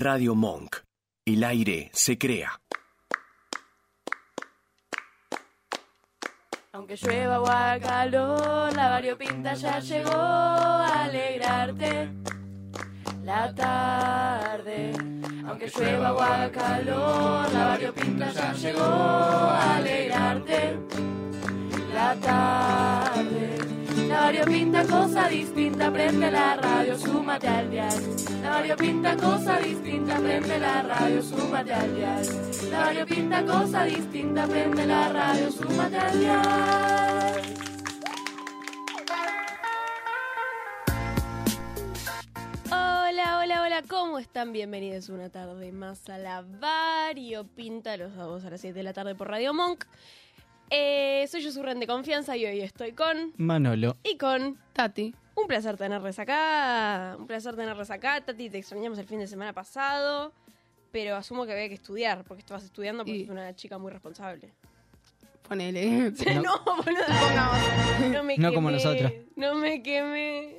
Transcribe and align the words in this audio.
Radio 0.00 0.34
Monk. 0.34 0.76
El 1.26 1.44
aire 1.44 1.90
se 1.92 2.16
crea. 2.16 2.58
Aunque 6.72 6.96
llueva 6.96 7.42
o 7.42 7.46
haga 7.46 7.78
calor, 7.78 8.74
la 8.74 8.88
variopinta 8.88 9.52
ya 9.52 9.78
llegó 9.78 10.10
a 10.10 11.04
alegrarte 11.04 12.08
la 13.24 13.54
tarde. 13.54 14.92
Aunque 15.46 15.68
llueva 15.68 16.14
o 16.14 16.20
haga 16.22 16.50
calor, 16.50 17.52
la 17.52 17.66
variopinta 17.66 18.32
ya 18.32 18.54
llegó 18.54 18.82
a 18.82 19.76
alegrarte 19.76 20.78
la 21.92 22.16
tarde. 22.16 23.79
La 24.10 24.22
variopinta 24.22 24.84
cosa 24.86 25.28
distinta, 25.28 25.88
prende 25.92 26.32
la 26.32 26.56
radio, 26.56 26.98
súmate 26.98 27.46
al 27.46 27.70
dial. 27.70 28.16
La 28.42 28.50
variopinta 28.50 29.16
cosa 29.16 29.58
distinta, 29.60 30.16
prende 30.18 30.58
la 30.58 30.82
radio, 30.82 31.22
súmate 31.22 31.72
al 31.72 31.94
dial. 31.94 32.26
La 32.72 32.78
variopinta 32.86 33.44
cosa 33.44 33.84
distinta, 33.84 34.48
prende 34.48 34.84
la 34.84 35.08
radio, 35.10 35.52
súmate 35.52 35.96
al. 35.96 36.16
Hola, 42.72 43.38
hola, 43.38 43.62
hola, 43.62 43.82
¿cómo 43.88 44.18
están? 44.18 44.52
Bienvenidos 44.52 45.08
una 45.08 45.30
tarde 45.30 45.70
más 45.70 46.08
a 46.08 46.18
la 46.18 46.42
variopinta, 46.42 47.96
los 47.96 48.12
sábados 48.14 48.44
a 48.44 48.50
las 48.50 48.60
7 48.60 48.74
de 48.74 48.82
la 48.82 48.92
tarde 48.92 49.14
por 49.14 49.28
Radio 49.28 49.54
Monk. 49.54 49.84
Eh, 50.70 51.26
soy 51.28 51.42
yo, 51.42 51.50
su 51.50 51.62
de 51.62 51.86
confianza, 51.86 52.36
y 52.36 52.46
hoy 52.46 52.60
estoy 52.60 52.92
con... 52.92 53.32
Manolo. 53.36 53.96
Y 54.04 54.16
con... 54.16 54.58
Tati. 54.72 55.14
Un 55.34 55.46
placer 55.46 55.76
tenerles 55.76 56.18
acá. 56.18 57.16
Un 57.18 57.26
placer 57.26 57.56
tenerles 57.56 57.90
acá. 57.90 58.20
Tati, 58.20 58.50
te 58.50 58.58
extrañamos 58.58 58.98
el 58.98 59.06
fin 59.06 59.18
de 59.18 59.26
semana 59.26 59.52
pasado. 59.52 60.32
Pero 60.92 61.16
asumo 61.16 61.46
que 61.46 61.52
había 61.52 61.68
que 61.68 61.74
estudiar, 61.74 62.24
porque 62.24 62.40
estabas 62.40 62.64
estudiando 62.64 63.04
porque 63.04 63.18
Y- 63.18 63.22
es 63.22 63.28
una 63.30 63.54
chica 63.54 63.78
muy 63.78 63.90
responsable. 63.92 64.52
Ponele. 65.48 66.12
No, 66.36 66.42
No. 66.42 66.62
boludo, 66.64 67.04
pongamos. 67.20 67.58
No 68.12 68.22
me 68.22 68.36
No 68.38 68.52
como 68.52 68.68
quemé, 68.68 68.78
nosotros. 68.84 69.12
No 69.36 69.54
me 69.56 69.82
quemé. 69.82 70.56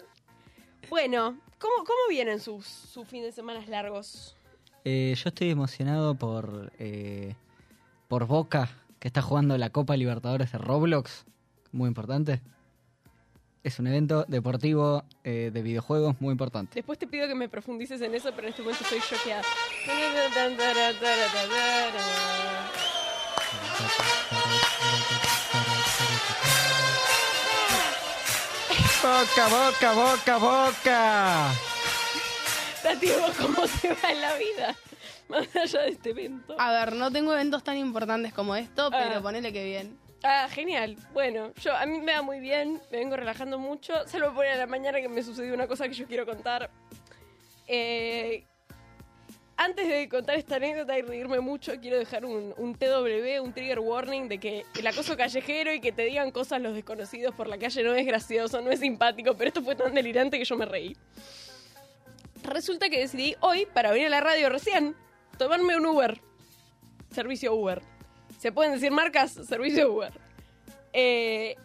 Bueno, 0.89 1.37
¿cómo, 1.59 1.75
cómo 1.85 1.99
vienen 2.09 2.39
sus, 2.39 2.65
sus 2.65 3.07
fines 3.07 3.27
de 3.27 3.31
semana 3.31 3.61
largos? 3.67 4.35
Eh, 4.83 5.13
yo 5.15 5.29
estoy 5.29 5.49
emocionado 5.51 6.15
por, 6.15 6.71
eh, 6.79 7.35
por 8.07 8.25
Boca, 8.25 8.69
que 9.01 9.07
está 9.07 9.23
jugando 9.23 9.57
la 9.57 9.71
Copa 9.71 9.97
Libertadores 9.97 10.51
de 10.51 10.59
Roblox. 10.59 11.25
Muy 11.71 11.87
importante. 11.87 12.39
Es 13.63 13.79
un 13.79 13.87
evento 13.87 14.25
deportivo 14.27 15.03
eh, 15.23 15.49
de 15.51 15.61
videojuegos 15.63 16.21
muy 16.21 16.33
importante. 16.33 16.75
Después 16.75 16.99
te 16.99 17.07
pido 17.07 17.27
que 17.27 17.33
me 17.33 17.49
profundices 17.49 17.99
en 18.01 18.13
eso, 18.13 18.29
pero 18.35 18.47
en 18.47 18.51
este 18.51 18.61
momento 18.61 18.83
estoy 18.83 18.99
choqueada. 19.01 19.41
Boca, 29.01 29.47
boca, 29.47 29.93
boca, 29.93 30.37
boca. 30.37 31.51
Tati, 32.83 33.07
¿vos 33.19 33.35
¿cómo 33.35 33.67
te 33.81 33.93
va 33.95 34.11
en 34.11 34.21
la 34.21 34.35
vida? 34.37 34.75
Más 35.31 35.55
allá 35.55 35.81
de 35.81 35.89
este 35.89 36.09
evento. 36.11 36.55
A 36.59 36.71
ver, 36.71 36.93
no 36.93 37.09
tengo 37.11 37.33
eventos 37.33 37.63
tan 37.63 37.77
importantes 37.77 38.33
como 38.33 38.55
esto, 38.55 38.89
Ah. 38.91 38.99
pero 39.07 39.21
ponele 39.21 39.51
que 39.53 39.63
bien. 39.63 39.97
Ah, 40.23 40.47
genial. 40.51 40.97
Bueno, 41.13 41.51
yo 41.61 41.75
a 41.75 41.85
mí 41.87 41.99
me 41.99 42.13
va 42.13 42.21
muy 42.21 42.39
bien, 42.39 42.79
me 42.91 42.99
vengo 42.99 43.15
relajando 43.15 43.57
mucho, 43.57 43.93
salvo 44.07 44.33
por 44.35 44.45
a 44.45 44.55
la 44.55 44.67
mañana 44.67 45.01
que 45.01 45.09
me 45.09 45.23
sucedió 45.23 45.53
una 45.53 45.67
cosa 45.67 45.87
que 45.87 45.95
yo 45.95 46.05
quiero 46.05 46.25
contar. 46.27 46.69
Eh, 47.67 48.43
antes 49.57 49.87
de 49.87 50.09
contar 50.09 50.35
esta 50.37 50.55
anécdota 50.57 50.97
y 50.97 51.01
reírme 51.03 51.39
mucho, 51.39 51.73
quiero 51.79 51.97
dejar 51.97 52.25
un, 52.25 52.53
un 52.57 52.75
TW, 52.75 53.41
un 53.43 53.53
trigger 53.53 53.79
warning 53.79 54.27
de 54.27 54.37
que 54.39 54.65
el 54.77 54.87
acoso 54.87 55.15
callejero 55.15 55.73
y 55.73 55.79
que 55.79 55.91
te 55.91 56.03
digan 56.03 56.31
cosas 56.31 56.61
los 56.61 56.73
desconocidos 56.73 57.33
por 57.35 57.47
la 57.47 57.57
calle 57.57 57.83
no 57.83 57.93
es 57.93 58.05
gracioso, 58.05 58.61
no 58.61 58.71
es 58.71 58.79
simpático, 58.79 59.35
pero 59.35 59.47
esto 59.49 59.61
fue 59.63 59.75
tan 59.75 59.93
delirante 59.93 60.37
que 60.39 60.45
yo 60.45 60.55
me 60.55 60.65
reí. 60.65 60.95
Resulta 62.43 62.89
que 62.89 62.99
decidí 62.99 63.35
hoy, 63.41 63.67
para 63.71 63.91
venir 63.91 64.07
a 64.07 64.09
la 64.09 64.21
radio 64.21 64.49
recién, 64.49 64.95
tomarme 65.41 65.75
un 65.75 65.87
Uber. 65.87 66.21
Servicio 67.09 67.55
Uber. 67.55 67.81
¿Se 68.37 68.51
pueden 68.51 68.73
decir 68.73 68.91
marcas? 68.91 69.31
Servicio 69.31 69.91
Uber. 69.91 70.13
Eh, 70.93 71.55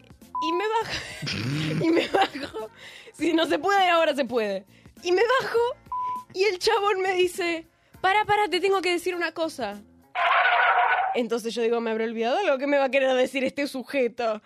y 0.43 0.53
me 0.55 0.65
bajo. 0.67 1.85
y 1.85 1.91
me 1.91 2.09
bajo. 2.09 2.71
Si 3.13 3.35
no 3.35 3.45
se 3.45 3.59
puede, 3.59 3.91
ahora 3.91 4.15
se 4.15 4.25
puede. 4.25 4.65
Y 5.03 5.13
me 5.13 5.21
bajo 5.41 5.59
y 6.33 6.45
el 6.45 6.59
chabón 6.59 7.03
me 7.03 7.17
dice: 7.17 7.67
Para, 8.01 8.25
para, 8.25 8.49
te 8.49 8.61
tengo 8.61 8.81
que 8.81 8.93
decir 8.93 9.15
una 9.15 9.33
cosa. 9.33 9.83
Entonces 11.15 11.55
yo 11.55 11.61
digo: 11.61 11.79
Me 11.83 11.91
habré 11.91 12.05
olvidado 12.05 12.39
algo 12.39 12.57
que 12.57 12.67
me 12.67 12.79
va 12.79 12.85
a 12.85 12.91
querer 12.91 13.15
decir 13.15 13.45
este 13.45 13.67
sujeto. 13.67 14.41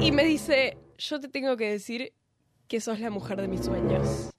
Y 0.00 0.10
me 0.10 0.24
dice: 0.24 0.78
Yo 0.96 1.20
te 1.20 1.28
tengo 1.28 1.58
que 1.58 1.70
decir 1.70 2.14
que 2.66 2.80
sos 2.80 2.98
la 2.98 3.10
mujer 3.10 3.42
de 3.42 3.48
mis 3.48 3.66
sueños. 3.66 4.30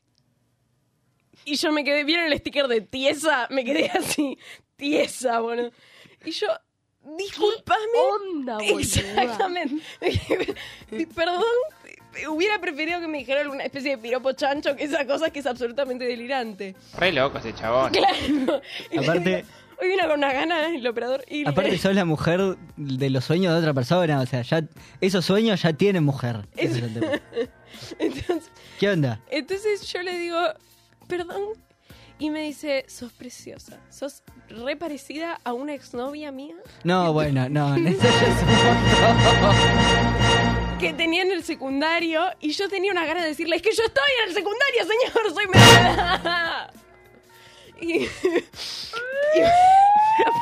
Y 1.46 1.56
yo 1.56 1.72
me 1.72 1.84
quedé, 1.84 2.04
¿vieron 2.04 2.32
el 2.32 2.38
sticker 2.38 2.68
de 2.68 2.82
tiesa? 2.82 3.48
Me 3.50 3.64
quedé 3.64 3.88
así, 3.94 4.38
tiesa, 4.76 5.40
bueno. 5.40 5.70
Y 6.26 6.32
yo, 6.32 6.48
discúlpame. 7.18 7.80
onda, 7.96 8.58
boluda? 8.58 8.80
Exactamente. 8.80 9.84
Perdón, 11.16 11.44
hubiera 12.30 12.60
preferido 12.60 13.00
que 13.00 13.08
me 13.08 13.20
dijera 13.20 13.42
alguna 13.42 13.64
especie 13.64 13.92
de 13.92 13.98
piropo 13.98 14.32
chancho 14.34 14.76
que 14.76 14.84
esa 14.84 15.06
cosa 15.06 15.30
que 15.30 15.40
es 15.40 15.46
absolutamente 15.46 16.06
delirante. 16.06 16.76
Re 16.98 17.12
loco 17.12 17.38
ese 17.38 17.54
chabón. 17.54 17.92
Claro. 17.92 18.62
Le 18.92 19.00
Aparte- 19.00 19.46
Hoy 19.82 19.88
vino 19.88 20.02
con 20.10 20.18
una 20.18 20.34
gana 20.34 20.76
el 20.76 20.86
operador 20.86 21.24
y 21.30 21.46
le- 21.46 21.50
Aparte 21.52 21.78
sos 21.78 21.96
la 21.96 22.04
mujer 22.04 22.58
de 22.76 23.10
los 23.10 23.24
sueños 23.24 23.54
de 23.54 23.60
otra 23.60 23.74
persona, 23.74 24.20
o 24.20 24.26
sea, 24.26 24.42
ya 24.42 24.62
esos 25.00 25.24
sueños 25.24 25.62
ya 25.62 25.72
tienen 25.72 26.04
mujer. 26.04 26.46
Es- 26.58 26.82
entonces, 27.98 28.52
¿Qué 28.78 28.90
onda? 28.90 29.22
entonces 29.30 29.90
yo 29.90 30.02
le 30.02 30.18
digo, 30.18 30.38
perdón. 31.10 31.42
Y 32.22 32.30
me 32.30 32.42
dice, 32.42 32.84
sos 32.88 33.12
preciosa. 33.14 33.80
Sos 33.90 34.24
re 34.50 34.76
parecida 34.76 35.40
a 35.46 35.54
una 35.54 35.74
exnovia 35.74 36.32
mía 36.34 36.56
No, 36.84 37.14
bueno, 37.20 37.48
no, 37.50 37.76
que 40.80 40.94
tenía 40.94 41.24
en 41.24 41.32
el 41.32 41.44
secundario. 41.44 42.22
Y 42.40 42.52
yo 42.52 42.70
tenía 42.70 42.92
una 42.92 43.06
gana 43.06 43.22
de 43.22 43.28
decirle, 43.30 43.56
es 43.58 43.62
que 43.62 43.74
yo 43.74 43.84
estoy 43.84 44.10
en 44.24 44.30
el 44.30 44.36
secundario, 44.36 44.86
señor, 44.86 45.34
soy 45.34 45.48
menor 45.48 45.84
de 45.84 45.90
edad". 45.90 46.74
Y, 47.82 48.04
y- 48.04 48.10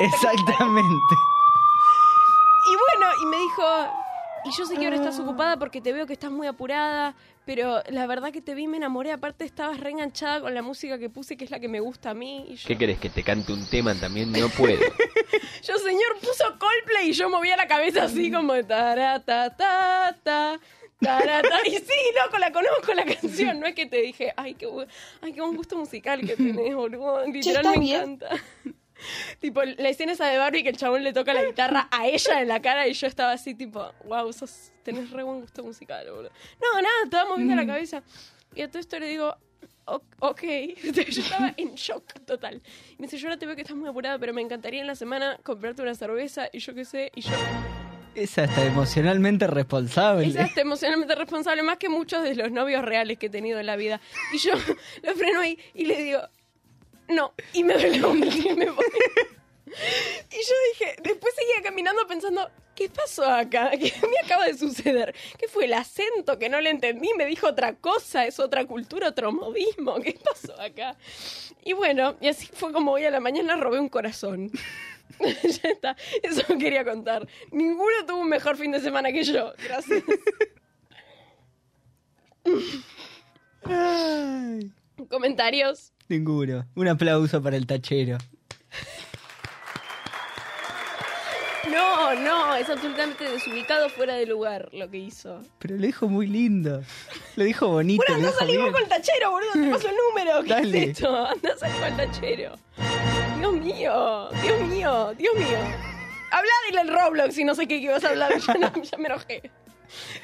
Exactamente. 0.00 1.14
Y 2.70 2.76
bueno, 2.76 3.06
y 3.22 3.26
me 3.26 3.36
dijo, 3.36 3.62
y 4.48 4.56
yo 4.56 4.66
sé 4.66 4.76
que 4.76 4.84
ahora 4.84 4.96
estás 4.96 5.18
ocupada 5.18 5.56
porque 5.58 5.80
te 5.80 5.92
veo 5.92 6.06
que 6.06 6.12
estás 6.14 6.30
muy 6.30 6.46
apurada, 6.46 7.14
pero 7.44 7.82
la 7.90 8.06
verdad 8.06 8.32
que 8.32 8.40
te 8.40 8.54
vi, 8.54 8.66
me 8.66 8.76
enamoré, 8.76 9.12
aparte 9.12 9.44
estabas 9.44 9.80
reenganchada 9.80 10.40
con 10.40 10.54
la 10.54 10.62
música 10.62 10.98
que 10.98 11.08
puse, 11.10 11.36
que 11.36 11.44
es 11.44 11.50
la 11.50 11.60
que 11.60 11.68
me 11.68 11.80
gusta 11.80 12.10
a 12.10 12.14
mí. 12.14 12.46
Y 12.48 12.54
yo, 12.56 12.66
¿Qué 12.68 12.76
querés 12.78 12.98
que 12.98 13.08
te 13.10 13.22
cante 13.22 13.52
un 13.52 13.64
tema 13.66 13.94
también? 13.94 14.32
No 14.32 14.48
puedo. 14.50 14.78
yo, 15.62 15.78
señor, 15.78 16.18
puso 16.20 16.44
Coldplay 16.58 17.10
y 17.10 17.12
yo 17.12 17.28
movía 17.30 17.56
la 17.56 17.66
cabeza 17.66 18.04
así 18.04 18.30
como 18.30 18.54
tarata, 18.64 19.56
ta, 19.56 20.16
ta, 20.22 20.60
tarata. 21.00 21.58
Y 21.66 21.70
sí, 21.70 21.94
loco, 22.24 22.38
la 22.38 22.52
conozco 22.52 22.92
la 22.94 23.04
canción. 23.04 23.60
No 23.60 23.66
es 23.66 23.74
que 23.74 23.86
te 23.86 23.98
dije, 24.02 24.32
ay, 24.36 24.54
qué, 24.54 24.66
bu- 24.66 24.86
ay, 25.22 25.32
qué 25.32 25.40
buen 25.40 25.56
gusto 25.56 25.76
musical 25.76 26.20
que 26.20 26.36
tenés, 26.36 26.74
boludo. 26.74 27.24
Literal 27.26 27.64
me 27.64 27.78
bien. 27.78 28.00
encanta. 28.02 28.30
Tipo, 29.40 29.62
la 29.64 29.88
escena 29.88 30.12
esa 30.12 30.26
de 30.26 30.38
Barbie 30.38 30.62
que 30.62 30.70
el 30.70 30.76
chabón 30.76 31.02
le 31.04 31.12
toca 31.12 31.32
la 31.34 31.44
guitarra 31.44 31.88
a 31.90 32.06
ella 32.06 32.40
en 32.42 32.48
la 32.48 32.60
cara 32.60 32.86
y 32.88 32.92
yo 32.94 33.06
estaba 33.06 33.32
así, 33.32 33.54
tipo, 33.54 33.92
wow, 34.04 34.32
sos, 34.32 34.72
tenés 34.82 35.10
re 35.10 35.22
buen 35.22 35.40
gusto 35.40 35.62
musical, 35.62 36.06
boludo. 36.10 36.30
No, 36.60 36.80
nada, 36.80 36.94
estaba 37.04 37.28
moviendo 37.28 37.54
la 37.54 37.66
cabeza. 37.66 38.02
Y 38.54 38.62
a 38.62 38.68
todo 38.68 38.80
esto 38.80 38.98
le 38.98 39.06
digo, 39.08 39.36
"O- 39.86 40.02
ok. 40.20 40.42
Yo 40.82 41.22
estaba 41.22 41.54
en 41.56 41.74
shock 41.74 42.04
total. 42.26 42.60
Y 42.92 42.96
me 42.98 43.06
dice, 43.06 43.16
yo 43.18 43.28
ahora 43.28 43.38
te 43.38 43.46
veo 43.46 43.54
que 43.56 43.62
estás 43.62 43.76
muy 43.76 43.88
apurada, 43.88 44.18
pero 44.18 44.32
me 44.34 44.42
encantaría 44.42 44.80
en 44.80 44.86
la 44.86 44.94
semana 44.94 45.38
comprarte 45.42 45.80
una 45.82 45.94
cerveza 45.94 46.48
y 46.52 46.58
yo 46.58 46.74
qué 46.74 46.84
sé. 46.84 47.10
Y 47.14 47.22
yo, 47.22 47.30
Es 48.14 48.36
hasta 48.38 48.64
emocionalmente 48.66 49.46
responsable. 49.46 50.26
es 50.26 50.36
hasta 50.36 50.60
emocionalmente 50.60 51.14
responsable, 51.14 51.62
más 51.62 51.78
que 51.78 51.88
muchos 51.88 52.22
de 52.22 52.34
los 52.34 52.50
novios 52.50 52.84
reales 52.84 53.18
que 53.18 53.26
he 53.26 53.30
tenido 53.30 53.60
en 53.60 53.66
la 53.66 53.76
vida. 53.76 54.00
Y 54.32 54.38
yo 54.38 54.52
lo 55.04 55.14
freno 55.14 55.40
ahí 55.40 55.58
y 55.74 55.84
le 55.86 56.02
digo, 56.02 56.20
no. 57.08 57.34
Y 57.52 57.64
me 57.64 57.76
vuelta 57.76 58.36
y 58.36 58.54
me 58.54 58.70
voy. 58.70 58.84
Y 60.30 60.36
yo 60.36 60.54
dije, 60.72 60.96
después 61.02 61.34
seguía 61.34 61.62
caminando 61.62 62.06
pensando, 62.06 62.48
¿qué 62.74 62.88
pasó 62.88 63.24
acá? 63.24 63.70
¿Qué 63.70 63.92
me 64.02 64.18
acaba 64.24 64.46
de 64.46 64.56
suceder? 64.56 65.14
¿Qué 65.38 65.48
fue 65.48 65.66
el 65.66 65.74
acento 65.74 66.38
que 66.38 66.48
no 66.48 66.60
le 66.60 66.70
entendí? 66.70 67.10
Me 67.16 67.26
dijo 67.26 67.48
otra 67.48 67.74
cosa, 67.74 68.26
es 68.26 68.38
otra 68.38 68.64
cultura, 68.66 69.08
otro 69.08 69.32
modismo. 69.32 70.00
¿Qué 70.00 70.18
pasó 70.24 70.58
acá? 70.60 70.96
Y 71.64 71.72
bueno, 71.72 72.16
y 72.20 72.28
así 72.28 72.48
fue 72.52 72.72
como 72.72 72.92
hoy 72.92 73.04
a 73.04 73.10
la 73.10 73.20
mañana 73.20 73.56
robé 73.56 73.80
un 73.80 73.88
corazón. 73.88 74.50
ya 75.18 75.70
está, 75.70 75.96
eso 76.22 76.42
quería 76.58 76.84
contar. 76.84 77.26
Ninguno 77.50 78.06
tuvo 78.06 78.20
un 78.20 78.28
mejor 78.28 78.56
fin 78.56 78.70
de 78.70 78.80
semana 78.80 79.10
que 79.12 79.24
yo. 79.24 79.52
Gracias. 79.58 80.04
Comentarios. 85.08 85.92
Ninguno. 86.08 86.66
Un 86.74 86.88
aplauso 86.88 87.42
para 87.42 87.56
el 87.56 87.66
tachero. 87.66 88.18
No, 91.70 92.14
no, 92.14 92.54
es 92.56 92.68
absolutamente 92.70 93.24
desubicado, 93.30 93.90
fuera 93.90 94.14
de 94.14 94.24
lugar 94.24 94.70
lo 94.72 94.88
que 94.90 94.96
hizo. 94.98 95.42
Pero 95.58 95.76
lo 95.76 95.82
dijo 95.82 96.08
muy 96.08 96.26
lindo. 96.26 96.82
Lo 97.36 97.44
dijo 97.44 97.68
bonito. 97.68 98.02
Bueno, 98.08 98.26
anda 98.26 98.30
a 98.30 98.38
salir 98.38 98.58
vos 98.60 98.72
con 98.72 98.82
el 98.82 98.88
tachero, 98.88 99.30
boludo, 99.32 99.52
te 99.52 99.70
paso 99.70 99.88
el 99.88 99.94
número. 100.08 100.42
¿Qué 100.44 100.48
Dale. 100.48 100.82
es 100.84 100.88
esto? 100.90 101.26
Anda 101.26 101.52
a 101.52 101.58
salir 101.58 101.76
con 101.76 101.88
el 101.88 101.96
tachero. 101.96 102.52
Dios 103.38 103.52
mío, 103.52 104.28
Dios 104.42 104.60
mío, 104.62 105.14
Dios 105.18 105.34
mío. 105.34 105.58
Habla 106.30 106.50
del 106.72 106.88
Roblox 106.88 107.36
y 107.38 107.44
no 107.44 107.54
sé 107.54 107.66
qué 107.68 107.78
que 107.80 107.84
ibas 107.86 108.04
a 108.04 108.10
hablar, 108.10 108.32
ya, 108.46 108.54
no- 108.54 108.82
ya 108.82 108.98
me 108.98 109.06
enojé. 109.08 109.50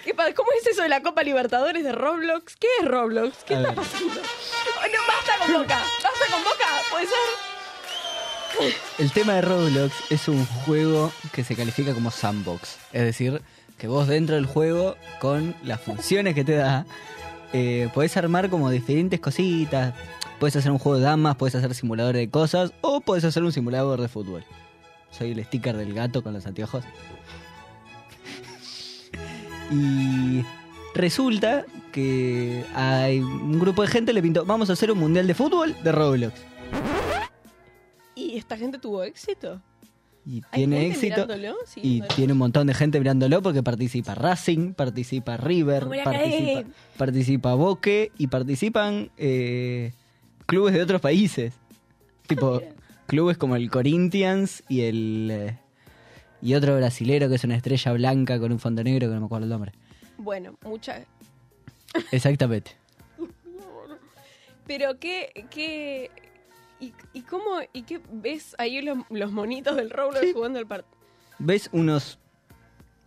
¿Qué 0.04 0.14
pa- 0.14 0.32
¿Cómo 0.34 0.50
es 0.60 0.66
eso 0.66 0.82
de 0.82 0.88
la 0.88 1.02
Copa 1.02 1.22
Libertadores 1.22 1.82
de 1.84 1.92
Roblox? 1.92 2.56
¿Qué 2.56 2.66
es 2.80 2.86
Roblox? 2.88 3.44
¿Qué 3.44 3.54
A 3.54 3.58
está 3.58 3.68
ver. 3.70 3.76
pasando? 3.76 4.06
Oh, 4.20 4.86
no, 4.86 4.98
basta 5.08 5.38
con 5.44 5.52
Boca, 5.62 5.78
basta 6.02 6.32
con 6.34 6.44
Boca, 6.44 6.66
puede 6.90 7.06
ser. 7.06 8.74
El 8.98 9.10
tema 9.12 9.34
de 9.34 9.40
Roblox 9.42 9.94
es 10.10 10.28
un 10.28 10.44
juego 10.46 11.12
que 11.32 11.42
se 11.42 11.56
califica 11.56 11.92
como 11.92 12.10
sandbox. 12.10 12.76
Es 12.92 13.02
decir, 13.02 13.42
que 13.78 13.88
vos 13.88 14.06
dentro 14.06 14.36
del 14.36 14.46
juego, 14.46 14.96
con 15.20 15.56
las 15.64 15.80
funciones 15.80 16.34
que 16.34 16.44
te 16.44 16.54
da, 16.54 16.86
eh, 17.52 17.88
podés 17.92 18.16
armar 18.16 18.50
como 18.50 18.70
diferentes 18.70 19.18
cositas. 19.18 19.92
Puedes 20.38 20.54
hacer 20.56 20.70
un 20.70 20.78
juego 20.78 20.98
de 20.98 21.04
damas, 21.04 21.36
puedes 21.36 21.54
hacer 21.56 21.74
simulador 21.74 22.14
de 22.14 22.30
cosas, 22.30 22.72
o 22.80 23.00
puedes 23.00 23.24
hacer 23.24 23.42
un 23.42 23.52
simulador 23.52 24.00
de 24.00 24.08
fútbol. 24.08 24.44
Soy 25.10 25.32
el 25.32 25.44
sticker 25.44 25.76
del 25.76 25.92
gato 25.94 26.22
con 26.22 26.32
los 26.32 26.46
anteojos. 26.46 26.84
Y 29.70 30.44
resulta 30.94 31.64
que 31.92 32.64
hay 32.74 33.20
un 33.20 33.58
grupo 33.58 33.82
de 33.82 33.88
gente 33.88 34.12
le 34.12 34.22
pintó, 34.22 34.44
vamos 34.44 34.70
a 34.70 34.74
hacer 34.74 34.90
un 34.90 34.98
mundial 34.98 35.26
de 35.26 35.34
fútbol 35.34 35.74
de 35.82 35.92
Roblox. 35.92 36.34
¿Y 38.14 38.36
esta 38.36 38.56
gente 38.56 38.78
tuvo 38.78 39.02
éxito? 39.02 39.60
Y 40.26 40.42
¿Hay 40.50 40.60
tiene 40.60 40.86
éxito. 40.86 41.26
Y 41.76 42.00
tiene 42.02 42.32
un 42.32 42.38
montón 42.38 42.66
de 42.66 42.74
gente 42.74 42.98
mirándolo 42.98 43.42
porque 43.42 43.62
participa 43.62 44.14
Racing, 44.14 44.72
participa 44.72 45.36
River, 45.36 45.86
participa, 46.96 47.54
Boque 47.54 48.10
y 48.16 48.28
participan 48.28 49.10
eh, 49.18 49.92
clubes 50.46 50.74
de 50.74 50.82
otros 50.82 51.00
países. 51.00 51.52
Tipo, 52.26 52.62
clubes 53.06 53.36
como 53.36 53.56
el 53.56 53.70
Corinthians 53.70 54.64
y 54.68 54.82
el. 54.82 55.58
Y 56.44 56.54
otro 56.54 56.76
brasilero 56.76 57.28
que 57.28 57.36
es 57.36 57.44
una 57.44 57.56
estrella 57.56 57.92
blanca 57.92 58.38
con 58.38 58.52
un 58.52 58.60
fondo 58.60 58.84
negro 58.84 59.08
que 59.08 59.14
no 59.14 59.20
me 59.20 59.26
acuerdo 59.26 59.46
el 59.46 59.50
nombre. 59.50 59.72
Bueno, 60.18 60.56
mucha... 60.62 61.04
Exactamente. 62.12 62.72
Pero 64.66 64.98
qué, 64.98 65.46
qué, 65.50 66.10
y, 66.80 66.92
y 67.12 67.22
cómo, 67.22 67.60
y 67.72 67.82
qué 67.82 68.00
ves 68.12 68.54
ahí 68.58 68.82
los, 68.82 68.98
los 69.10 69.32
monitos 69.32 69.76
del 69.76 69.90
Roblox 69.90 70.32
jugando 70.32 70.58
al 70.58 70.66
partido. 70.66 70.94
¿Ves 71.38 71.68
unos. 71.72 72.18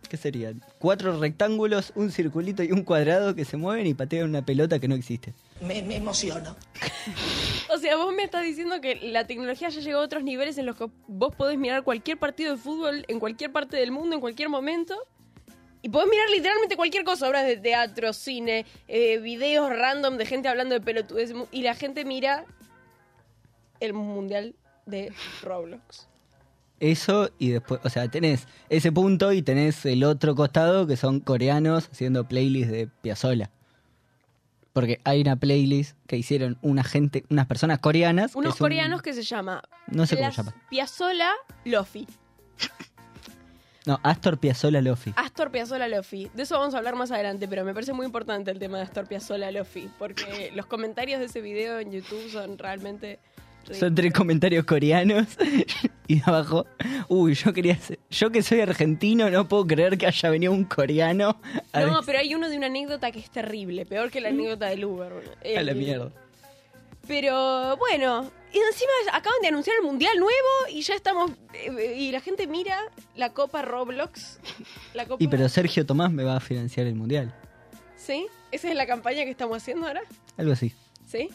¿Qué 0.08 0.16
serían? 0.16 0.62
Cuatro 0.78 1.18
rectángulos, 1.18 1.92
un 1.94 2.10
circulito 2.10 2.62
y 2.62 2.72
un 2.72 2.82
cuadrado 2.82 3.34
que 3.34 3.44
se 3.44 3.56
mueven 3.56 3.86
y 3.86 3.94
patean 3.94 4.28
una 4.28 4.42
pelota 4.42 4.78
que 4.78 4.88
no 4.88 4.94
existe. 4.94 5.34
Me, 5.60 5.82
me 5.82 5.96
emociono. 5.96 6.56
O 7.70 7.76
sea, 7.76 7.96
vos 7.96 8.14
me 8.14 8.22
estás 8.22 8.44
diciendo 8.44 8.80
que 8.80 8.94
la 8.96 9.26
tecnología 9.26 9.68
ya 9.68 9.80
llegó 9.80 9.98
a 9.98 10.02
otros 10.02 10.22
niveles 10.22 10.56
en 10.56 10.64
los 10.64 10.74
que 10.76 10.86
vos 11.06 11.34
podés 11.34 11.58
mirar 11.58 11.82
cualquier 11.82 12.16
partido 12.16 12.52
de 12.52 12.58
fútbol 12.58 13.04
en 13.08 13.20
cualquier 13.20 13.52
parte 13.52 13.76
del 13.76 13.92
mundo, 13.92 14.14
en 14.14 14.20
cualquier 14.22 14.48
momento. 14.48 14.96
Y 15.82 15.90
podés 15.90 16.08
mirar 16.08 16.30
literalmente 16.30 16.76
cualquier 16.76 17.04
cosa, 17.04 17.28
obras 17.28 17.46
de 17.46 17.56
teatro, 17.58 18.12
cine, 18.14 18.64
eh, 18.88 19.18
videos 19.18 19.68
random 19.70 20.16
de 20.16 20.24
gente 20.24 20.48
hablando 20.48 20.74
de 20.74 20.80
pelotudes. 20.80 21.34
Y 21.52 21.62
la 21.62 21.74
gente 21.74 22.06
mira 22.06 22.46
el 23.80 23.92
mundial 23.92 24.54
de 24.86 25.12
Roblox. 25.42 26.08
Eso 26.80 27.30
y 27.38 27.50
después, 27.50 27.80
o 27.84 27.90
sea, 27.90 28.08
tenés 28.08 28.46
ese 28.70 28.92
punto 28.92 29.32
y 29.32 29.42
tenés 29.42 29.84
el 29.84 30.04
otro 30.04 30.34
costado 30.34 30.86
que 30.86 30.96
son 30.96 31.20
coreanos 31.20 31.88
haciendo 31.92 32.26
playlists 32.26 32.72
de 32.72 32.86
Piazzolla. 32.86 33.50
Porque 34.78 35.00
hay 35.02 35.20
una 35.22 35.34
playlist 35.34 35.96
que 36.06 36.16
hicieron 36.16 36.56
una 36.62 36.84
gente, 36.84 37.24
unas 37.30 37.46
personas 37.46 37.80
coreanas. 37.80 38.32
que 38.32 38.38
Unos 38.38 38.52
un- 38.54 38.58
coreanos 38.58 39.02
que 39.02 39.12
se 39.12 39.22
llama 39.24 39.60
No 39.88 40.06
sé 40.06 40.16
cómo 40.16 40.30
se 40.30 40.36
llama. 40.36 40.54
Piazzolla 40.70 41.32
Lofi. 41.64 42.06
No, 43.86 43.98
Astor 44.02 44.38
Piazzolla 44.38 44.82
Lofi. 44.82 45.14
Astor 45.16 45.50
Piazzolla 45.50 45.88
Lofi. 45.88 46.30
De 46.34 46.42
eso 46.42 46.58
vamos 46.58 46.74
a 46.74 46.78
hablar 46.78 46.94
más 46.94 47.10
adelante, 47.10 47.48
pero 47.48 47.64
me 47.64 47.72
parece 47.72 47.92
muy 47.94 48.04
importante 48.04 48.50
el 48.50 48.58
tema 48.58 48.76
de 48.76 48.82
Astor 48.84 49.06
Piazzolla 49.08 49.50
Lofi, 49.50 49.88
porque 49.98 50.52
los 50.54 50.66
comentarios 50.66 51.20
de 51.20 51.26
ese 51.26 51.40
video 51.40 51.78
en 51.80 51.90
YouTube 51.92 52.30
son 52.30 52.58
realmente... 52.58 53.18
Son 53.74 53.94
tres 53.94 54.12
comentarios 54.12 54.64
coreanos 54.64 55.26
y 56.08 56.20
abajo, 56.24 56.66
uy, 57.08 57.34
yo 57.34 57.52
quería 57.52 57.76
ser- 57.76 57.98
yo 58.10 58.30
que 58.30 58.42
soy 58.42 58.60
argentino 58.60 59.28
no 59.30 59.46
puedo 59.48 59.66
creer 59.66 59.98
que 59.98 60.06
haya 60.06 60.30
venido 60.30 60.52
un 60.52 60.64
coreano 60.64 61.40
a, 61.72 61.80
No, 61.80 61.96
des- 61.98 62.06
pero 62.06 62.18
hay 62.20 62.34
uno 62.34 62.48
de 62.48 62.56
una 62.56 62.66
anécdota 62.66 63.10
que 63.10 63.18
es 63.20 63.30
terrible, 63.30 63.84
peor 63.86 64.10
que 64.10 64.20
la 64.20 64.28
anécdota 64.30 64.66
del 64.66 64.84
Uber. 64.84 65.12
a 65.56 65.62
la 65.62 65.72
Eh, 65.72 65.74
mierda. 65.74 66.10
Pero 67.06 67.76
bueno, 67.78 68.30
y 68.52 68.58
encima 68.58 68.90
acaban 69.12 69.40
de 69.40 69.48
anunciar 69.48 69.76
el 69.80 69.82
Mundial 69.86 70.18
nuevo 70.18 70.48
y 70.70 70.82
ya 70.82 70.94
estamos... 70.94 71.30
eh, 71.54 71.94
y 71.96 72.12
la 72.12 72.20
gente 72.20 72.46
mira 72.46 72.78
la 73.16 73.32
Copa 73.32 73.62
Roblox. 73.62 74.38
La 74.94 75.06
Copa... 75.06 75.22
Y 75.22 75.28
pero 75.28 75.48
Sergio 75.48 75.86
Tomás 75.86 76.10
me 76.12 76.22
va 76.24 76.36
a 76.36 76.40
financiar 76.40 76.86
el 76.86 76.94
mundial, 76.94 77.34
¿Sí? 77.96 78.26
¿Esa 78.52 78.68
es 78.70 78.74
la 78.76 78.86
campaña 78.86 79.24
que 79.24 79.30
estamos 79.30 79.56
haciendo 79.58 79.86
ahora? 79.86 80.02
algo 80.36 80.52
así. 80.52 80.72
¿Sí? 81.06 81.30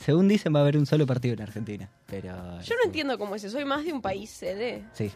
Según 0.00 0.28
dicen 0.28 0.54
va 0.54 0.60
a 0.60 0.62
haber 0.62 0.78
un 0.78 0.86
solo 0.86 1.06
partido 1.06 1.34
en 1.34 1.42
Argentina, 1.42 1.90
pero 2.06 2.60
Yo 2.62 2.74
no 2.76 2.84
entiendo 2.84 3.18
cómo 3.18 3.34
es 3.34 3.44
eso. 3.44 3.56
Soy 3.56 3.64
más 3.66 3.84
de 3.84 3.92
un 3.92 4.00
país 4.00 4.30
CD. 4.30 4.82
Sí, 4.94 5.10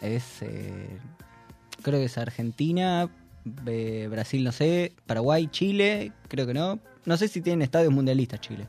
es. 0.00 0.42
eh, 0.42 0.88
creo 1.82 1.98
que 1.98 2.04
es 2.04 2.18
Argentina, 2.18 3.08
eh, 3.66 4.08
Brasil, 4.10 4.44
no 4.44 4.52
sé, 4.52 4.92
Paraguay, 5.06 5.48
Chile, 5.48 6.12
creo 6.28 6.46
que 6.46 6.54
no. 6.54 6.78
No 7.06 7.16
sé 7.16 7.28
si 7.28 7.40
tienen 7.40 7.62
estadios 7.62 7.92
mundialistas 7.92 8.40
Chile. 8.40 8.66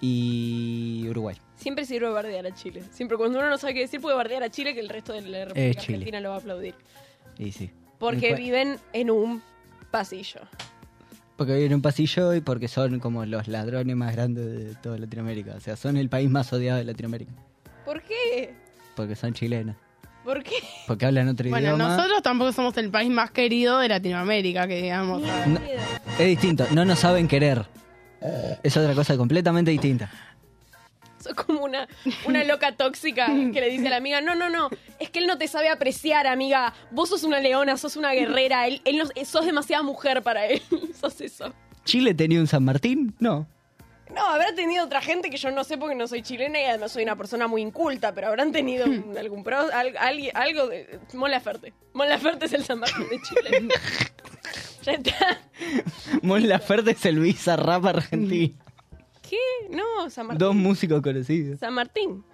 Y 0.00 1.06
Uruguay. 1.08 1.36
Siempre 1.56 1.84
sirve 1.84 2.08
bardear 2.10 2.46
a 2.46 2.54
Chile. 2.54 2.82
Siempre 2.92 3.16
cuando 3.16 3.38
uno 3.38 3.48
no 3.48 3.58
sabe 3.58 3.74
qué 3.74 3.80
decir 3.80 4.00
puede 4.00 4.16
bardear 4.16 4.42
a 4.42 4.50
Chile 4.50 4.74
que 4.74 4.80
el 4.80 4.88
resto 4.88 5.12
de 5.12 5.22
la 5.22 5.46
República. 5.46 5.80
Argentina 5.80 6.20
lo 6.20 6.30
va 6.30 6.36
a 6.36 6.38
aplaudir. 6.38 6.74
Y 7.38 7.52
sí. 7.52 7.70
Porque 7.98 8.34
viven 8.34 8.78
en 8.92 9.10
un 9.10 9.42
pasillo. 9.90 10.40
Porque 11.38 11.54
viven 11.54 11.68
en 11.70 11.76
un 11.76 11.82
pasillo 11.82 12.34
y 12.34 12.40
porque 12.40 12.66
son 12.68 12.98
como 12.98 13.24
los 13.24 13.46
ladrones 13.48 13.94
más 13.96 14.12
grandes 14.14 14.44
de 14.44 14.74
toda 14.82 14.98
Latinoamérica. 14.98 15.54
O 15.56 15.60
sea, 15.60 15.76
son 15.76 15.96
el 15.96 16.08
país 16.08 16.28
más 16.28 16.52
odiado 16.52 16.78
de 16.78 16.84
Latinoamérica. 16.84 17.32
¿Por 17.84 18.02
qué? 18.02 18.54
Porque 18.96 19.14
son 19.16 19.32
chilenos. 19.32 19.76
¿Por 20.24 20.42
qué? 20.42 20.56
Porque 20.88 21.06
hablan 21.06 21.28
otro 21.28 21.48
Bueno, 21.48 21.68
idioma. 21.68 21.96
nosotros 21.96 22.22
tampoco 22.22 22.52
somos 22.52 22.76
el 22.76 22.90
país 22.90 23.08
más 23.08 23.30
querido 23.30 23.78
de 23.78 23.88
Latinoamérica, 23.88 24.66
que 24.66 24.82
digamos. 24.82 25.22
No, 25.22 25.60
es 26.18 26.26
distinto, 26.26 26.66
no 26.72 26.84
nos 26.84 26.98
saben 26.98 27.28
querer. 27.28 27.64
Es 28.64 28.76
otra 28.76 28.94
cosa 28.94 29.16
completamente 29.16 29.70
distinta. 29.70 30.10
Sos 31.28 31.34
como 31.46 31.62
una, 31.64 31.86
una 32.26 32.44
loca 32.44 32.72
tóxica 32.76 33.26
que 33.26 33.60
le 33.60 33.68
dice 33.70 33.86
a 33.88 33.90
la 33.90 33.96
amiga, 33.96 34.20
no, 34.20 34.34
no, 34.34 34.48
no, 34.50 34.70
es 34.98 35.10
que 35.10 35.18
él 35.20 35.26
no 35.26 35.38
te 35.38 35.48
sabe 35.48 35.68
apreciar, 35.68 36.26
amiga. 36.26 36.72
Vos 36.90 37.08
sos 37.10 37.22
una 37.24 37.40
leona, 37.40 37.76
sos 37.76 37.96
una 37.96 38.12
guerrera, 38.12 38.66
él, 38.66 38.80
él 38.84 38.98
no- 38.98 39.24
sos 39.24 39.46
demasiada 39.46 39.82
mujer 39.82 40.22
para 40.22 40.46
él. 40.46 40.62
sos 41.00 41.20
eso. 41.20 41.52
¿Chile 41.84 42.14
tenía 42.14 42.40
un 42.40 42.46
San 42.46 42.64
Martín? 42.64 43.14
No. 43.18 43.46
No, 44.14 44.26
habrá 44.26 44.54
tenido 44.54 44.84
otra 44.86 45.02
gente 45.02 45.28
que 45.28 45.36
yo 45.36 45.50
no 45.50 45.64
sé 45.64 45.76
porque 45.76 45.94
no 45.94 46.08
soy 46.08 46.22
chilena 46.22 46.58
y 46.60 46.64
además 46.64 46.92
soy 46.92 47.02
una 47.02 47.16
persona 47.16 47.46
muy 47.46 47.60
inculta, 47.60 48.14
pero 48.14 48.28
habrán 48.28 48.52
tenido 48.52 48.86
algún 49.18 49.44
pro, 49.44 49.58
al- 49.72 49.96
algo 50.34 50.66
de... 50.68 50.98
Mon 51.12 51.30
Laferte. 51.30 51.74
Mon 51.92 52.08
Laferte 52.08 52.46
es 52.46 52.52
el 52.54 52.64
San 52.64 52.78
Martín 52.80 53.06
de 53.10 53.20
Chile. 53.20 53.68
ya 54.82 54.92
está. 54.92 55.40
Mon 56.22 56.46
Laferte 56.48 56.92
es 56.92 57.04
el 57.04 57.18
Bizarrap 57.18 57.84
argentino. 57.84 58.54
No, 59.70 60.10
San 60.10 60.26
Martín. 60.26 60.38
Dos 60.38 60.54
músicos 60.54 61.02
conocidos. 61.02 61.60
San 61.60 61.74
Martín. 61.74 62.24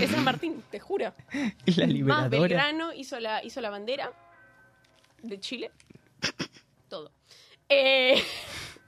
Es 0.00 0.10
San 0.10 0.24
Martín, 0.24 0.62
te 0.70 0.78
juro. 0.78 1.12
La 1.66 1.86
Más 1.86 1.88
liberadora. 1.88 2.28
Belgrano 2.28 2.92
hizo 2.92 3.18
la, 3.18 3.42
hizo 3.44 3.60
la 3.60 3.70
bandera 3.70 4.12
de 5.22 5.40
Chile. 5.40 5.70
Todo. 6.88 7.10
Eh, 7.68 8.22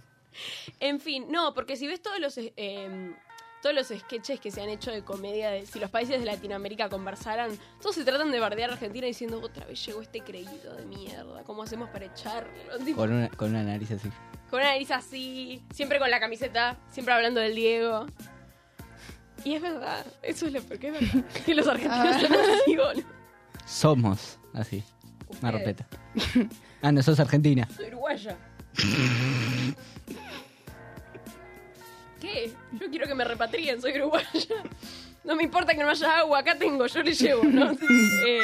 en 0.80 1.00
fin, 1.00 1.26
no, 1.30 1.52
porque 1.54 1.76
si 1.76 1.87
ves 1.87 2.00
todos 2.00 2.20
los 2.20 2.38
eh, 2.38 3.14
todos 3.62 3.75
los 3.75 3.88
sketches 3.88 4.40
que 4.40 4.50
se 4.50 4.62
han 4.62 4.68
hecho 4.68 4.90
de 4.90 5.02
comedia, 5.02 5.50
de 5.50 5.66
si 5.66 5.78
los 5.80 5.90
países 5.90 6.20
de 6.20 6.26
Latinoamérica 6.26 6.88
conversaran, 6.88 7.50
todos 7.80 7.97
se 7.97 8.04
tratan 8.04 8.30
de 8.30 8.38
bardear 8.38 8.70
a 8.70 8.75
Argentina 8.75 9.06
diciendo 9.06 9.40
otra 9.42 9.66
vez 9.66 9.85
llegó 9.85 10.00
este 10.00 10.20
creído 10.20 10.76
de 10.76 10.85
mierda, 10.87 11.42
¿cómo 11.44 11.62
hacemos 11.62 11.88
para 11.90 12.06
echarlo? 12.06 12.78
Tipo, 12.85 12.99
Con 12.99 13.12
una, 13.12 13.28
con 13.30 13.50
una 13.50 13.64
nariz 13.64 13.90
así. 13.90 14.08
Con 14.50 14.61
una 14.61 14.71
nariz 14.71 14.90
así, 14.90 15.62
siempre 15.73 15.99
con 15.99 16.11
la 16.11 16.21
camiseta, 16.21 16.76
siempre 16.90 17.14
hablando 17.14 17.40
del 17.40 17.55
Diego. 17.55 18.07
Y 19.45 19.55
es 19.55 19.62
verdad, 19.62 20.05
eso 20.23 20.47
es 20.47 20.52
lo 20.52 20.62
peor, 20.62 20.81
que 20.81 20.88
es 20.88 20.93
verdad. 20.95 21.25
Que 21.47 21.55
los 21.55 21.67
argentinos 21.69 22.21
son 22.21 22.33
así, 22.33 22.76
boludo. 22.76 23.05
Somos 23.67 24.38
así. 24.55 24.83
Una 25.43 25.50
repeta. 25.52 25.87
Ah, 26.81 26.90
no, 26.90 27.02
sos 27.02 27.21
argentina. 27.21 27.69
Soy 27.76 27.88
uruguaya. 27.88 28.37
¿Qué? 32.21 32.52
Yo 32.73 32.90
quiero 32.90 33.07
que 33.07 33.14
me 33.14 33.25
repatrien, 33.25 33.81
soy 33.81 33.97
uruguaya. 33.97 34.28
No 35.25 35.37
me 35.37 35.42
importa 35.42 35.75
que 35.75 35.82
no 35.82 35.90
haya 35.90 36.18
agua, 36.20 36.38
acá 36.38 36.56
tengo, 36.56 36.87
yo 36.87 37.02
le 37.02 37.12
llevo, 37.12 37.44
¿no? 37.44 37.72
Eh, 38.26 38.40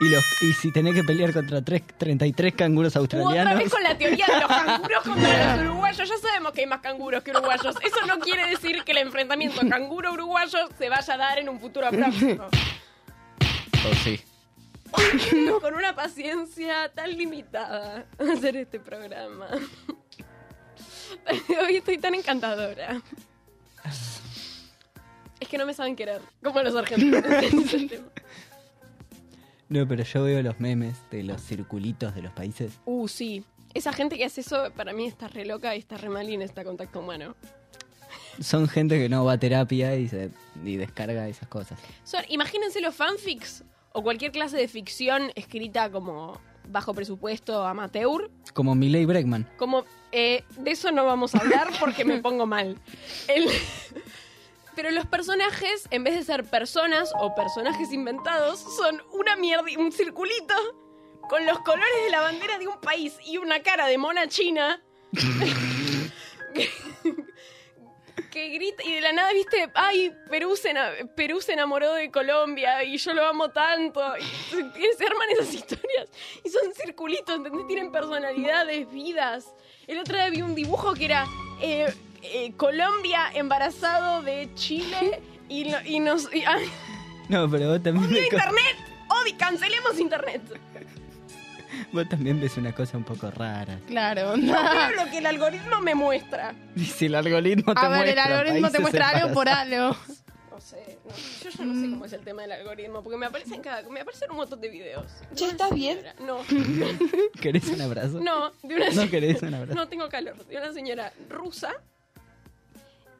Y, 0.00 0.08
los, 0.08 0.24
y 0.42 0.52
si 0.52 0.70
tenés 0.72 0.94
que 0.94 1.02
pelear 1.02 1.32
contra 1.32 1.60
tres, 1.62 1.82
33 1.98 2.54
canguros 2.54 2.94
u 2.94 3.00
otra 3.00 3.18
australianos. 3.20 3.58
vez 3.58 3.70
con 3.72 3.82
la 3.82 3.96
teoría 3.98 4.26
de 4.26 4.40
los 4.40 4.46
canguros 4.48 5.02
contra 5.02 5.56
los 5.56 5.64
uruguayos. 5.70 6.08
Ya 6.08 6.18
sabemos 6.18 6.52
que 6.52 6.60
hay 6.60 6.66
más 6.66 6.80
canguros 6.80 7.22
que 7.24 7.30
uruguayos. 7.32 7.74
Eso 7.82 8.06
no 8.06 8.18
quiere 8.20 8.46
decir 8.48 8.84
que 8.84 8.92
el 8.92 8.98
enfrentamiento 8.98 9.60
canguro-uruguayo 9.68 10.58
se 10.78 10.88
vaya 10.88 11.14
a 11.14 11.16
dar 11.16 11.38
en 11.38 11.48
un 11.48 11.58
futuro 11.60 11.90
próximo. 11.90 12.46
Oh, 13.82 13.94
sí. 14.04 14.20
Con 15.62 15.72
una 15.74 15.94
paciencia 15.94 16.90
tan 16.94 17.16
limitada 17.16 18.04
hacer 18.18 18.56
este 18.58 18.78
programa. 18.78 19.46
Hoy 21.64 21.76
estoy 21.76 21.96
tan 21.96 22.14
encantadora. 22.14 23.00
Es 25.40 25.48
que 25.48 25.58
no 25.58 25.66
me 25.66 25.74
saben 25.74 25.96
querer, 25.96 26.20
como 26.42 26.62
los 26.62 26.74
argentinos. 26.76 27.24
No, 29.68 29.86
pero 29.86 30.02
yo 30.02 30.24
veo 30.24 30.42
los 30.42 30.58
memes 30.58 30.96
de 31.12 31.22
los 31.22 31.40
circulitos 31.40 32.12
de 32.16 32.22
los 32.22 32.32
países. 32.32 32.72
Uh, 32.86 33.06
sí. 33.06 33.44
Esa 33.72 33.92
gente 33.92 34.16
que 34.16 34.24
hace 34.24 34.40
eso, 34.40 34.64
para 34.76 34.92
mí 34.92 35.06
está 35.06 35.28
re 35.28 35.44
loca 35.44 35.76
y 35.76 35.78
está 35.78 35.96
re 35.96 36.08
mal 36.08 36.28
y 36.28 36.36
necesita 36.36 36.64
contacto 36.64 36.98
humano. 36.98 37.36
Son 38.40 38.66
gente 38.66 38.98
que 38.98 39.08
no 39.08 39.24
va 39.24 39.34
a 39.34 39.38
terapia 39.38 39.94
y, 39.94 40.08
se, 40.08 40.30
y 40.64 40.76
descarga 40.76 41.28
esas 41.28 41.46
cosas. 41.48 41.78
Son, 42.02 42.20
imagínense 42.28 42.80
los 42.80 42.96
fanfics 42.96 43.62
o 43.92 44.02
cualquier 44.02 44.32
clase 44.32 44.56
de 44.56 44.66
ficción 44.66 45.30
escrita 45.36 45.88
como 45.88 46.40
bajo 46.68 46.92
presupuesto 46.92 47.64
amateur. 47.64 48.28
Como 48.54 48.74
Miley 48.74 49.04
Bregman. 49.06 49.48
Como 49.56 49.84
eh, 50.10 50.42
de 50.58 50.70
eso 50.72 50.90
no 50.90 51.04
vamos 51.04 51.36
a 51.36 51.38
hablar 51.38 51.68
porque 51.78 52.04
me 52.04 52.18
pongo 52.22 52.44
mal. 52.44 52.76
El- 53.28 53.46
pero 54.76 54.90
los 54.90 55.06
personajes, 55.06 55.86
en 55.90 56.04
vez 56.04 56.14
de 56.14 56.22
ser 56.24 56.44
personas 56.44 57.12
o 57.18 57.34
personajes 57.34 57.92
inventados, 57.92 58.60
son 58.76 59.02
una 59.12 59.36
mierda, 59.36 59.64
un 59.78 59.92
circulito 59.92 60.54
con 61.28 61.44
los 61.46 61.58
colores 61.60 62.04
de 62.04 62.10
la 62.10 62.20
bandera 62.20 62.58
de 62.58 62.66
un 62.68 62.80
país 62.80 63.16
y 63.24 63.36
una 63.38 63.62
cara 63.62 63.86
de 63.86 63.98
mona 63.98 64.26
china. 64.28 64.82
que 68.30 68.48
grita 68.50 68.84
y 68.84 68.92
de 68.94 69.00
la 69.00 69.12
nada, 69.12 69.32
viste, 69.32 69.70
ay, 69.74 70.12
Perú 70.28 70.54
se, 70.56 70.72
Perú 71.16 71.40
se 71.40 71.52
enamoró 71.54 71.94
de 71.94 72.10
Colombia 72.12 72.84
y 72.84 72.96
yo 72.96 73.12
lo 73.12 73.26
amo 73.26 73.50
tanto. 73.50 74.00
Y 74.18 74.22
se- 74.54 74.94
se 74.98 75.04
arman 75.06 75.30
esas 75.30 75.52
historias 75.54 76.08
y 76.44 76.48
son 76.48 76.72
circulitos, 76.74 77.36
¿entendés? 77.36 77.66
Tienen 77.66 77.90
personalidades, 77.90 78.90
vidas. 78.92 79.52
El 79.86 79.98
otro 79.98 80.14
día 80.16 80.30
vi 80.30 80.42
un 80.42 80.54
dibujo 80.54 80.94
que 80.94 81.06
era 81.06 81.26
eh, 81.60 81.92
eh, 82.22 82.52
Colombia 82.56 83.30
embarazado 83.34 84.22
de 84.22 84.48
Chile 84.54 85.20
y, 85.48 85.70
lo- 85.70 85.80
y 85.84 86.00
nos... 86.00 86.32
y- 86.34 86.44
ay, 86.46 86.66
No, 87.28 87.50
pero 87.50 87.70
vos 87.70 87.82
también, 87.82 88.06
¡Odio 88.10 88.22
internet! 88.22 88.76
¡Odi! 89.08 89.32
¡Cancelemos 89.34 89.98
internet! 89.98 90.42
vos 91.92 92.08
también 92.08 92.40
ves 92.40 92.56
una 92.56 92.72
cosa 92.74 92.96
un 92.96 93.04
poco 93.04 93.30
rara. 93.30 93.78
Claro. 93.86 94.36
Yo 94.36 94.52
veo 94.52 95.04
lo 95.04 95.10
que 95.10 95.18
el 95.18 95.26
algoritmo 95.26 95.80
me 95.80 95.94
muestra. 95.94 96.54
Y 96.76 96.84
si 96.84 97.06
el 97.06 97.14
algoritmo 97.14 97.74
te 97.74 97.80
A 97.80 97.88
ver, 97.88 98.00
el 98.08 98.14
muestra 98.14 98.24
algoritmo 98.38 98.70
te 98.70 98.78
muestra 98.80 99.08
algo 99.10 99.34
por 99.34 99.48
algo. 99.48 99.96
No 100.50 100.60
sé, 100.60 100.98
no, 101.04 101.10
yo 101.42 101.50
ya 101.50 101.64
no 101.64 101.74
sé 101.80 101.90
cómo 101.90 102.04
es 102.04 102.12
el 102.12 102.20
tema 102.20 102.42
del 102.42 102.52
algoritmo, 102.52 103.02
porque 103.02 103.16
me 103.16 103.24
aparecen 103.26 103.62
cada, 103.62 103.82
me 103.88 104.00
aparecen 104.00 104.30
un 104.30 104.36
montón 104.36 104.60
de 104.60 104.68
videos. 104.68 105.06
Che, 105.34 105.46
¿estás 105.46 105.72
bien? 105.74 105.98
No, 106.20 106.38
¿Querés 107.40 107.66
un 107.68 107.80
abrazo? 107.80 108.20
no, 108.20 108.52
de 108.62 108.74
una 108.74 108.90
¿No 108.90 109.08
querés 109.10 109.40
un 109.42 109.54
abrazo? 109.54 109.74
No 109.74 109.88
tengo 109.88 110.08
calor. 110.10 110.36
De 110.46 110.58
una 110.58 110.72
señora 110.74 111.12
rusa 111.30 111.72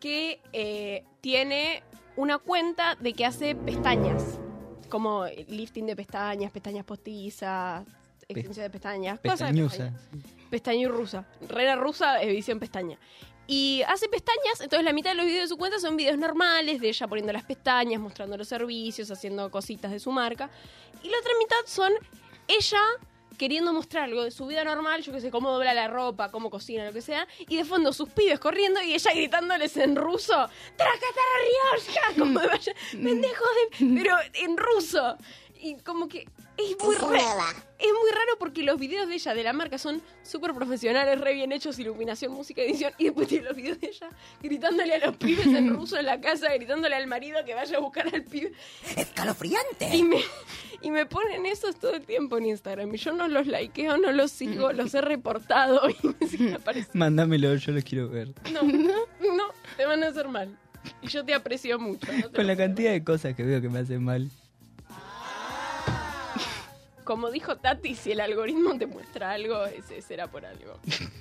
que 0.00 0.40
eh, 0.52 1.04
tiene 1.20 1.82
una 2.16 2.38
cuenta 2.38 2.96
de 2.96 3.12
que 3.12 3.24
hace 3.24 3.54
pestañas. 3.54 4.40
Como 4.88 5.26
lifting 5.46 5.86
de 5.86 5.94
pestañas, 5.94 6.50
pestañas 6.50 6.84
postizas, 6.84 7.86
extensión 8.26 8.64
de 8.64 8.70
pestañas, 8.70 9.20
cosas 9.20 9.54
de 9.54 9.62
pestañas. 9.62 9.94
Pestaña 10.50 10.88
rusa. 10.88 11.26
Rera 11.48 11.76
rusa, 11.76 12.20
edición 12.22 12.58
pestaña. 12.58 12.98
Y 13.46 13.82
hace 13.88 14.08
pestañas, 14.08 14.60
entonces 14.60 14.84
la 14.84 14.92
mitad 14.92 15.10
de 15.10 15.16
los 15.16 15.26
videos 15.26 15.42
de 15.42 15.48
su 15.48 15.56
cuenta 15.56 15.78
son 15.78 15.96
videos 15.96 16.18
normales 16.18 16.80
de 16.80 16.88
ella 16.88 17.06
poniendo 17.08 17.32
las 17.32 17.44
pestañas, 17.44 18.00
mostrando 18.00 18.36
los 18.36 18.48
servicios, 18.48 19.10
haciendo 19.10 19.50
cositas 19.50 19.90
de 19.90 19.98
su 20.00 20.10
marca. 20.12 20.50
Y 21.02 21.08
la 21.08 21.18
otra 21.18 21.32
mitad 21.38 21.56
son 21.66 21.92
ella 22.48 22.80
queriendo 23.40 23.72
mostrar 23.72 24.04
algo 24.04 24.22
de 24.22 24.30
su 24.30 24.46
vida 24.46 24.64
normal, 24.64 25.00
yo 25.00 25.14
que 25.14 25.20
sé, 25.22 25.30
cómo 25.30 25.50
dobla 25.50 25.72
la 25.72 25.88
ropa, 25.88 26.30
cómo 26.30 26.50
cocina, 26.50 26.84
lo 26.84 26.92
que 26.92 27.00
sea, 27.00 27.26
y 27.38 27.56
de 27.56 27.64
fondo 27.64 27.90
sus 27.94 28.10
pibes 28.10 28.38
corriendo 28.38 28.82
y 28.82 28.92
ella 28.92 29.14
gritándoles 29.14 29.78
en 29.78 29.96
ruso, 29.96 30.34
¡Trakatararioshka! 30.76 32.02
Como 32.18 32.34
vaya, 32.34 32.74
pendejos 32.92 33.48
de... 33.78 33.94
Pero 33.96 34.14
en 34.34 34.58
ruso. 34.58 35.16
Y 35.62 35.76
como 35.76 36.08
que 36.08 36.26
es 36.56 36.76
muy 36.82 36.94
raro. 36.96 37.16
Es 37.78 37.88
muy 37.88 38.10
raro 38.10 38.38
porque 38.38 38.62
los 38.62 38.78
videos 38.78 39.08
de 39.08 39.14
ella, 39.14 39.34
de 39.34 39.42
la 39.42 39.52
marca, 39.52 39.78
son 39.78 40.02
súper 40.22 40.54
profesionales, 40.54 41.20
re 41.20 41.34
bien 41.34 41.52
hechos, 41.52 41.78
iluminación, 41.78 42.32
música, 42.32 42.62
edición, 42.62 42.92
y 42.98 43.04
después 43.04 43.28
tiene 43.28 43.44
los 43.44 43.56
videos 43.56 43.80
de 43.80 43.88
ella 43.88 44.10
gritándole 44.42 44.94
a 44.94 45.06
los 45.06 45.16
pibes 45.16 45.46
en 45.46 45.68
ruso 45.74 45.98
en 45.98 46.06
la 46.06 46.20
casa, 46.20 46.52
gritándole 46.54 46.94
al 46.94 47.06
marido 47.06 47.44
que 47.44 47.54
vaya 47.54 47.76
a 47.76 47.80
buscar 47.80 48.06
al 48.14 48.24
pibe. 48.24 48.52
¡Escalofriante! 48.96 49.94
Y 49.94 50.02
me, 50.02 50.22
y 50.90 50.92
me 50.92 51.06
ponen 51.06 51.46
esos 51.46 51.76
todo 51.76 51.94
el 51.94 52.04
tiempo 52.04 52.36
en 52.38 52.46
Instagram. 52.46 52.92
Y 52.94 52.98
yo 52.98 53.12
no 53.12 53.28
los 53.28 53.46
likeo, 53.46 53.96
no 53.96 54.10
los 54.10 54.32
sigo, 54.32 54.72
los 54.72 54.92
he 54.94 55.00
reportado 55.00 55.82
y 56.02 56.08
me 56.20 56.26
siguen 56.26 56.54
apareciendo. 56.60 56.98
Mándamelo, 56.98 57.54
yo 57.54 57.72
lo 57.72 57.80
quiero 57.82 58.08
ver. 58.08 58.28
No, 58.52 58.62
no, 58.62 59.44
te 59.76 59.86
van 59.86 60.02
a 60.02 60.08
hacer 60.08 60.28
mal. 60.28 60.56
Y 61.02 61.08
yo 61.08 61.24
te 61.24 61.32
aprecio 61.34 61.78
mucho. 61.78 62.12
no 62.12 62.28
te 62.30 62.36
Con 62.36 62.46
la 62.46 62.56
cantidad 62.56 62.90
de 62.90 63.04
cosas 63.04 63.34
que 63.34 63.44
veo 63.44 63.60
que 63.60 63.68
me 63.68 63.78
hacen 63.78 64.02
mal. 64.02 64.28
Como 67.04 67.30
dijo 67.30 67.56
Tati, 67.56 67.94
si 67.94 68.12
el 68.12 68.20
algoritmo 68.20 68.76
te 68.78 68.86
muestra 68.86 69.32
algo, 69.32 69.64
ese 69.66 70.02
será 70.02 70.26
por 70.28 70.44
algo. 70.44 70.78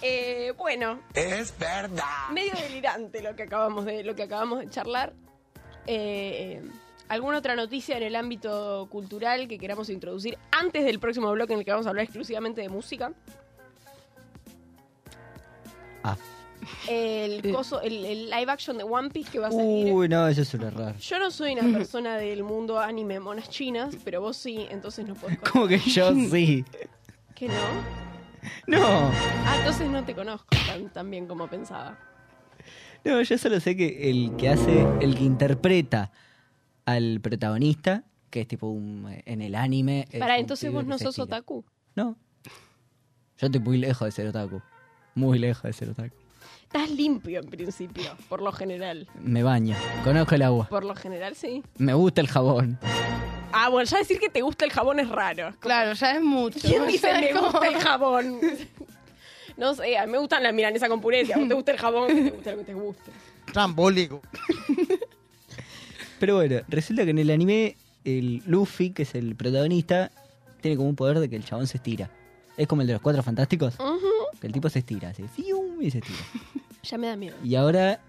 Eh, 0.00 0.52
bueno, 0.56 1.00
Es 1.12 1.52
verdad. 1.58 2.28
medio 2.32 2.52
delirante 2.54 3.20
lo 3.20 3.34
que 3.34 3.42
acabamos 3.42 3.84
de, 3.84 4.04
lo 4.04 4.14
que 4.14 4.22
acabamos 4.22 4.60
de 4.60 4.70
charlar. 4.70 5.12
Eh, 5.88 6.62
¿Alguna 7.08 7.38
otra 7.38 7.56
noticia 7.56 7.96
en 7.96 8.02
el 8.02 8.16
ámbito 8.16 8.86
cultural 8.90 9.48
que 9.48 9.58
queramos 9.58 9.88
introducir 9.88 10.36
antes 10.50 10.84
del 10.84 10.98
próximo 10.98 11.30
bloque 11.32 11.54
en 11.54 11.60
el 11.60 11.64
que 11.64 11.70
vamos 11.70 11.86
a 11.86 11.90
hablar 11.90 12.04
exclusivamente 12.04 12.60
de 12.60 12.68
música? 12.68 13.12
Ah. 16.04 16.16
El, 16.88 17.50
coso, 17.52 17.80
el, 17.80 18.04
el 18.04 18.30
live 18.30 18.50
action 18.52 18.76
de 18.76 18.84
One 18.84 19.08
Piece 19.10 19.30
que 19.30 19.38
va 19.38 19.48
a 19.48 19.52
salir. 19.52 19.92
Uy, 19.92 20.08
no, 20.08 20.28
eso 20.28 20.42
es 20.42 20.52
un 20.54 20.62
error. 20.64 20.96
Yo 20.98 21.18
no 21.18 21.30
soy 21.30 21.52
una 21.54 21.76
persona 21.78 22.16
del 22.18 22.42
mundo 22.42 22.78
anime 22.78 23.20
monas 23.20 23.48
chinas, 23.48 23.96
pero 24.04 24.20
vos 24.20 24.36
sí, 24.36 24.66
entonces 24.70 25.06
no 25.06 25.14
podés 25.14 25.38
Como 25.38 25.66
que 25.66 25.78
yo 25.78 26.12
sí. 26.12 26.64
¿Que 27.34 27.48
no? 27.48 27.54
No, 28.66 29.10
Ah, 29.46 29.56
entonces 29.58 29.88
no 29.88 30.04
te 30.04 30.14
conozco 30.14 30.48
tan, 30.66 30.90
tan 30.90 31.10
bien 31.10 31.26
como 31.26 31.48
pensaba. 31.48 31.98
no, 33.04 33.20
yo 33.22 33.38
solo 33.38 33.60
sé 33.60 33.76
que 33.76 34.10
el 34.10 34.36
que 34.36 34.48
hace, 34.50 34.86
el 35.00 35.16
que 35.16 35.24
interpreta 35.24 36.10
al 36.92 37.20
protagonista, 37.20 38.04
que 38.30 38.40
es 38.42 38.48
tipo 38.48 38.68
un, 38.68 39.06
en 39.24 39.42
el 39.42 39.54
anime. 39.54 40.06
Para, 40.18 40.38
entonces 40.38 40.72
vos 40.72 40.84
no 40.86 40.98
sos 40.98 41.18
otaku. 41.18 41.64
No. 41.94 42.16
Yo 43.38 43.46
estoy 43.46 43.60
muy 43.60 43.78
lejos 43.78 44.06
de 44.06 44.12
ser 44.12 44.26
otaku. 44.28 44.60
Muy 45.14 45.38
lejos 45.38 45.62
de 45.64 45.72
ser 45.72 45.90
otaku. 45.90 46.14
Estás 46.62 46.90
limpio 46.90 47.40
en 47.40 47.48
principio, 47.48 48.10
por 48.28 48.42
lo 48.42 48.52
general. 48.52 49.08
Me 49.20 49.42
baño, 49.42 49.74
conozco 50.04 50.34
el 50.34 50.42
agua, 50.42 50.68
Por 50.68 50.84
lo 50.84 50.94
general, 50.94 51.34
sí. 51.34 51.62
me 51.78 51.94
gusta 51.94 52.20
el 52.20 52.28
jabón. 52.28 52.78
Ah, 53.52 53.70
bueno, 53.70 53.88
ya 53.88 53.98
decir 53.98 54.18
que 54.18 54.28
te 54.28 54.42
gusta 54.42 54.66
el 54.66 54.72
jabón 54.72 55.00
es 55.00 55.08
raro. 55.08 55.54
Claro, 55.60 55.94
ya 55.94 56.12
es 56.16 56.22
mucho. 56.22 56.58
¿Quién 56.60 56.86
dice 56.86 57.10
me 57.14 57.30
como- 57.30 57.50
gusta 57.52 57.68
el 57.68 57.76
jabón? 57.76 58.40
No 59.56 59.74
sé, 59.74 59.98
a 59.98 60.06
mí 60.06 60.12
me 60.12 60.18
gustan 60.18 60.44
la 60.44 60.52
milanesa 60.52 60.88
con 60.88 61.00
puré. 61.00 61.26
Si 61.26 61.32
a 61.32 61.36
vos 61.36 61.48
te 61.48 61.54
gusta 61.54 61.72
el 61.72 61.78
jabón, 61.78 62.06
te 62.06 62.30
gusta 62.30 62.50
lo 62.52 62.58
que 62.58 62.64
te 62.64 62.74
guste. 62.74 63.10
Trambólico. 63.52 64.22
Pero 66.18 66.36
bueno, 66.36 66.60
resulta 66.68 67.04
que 67.04 67.10
en 67.10 67.18
el 67.18 67.30
anime, 67.30 67.76
el 68.04 68.42
Luffy, 68.46 68.90
que 68.90 69.02
es 69.02 69.14
el 69.14 69.36
protagonista, 69.36 70.10
tiene 70.60 70.76
como 70.76 70.88
un 70.88 70.96
poder 70.96 71.20
de 71.20 71.28
que 71.28 71.36
el 71.36 71.44
chabón 71.44 71.66
se 71.66 71.76
estira. 71.76 72.10
Es 72.56 72.66
como 72.66 72.82
el 72.82 72.88
de 72.88 72.94
los 72.94 73.02
cuatro 73.02 73.22
fantásticos, 73.22 73.76
que 74.40 74.46
el 74.46 74.52
tipo 74.52 74.68
se 74.68 74.80
estira, 74.80 75.10
así, 75.10 75.24
¡fium! 75.28 75.80
y 75.80 75.90
se 75.90 75.98
estira. 75.98 76.18
Ya 76.84 76.96
me 76.96 77.08
da 77.08 77.16
miedo. 77.16 77.36
Y 77.44 77.54
ahora 77.56 78.00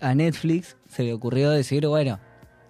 a 0.00 0.14
Netflix 0.14 0.76
se 0.88 1.02
le 1.02 1.12
ocurrió 1.14 1.50
decir, 1.50 1.84
bueno, 1.86 2.20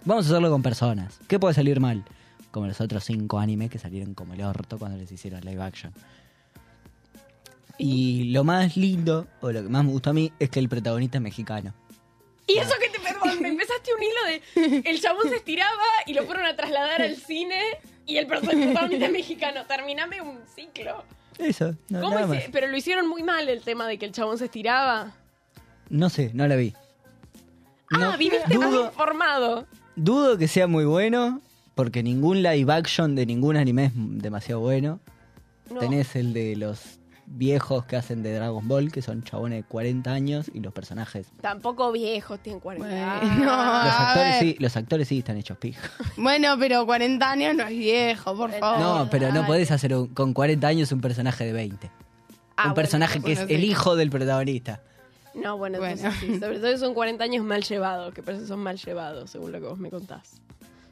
vamos 0.05 0.25
a 0.25 0.29
hacerlo 0.31 0.51
con 0.51 0.63
personas. 0.63 1.19
¿Qué 1.29 1.39
puede 1.39 1.55
salir 1.55 1.81
mal? 1.81 2.05
Como 2.51 2.67
los 2.67 2.81
otros 2.81 3.05
cinco 3.05 3.41
animes 3.41 3.69
que 3.69 3.79
salieron 3.79 4.15
como 4.15 4.33
el 4.35 4.43
orto 4.43 4.79
cuando 4.79 4.97
les 4.97 5.11
hicieron 5.11 5.41
live 5.41 5.61
action. 5.61 5.93
Y 7.77 8.31
lo 8.31 8.45
más 8.45 8.77
lindo, 8.77 9.27
o 9.41 9.51
lo 9.51 9.65
que 9.65 9.69
más 9.69 9.85
me 9.85 9.91
gustó 9.91 10.11
a 10.11 10.13
mí, 10.15 10.33
es 10.39 10.49
que 10.49 10.61
el 10.61 10.69
protagonista 10.69 11.19
es 11.19 11.23
mexicano. 11.23 11.75
Y 12.47 12.59
eso 12.59 12.71
perdón, 12.79 12.94
me 13.41 13.49
empezaste 13.49 13.91
un 13.95 14.03
hilo 14.03 14.25
de 14.27 14.83
el 14.91 15.01
chabón 15.01 15.29
se 15.29 15.37
estiraba 15.37 15.83
y 16.07 16.15
lo 16.15 16.25
fueron 16.25 16.47
a 16.47 16.55
trasladar 16.57 17.03
al 17.03 17.17
cine 17.17 17.61
y 18.07 18.17
el 18.17 18.27
protagonista 18.27 19.09
mexicano. 19.11 19.65
Terminame 19.67 20.21
un 20.21 20.39
ciclo. 20.55 21.05
Eso, 21.39 21.75
no, 21.89 22.01
¿Cómo 22.01 22.15
nada 22.15 22.27
más. 22.27 22.45
Pero 22.53 22.69
lo 22.69 22.77
hicieron 22.77 23.09
muy 23.09 23.23
mal 23.23 23.49
el 23.49 23.63
tema 23.63 23.89
de 23.89 23.99
que 23.99 24.07
el 24.07 24.13
chabón 24.13 24.39
se 24.39 24.45
estiraba. 24.45 25.13
No 25.89 26.09
sé, 26.09 26.31
no 26.33 26.47
la 26.47 26.57
vi. 26.57 26.75
Ah, 27.93 28.17
viniste 28.19 28.57
más 28.59 28.71
dudo, 28.71 28.87
informado. 28.87 29.67
dudo 29.95 30.39
que 30.39 30.49
sea 30.49 30.67
muy 30.67 30.85
bueno, 30.85 31.41
porque 31.75 32.03
ningún 32.03 32.43
live 32.43 32.73
action 32.73 33.15
de 33.15 33.27
ningún 33.27 33.57
anime 33.57 33.87
es 33.87 33.93
demasiado 33.95 34.61
bueno. 34.61 35.01
No. 35.71 35.81
Tenés 35.81 36.15
el 36.17 36.33
de 36.33 36.57
los 36.57 36.99
viejos 37.27 37.85
que 37.87 37.97
hacen 37.97 38.23
de 38.23 38.35
Dragon 38.35 38.67
Ball, 38.69 38.93
que 38.93 39.03
son 39.03 39.23
chabones 39.23 39.63
de 39.63 39.69
40 39.69 40.13
años, 40.13 40.51
y 40.53 40.61
los 40.61 40.73
personajes. 40.73 41.27
Tampoco 41.41 41.91
viejos, 41.93 42.39
tienen 42.41 42.61
40 42.61 42.89
Bueno, 42.89 43.13
años. 43.13 43.39
Los 43.85 43.95
actores, 43.95 44.37
sí, 44.41 44.57
los 44.61 44.77
actores 44.77 45.09
sí 45.09 45.19
están 45.19 45.37
hechos 45.37 45.59
pija. 45.59 45.89
Bueno, 46.17 46.57
pero 46.59 46.85
40 46.87 47.31
años 47.31 47.55
no 47.57 47.63
es 47.65 47.71
viejo, 47.71 48.37
por 48.37 48.51
favor. 48.53 48.81
No, 48.81 49.09
pero 49.11 49.33
no 49.33 49.47
podés 49.47 49.71
hacer 49.71 49.95
un- 49.95 50.09
con 50.09 50.33
40 50.35 50.67
años 50.67 50.93
un 50.93 51.01
personaje 51.01 51.45
de 51.45 51.53
20. 51.53 51.91
Ah, 52.57 52.63
un 52.63 52.69
bueno, 52.69 52.75
personaje 52.75 53.15
que 53.15 53.21
bueno, 53.21 53.41
es 53.41 53.49
sí. 53.49 53.55
el 53.55 53.65
hijo 53.65 53.97
del 53.97 54.11
protagonista. 54.11 54.81
No, 55.35 55.57
bueno, 55.59 55.79
Bueno. 55.79 55.97
entonces 55.97 56.21
sí. 56.21 56.39
Sobre 56.39 56.61
todo 56.61 56.79
son 56.79 56.95
40 56.95 57.25
años 57.25 57.45
mal 57.45 57.63
llevados, 57.65 58.15
que 58.15 58.23
parece 58.23 58.43
que 58.45 58.49
son 58.49 58.61
mal 58.61 58.77
llevados, 58.79 59.31
según 59.31 59.51
lo 59.51 59.61
que 59.61 59.67
vos 59.67 59.79
me 59.79 59.91
contás. 59.91 60.41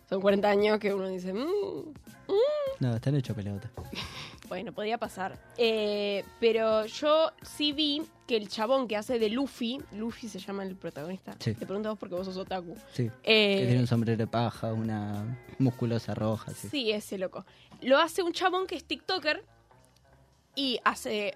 Son 0.09 0.21
40 0.21 0.49
años 0.51 0.79
que 0.81 0.93
uno 0.93 1.09
dice, 1.09 1.33
"Mm, 1.33 1.93
No, 2.81 2.97
están 2.97 3.15
hechos 3.15 3.37
pelota. 3.37 3.71
bueno, 4.53 4.71
podría 4.75 4.99
pasar. 4.99 5.39
Eh, 5.57 6.25
pero 6.39 6.85
yo 6.85 7.33
sí 7.41 7.73
vi 7.73 8.03
que 8.27 8.37
el 8.37 8.49
chabón 8.51 8.87
que 8.87 8.99
hace 8.99 9.19
de 9.19 9.31
Luffy, 9.31 9.79
Luffy 9.93 10.29
se 10.29 10.39
llama 10.39 10.63
el 10.63 10.77
protagonista. 10.77 11.35
Sí. 11.39 11.55
Te 11.55 11.65
pregunto 11.65 11.89
vos 11.89 11.99
porque 11.99 12.15
vos 12.17 12.27
sos 12.27 12.37
otaku. 12.37 12.77
Sí. 12.93 13.11
Eh, 13.23 13.57
Que 13.61 13.65
tiene 13.67 13.81
un 13.81 13.87
sombrero 13.87 14.19
de 14.19 14.27
paja, 14.27 14.75
una 14.75 15.39
musculosa 15.59 16.13
roja. 16.15 16.53
Sí. 16.53 16.69
Sí, 16.69 16.93
ese 16.93 17.17
loco. 17.17 17.47
Lo 17.81 17.99
hace 17.99 18.23
un 18.23 18.35
chabón 18.35 18.67
que 18.67 18.75
es 18.77 18.85
TikToker 18.85 19.43
y 20.55 20.79
hace 20.85 21.33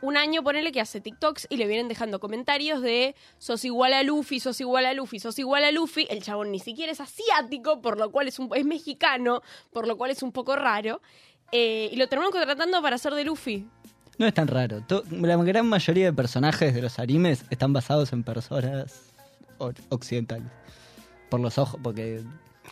un 0.00 0.16
año, 0.16 0.42
ponele 0.42 0.72
que 0.72 0.80
hace 0.80 1.02
TikToks 1.02 1.48
y 1.50 1.58
le 1.58 1.66
vienen 1.66 1.88
dejando 1.88 2.20
comentarios 2.20 2.80
de 2.80 3.14
sos 3.36 3.66
igual 3.66 3.92
a 3.92 4.02
Luffy, 4.02 4.40
sos 4.40 4.58
igual 4.62 4.86
a 4.86 4.94
Luffy, 4.94 5.18
sos 5.20 5.38
igual 5.38 5.62
a 5.64 5.72
Luffy. 5.72 6.06
El 6.08 6.22
chabón 6.22 6.52
ni 6.52 6.58
siquiera 6.58 6.90
es 6.90 7.00
asiático, 7.02 7.82
por 7.82 7.98
lo 7.98 8.10
cual 8.10 8.28
es, 8.28 8.38
un, 8.38 8.48
es 8.54 8.64
mexicano, 8.64 9.42
por 9.74 9.86
lo 9.86 9.98
cual 9.98 10.10
es 10.10 10.22
un 10.22 10.32
poco 10.32 10.56
raro. 10.56 11.02
Eh, 11.52 11.88
y 11.92 11.96
lo 11.96 12.08
terminaron 12.08 12.32
contratando 12.32 12.82
para 12.82 12.96
hacer 12.96 13.14
de 13.14 13.24
Luffy. 13.24 13.66
No 14.18 14.26
es 14.26 14.34
tan 14.34 14.48
raro. 14.48 14.80
To- 14.82 15.04
la 15.10 15.36
gran 15.36 15.66
mayoría 15.68 16.06
de 16.06 16.12
personajes 16.12 16.74
de 16.74 16.82
los 16.82 16.98
animes 16.98 17.44
están 17.50 17.72
basados 17.72 18.12
en 18.12 18.22
personas 18.24 19.02
o- 19.58 19.72
occidentales. 19.90 20.46
Por 21.28 21.40
los 21.40 21.58
ojos, 21.58 21.78
porque 21.82 22.22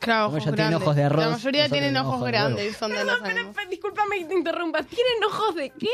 Claro, 0.01 0.27
Como 0.27 0.37
ojos 0.39 0.47
ella 0.49 0.57
tiene 0.57 0.71
grandes. 0.71 0.83
ojos 0.83 0.97
de 0.97 1.05
arroz, 1.05 1.19
La 1.25 1.31
mayoría 1.31 1.61
nosotros 1.63 1.71
tienen 1.73 1.89
tenemos 1.91 2.07
ojos 2.09 2.17
ojos 2.17 2.27
de 2.27 2.33
grandes, 2.33 2.77
son 2.77 2.91
de. 2.91 2.97
Pero, 3.23 3.53
discúlpame 3.71 4.19
que 4.19 4.25
te 4.25 4.35
interrumpa. 4.35 4.83
¿Tienen 4.83 5.25
ojos 5.27 5.55
de 5.55 5.71
qué? 5.71 5.89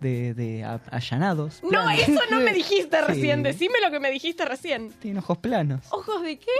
de, 0.00 0.32
de 0.34 0.64
a- 0.64 0.80
allanados. 0.90 1.60
No, 1.62 1.68
planos. 1.70 1.98
eso 1.98 2.20
no 2.30 2.40
me 2.40 2.52
dijiste 2.54 2.96
Sí. 2.96 3.04
recién. 3.06 3.42
Decime 3.42 3.80
lo 3.84 3.90
que 3.90 4.00
me 4.00 4.10
dijiste 4.10 4.44
recién. 4.46 4.90
Tienen 4.92 5.18
ojos 5.18 5.38
planos. 5.38 5.80
¿Ojos 5.90 6.22
de 6.22 6.38
qué? 6.38 6.52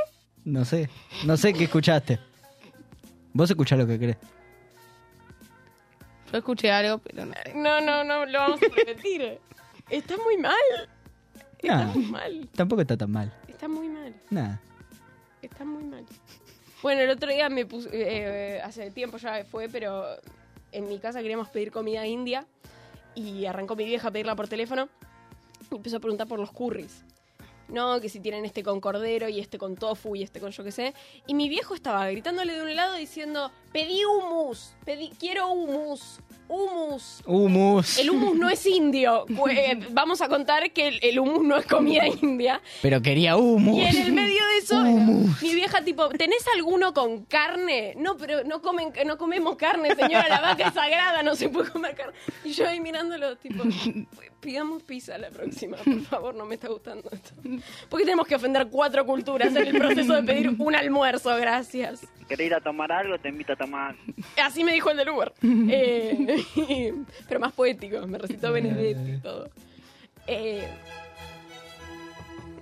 No 0.45 0.65
sé. 0.65 0.91
No 1.25 1.37
sé 1.39 1.53
qué 1.55 1.65
escuchaste. 1.65 2.19
Vos 3.33 3.49
escuchás 3.49 3.79
lo 3.79 3.87
que 3.87 3.97
crees. 3.99 4.17
Yo 6.33 6.39
escuché 6.39 6.71
algo, 6.71 6.99
pero 6.99 7.27
no. 7.27 7.35
No, 7.55 7.81
no, 7.81 8.05
no, 8.05 8.27
lo 8.27 8.39
vamos 8.39 8.61
a 8.63 8.75
repetir. 8.75 9.39
Está 9.91 10.17
muy 10.19 10.37
mal. 10.37 10.55
Está 11.59 11.77
Nah, 11.77 11.85
muy 11.93 12.05
mal. 12.05 12.49
tampoco 12.55 12.81
está 12.83 12.97
tan 12.97 13.11
mal. 13.11 13.33
Está 13.49 13.69
muy 13.69 13.89
mal. 13.89 14.15
Nada. 14.31 14.61
Está 15.43 15.65
muy 15.65 15.83
mal. 15.85 16.07
Bueno, 16.83 17.03
el 17.03 17.11
otro 17.11 17.29
día 17.31 17.49
me 17.51 17.67
puse. 17.67 17.91
eh, 17.93 18.61
hace 18.63 18.91
tiempo 18.93 19.17
ya 19.19 19.45
fue, 19.45 19.69
pero 19.69 20.05
en 20.73 20.89
mi 20.89 20.99
casa 20.99 21.21
queríamos 21.21 21.49
pedir 21.49 21.71
comida 21.73 22.07
india. 22.07 22.47
Y 23.15 23.45
arrancó 23.47 23.75
mi 23.77 23.85
vieja 23.85 24.09
a 24.09 24.11
pedirla 24.11 24.37
por 24.37 24.47
teléfono. 24.49 24.89
Y 25.71 25.75
empezó 25.77 25.97
a 25.97 26.01
preguntar 26.01 26.27
por 26.29 26.39
los 26.39 26.51
curries. 26.53 27.05
No, 27.71 28.01
que 28.01 28.09
si 28.09 28.21
tienen 28.21 28.45
este 28.45 28.63
con 28.63 28.81
cordero 28.81 29.29
y 29.29 29.39
este 29.39 29.59
con 29.59 29.77
tofu 29.77 30.17
y 30.17 30.23
este 30.23 30.41
con 30.41 30.51
yo 30.51 30.65
qué 30.65 30.73
sé. 30.73 30.95
Y 31.27 31.35
mi 31.35 31.49
viejo 31.49 31.75
estaba 31.75 32.09
gritándole 32.11 32.55
de 32.55 32.63
un 32.63 32.75
lado 32.75 32.95
diciendo: 32.97 33.51
Pedí 33.73 34.05
humus, 34.05 34.75
pedí, 34.85 35.11
quiero 35.19 35.51
humus, 35.53 36.21
humus. 36.51 37.23
Humus. 37.27 37.99
El 37.99 38.11
humus 38.11 38.37
no 38.37 38.49
es 38.51 38.65
indio. 38.67 39.25
Eh, 39.51 39.79
Vamos 39.91 40.21
a 40.21 40.29
contar 40.29 40.71
que 40.73 40.89
el, 40.89 40.99
el 41.03 41.19
humus 41.19 41.43
no 41.45 41.57
es 41.57 41.67
comida 41.67 42.07
india. 42.07 42.61
Pero 42.83 43.01
quería 43.03 43.37
humus. 43.37 43.79
Y 43.79 43.83
en 43.97 43.97
el 44.07 44.13
medio 44.13 44.47
de 44.47 44.59
eso, 44.59 44.81
Humus. 44.81 45.43
mi 45.43 45.55
vieja 45.55 45.83
tipo, 45.83 46.09
¿tenés 46.11 46.45
alguno 46.55 46.93
con 46.95 47.25
carne? 47.25 47.95
No, 47.97 48.17
pero 48.17 48.45
no 48.45 48.61
comen, 48.63 48.93
no 49.07 49.17
comemos 49.19 49.57
carne, 49.57 49.95
señora, 49.97 50.29
la 50.29 50.41
vaca 50.41 50.69
es 50.69 50.75
sagrada, 50.75 51.23
no 51.23 51.35
se 51.35 51.49
puede 51.49 51.71
comer 51.71 51.95
carne. 51.97 52.13
Y 52.45 52.53
yo 52.53 52.69
ahí 52.69 52.81
mirándolo, 52.81 53.37
tipo, 53.39 53.65
pidamos 54.41 54.83
pizza 54.83 55.19
la 55.19 55.31
próxima, 55.31 55.77
por 55.79 56.01
favor, 56.09 56.35
no 56.35 56.45
me 56.45 56.55
está 56.55 56.69
gustando 56.69 57.09
esto. 57.13 57.33
Porque 57.89 58.05
tenemos 58.05 58.27
que 58.27 58.35
ofender 58.37 58.69
cuatro 58.71 59.05
culturas 59.05 59.55
en 59.57 59.67
el 59.67 59.77
proceso 59.79 60.15
de 60.15 60.23
pedir 60.23 60.55
un 60.59 60.75
almuerzo, 60.75 61.35
gracias. 61.37 62.07
¿Querés 62.29 62.47
ir 62.47 62.55
a 62.55 62.61
tomar 62.61 62.93
algo? 62.93 63.19
Te 63.19 63.29
invito 63.31 63.53
a 63.55 63.57
tomar. 63.57 63.97
Así 64.41 64.63
me 64.63 64.73
dijo 64.73 64.91
el 64.91 64.97
del 64.99 65.09
Uber. 65.09 65.33
Eh, 65.43 66.40
pero 67.29 67.41
más 67.41 67.53
poético, 67.53 68.07
me 68.07 68.19
recitó 68.19 68.53
Benedetti 68.53 69.13
y 69.13 69.19
todo. 69.19 69.51
Eh, 70.27 70.69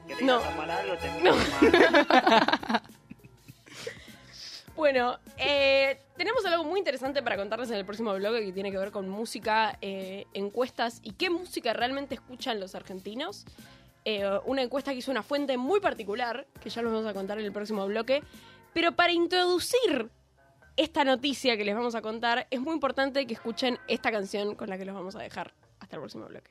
¿Querés 0.06 0.22
No. 0.24 0.40
algo? 0.40 0.94
Tomar. 1.24 2.82
Bueno, 4.78 5.18
eh, 5.38 5.98
tenemos 6.16 6.46
algo 6.46 6.62
muy 6.62 6.78
interesante 6.78 7.20
para 7.20 7.36
contarles 7.36 7.68
en 7.70 7.78
el 7.78 7.84
próximo 7.84 8.14
bloque 8.14 8.44
que 8.44 8.52
tiene 8.52 8.70
que 8.70 8.78
ver 8.78 8.92
con 8.92 9.08
música, 9.08 9.76
eh, 9.82 10.26
encuestas 10.34 11.00
y 11.02 11.14
qué 11.14 11.30
música 11.30 11.72
realmente 11.72 12.14
escuchan 12.14 12.60
los 12.60 12.76
argentinos. 12.76 13.44
Eh, 14.04 14.22
una 14.44 14.62
encuesta 14.62 14.92
que 14.92 14.98
hizo 14.98 15.10
una 15.10 15.24
fuente 15.24 15.56
muy 15.56 15.80
particular, 15.80 16.46
que 16.62 16.70
ya 16.70 16.80
los 16.82 16.92
vamos 16.92 17.08
a 17.08 17.12
contar 17.12 17.40
en 17.40 17.46
el 17.46 17.50
próximo 17.50 17.84
bloque. 17.88 18.22
Pero 18.72 18.92
para 18.92 19.12
introducir 19.12 20.10
esta 20.78 21.02
noticia 21.02 21.56
que 21.56 21.64
les 21.64 21.74
vamos 21.74 21.96
a 21.96 22.00
contar, 22.00 22.46
es 22.50 22.60
muy 22.60 22.72
importante 22.72 23.26
que 23.26 23.34
escuchen 23.34 23.78
esta 23.88 24.12
canción 24.12 24.54
con 24.54 24.70
la 24.70 24.78
que 24.78 24.84
los 24.84 24.94
vamos 24.94 25.16
a 25.16 25.18
dejar. 25.18 25.52
Hasta 25.80 25.96
el 25.96 26.02
próximo 26.02 26.26
bloque. 26.26 26.50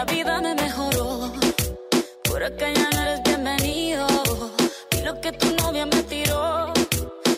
la 0.00 0.06
vida 0.06 0.40
me 0.40 0.54
mejoró. 0.54 1.30
Por 2.24 2.42
acá 2.42 2.66
ya 2.72 2.88
no 2.90 2.98
eres 3.02 3.22
bienvenido. 3.22 4.06
Y 4.96 5.02
lo 5.02 5.20
que 5.20 5.30
tu 5.32 5.48
novia 5.56 5.84
me 5.84 6.02
tiró. 6.04 6.72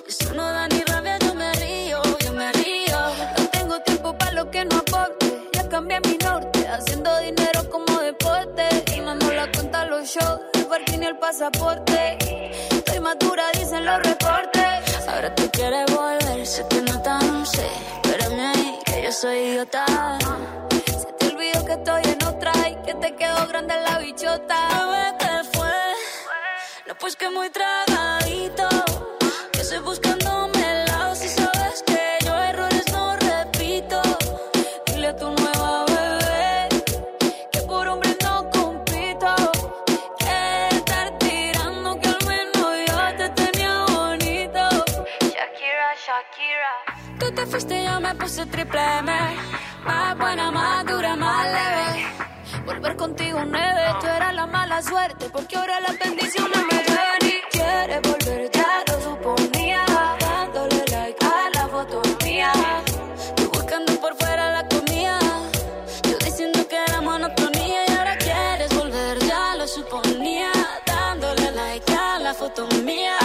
Eso 0.07 0.33
no 0.35 0.45
da 0.45 0.69
ni 0.69 0.81
rabia, 0.91 1.19
yo 1.19 1.35
me 1.35 1.53
río, 1.55 2.01
yo 2.25 2.33
me 2.33 2.53
río. 2.53 2.99
No 3.37 3.45
tengo 3.57 3.81
tiempo 3.81 4.17
para 4.17 4.33
lo 4.33 4.49
que 4.49 4.65
no 4.65 4.77
aporte. 4.77 5.27
Ya 5.55 5.69
cambié 5.69 5.99
mi 6.09 6.17
norte, 6.19 6.69
haciendo 6.69 7.11
dinero 7.19 7.69
como 7.69 8.01
deporte. 8.01 8.65
Y 8.97 9.01
no 9.01 9.15
la 9.41 9.51
cuentan 9.51 9.91
los 9.91 10.05
shows, 10.15 10.41
el 10.55 10.67
parking 10.67 11.03
y 11.03 11.07
el 11.07 11.19
pasaporte. 11.19 12.17
Estoy 12.71 13.01
madura, 13.01 13.45
dicen 13.59 13.85
los 13.85 13.99
reportes. 14.05 15.09
Ahora 15.09 15.35
tú 15.35 15.51
quieres 15.51 15.87
volver, 15.93 16.47
sé 16.47 16.65
que 16.71 16.81
no 16.83 17.03
tan 17.03 17.45
sé. 17.45 17.67
Espérame 18.05 18.41
ahí, 18.55 18.79
que 18.85 19.03
yo 19.03 19.11
soy 19.11 19.37
idiota 19.49 19.85
prende 23.67 23.83
la 23.83 23.99
bichota. 23.99 25.17
¿Qué 25.19 25.59
fue? 25.59 25.95
No, 26.87 26.95
pues 26.97 27.17
que 27.17 27.29
muy 27.31 27.51
trago. 27.51 27.92
Volver 52.83 52.97
contigo 52.97 53.45
nueve, 53.45 53.81
tú 54.01 54.09
eras 54.09 54.35
la 54.35 54.45
mala 54.45 54.83
suerte, 54.83 55.31
porque 55.31 55.57
ahora 55.57 55.79
las 55.79 55.97
bendiciones 55.97 56.59
me 56.65 56.79
ven 56.79 57.29
y 57.29 57.57
quiere 57.57 58.01
volver, 58.01 58.51
ya 58.51 58.83
lo 58.89 59.01
suponía, 59.01 59.85
dándole 60.19 60.85
like 60.91 61.25
a 61.25 61.51
la 61.55 61.69
foto 61.69 62.03
mía, 62.25 62.53
tú 63.37 63.49
buscando 63.53 63.93
por 64.01 64.17
fuera 64.17 64.51
la 64.51 64.69
comida, 64.69 65.17
yo 66.03 66.19
diciendo 66.25 66.67
que 66.67 66.75
era 66.75 67.01
monotonía. 67.01 67.87
Y 67.87 67.93
ahora 67.93 68.19
quieres 68.19 68.77
volver, 68.77 69.19
ya 69.21 69.55
lo 69.55 69.69
suponía, 69.69 70.51
dándole 70.85 71.53
like 71.53 71.93
a 71.95 72.19
la 72.19 72.35
foto 72.35 72.67
mía, 72.83 73.17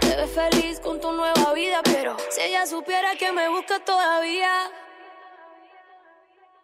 te 0.00 0.16
ves 0.16 0.30
feliz 0.30 0.80
con 0.80 0.98
tu 0.98 1.12
nueva 1.12 1.52
vida, 1.52 1.82
pero 1.84 2.16
si 2.30 2.40
ella 2.40 2.64
supiera 2.64 3.14
que 3.16 3.30
me 3.30 3.46
busca 3.50 3.78
todavía. 3.80 4.70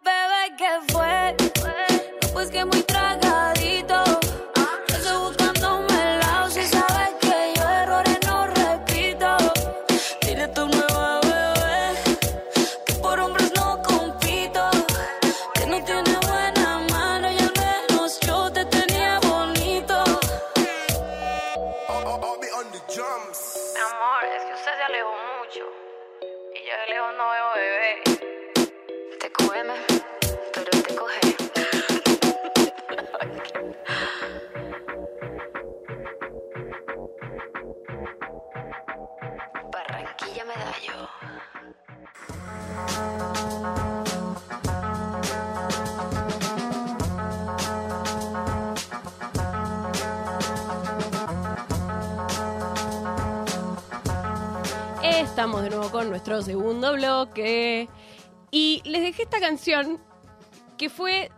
Bebé, 0.01 0.55
¿qué 0.57 0.79
fue? 0.91 1.76
Pues 2.37 2.51
que 2.51 2.63
muy 2.65 2.83
tragadito. 2.83 3.56
Estamos 55.37 55.61
de 55.61 55.69
nuevo 55.69 55.91
con 55.91 56.09
nuestro 56.09 56.41
segundo 56.41 56.93
bloque. 56.93 57.87
Y 58.49 58.81
les 58.85 59.03
dejé 59.03 59.21
esta 59.21 59.39
canción 59.39 60.01
que 60.79 60.89
fue 60.89 61.29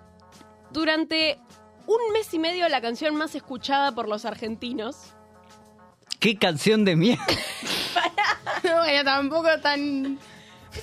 durante 0.72 1.38
un 1.86 2.14
mes 2.14 2.34
y 2.34 2.40
medio 2.40 2.70
la 2.70 2.80
canción 2.80 3.14
más 3.16 3.36
escuchada 3.36 3.92
por 3.94 4.08
los 4.08 4.24
argentinos. 4.24 5.14
¡Qué 6.18 6.38
canción 6.38 6.86
de 6.86 6.96
mierda! 6.96 7.26
bueno, 8.64 9.04
tampoco 9.04 9.60
tan. 9.62 10.18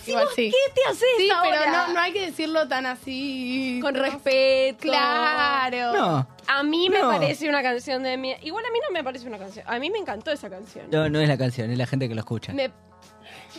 Igual 0.06 0.28
sí. 0.36 0.50
¿Qué 0.50 0.72
te 0.74 0.82
haces 0.90 1.08
Sí, 1.16 1.30
pero 1.42 1.56
ahora? 1.56 1.86
no, 1.86 1.94
no 1.94 2.00
hay 2.00 2.12
que 2.12 2.20
decirlo 2.26 2.68
tan 2.68 2.84
así. 2.84 3.78
Con 3.80 3.94
¿no? 3.94 4.02
respeto. 4.02 4.76
Claro. 4.82 5.94
No, 5.94 6.28
A 6.48 6.62
mí 6.64 6.90
me 6.90 6.98
No. 7.00 7.08
parece 7.08 7.48
una 7.48 7.62
canción 7.62 8.02
de 8.02 8.18
mierda. 8.18 8.44
Igual 8.44 8.66
a 8.66 8.70
mí 8.70 8.78
no 8.86 8.92
me 8.92 9.02
parece 9.02 9.26
una 9.26 9.38
canción. 9.38 9.64
A 9.66 9.78
mí 9.78 9.88
me 9.88 9.96
encantó 9.96 10.32
esa 10.32 10.50
canción. 10.50 10.90
no, 10.90 11.08
no 11.08 11.18
es 11.18 11.28
la 11.30 11.38
canción, 11.38 11.70
es 11.70 11.78
la 11.78 11.86
gente 11.86 12.10
que 12.10 12.14
lo 12.14 12.20
escucha. 12.20 12.52
Me- 12.52 12.84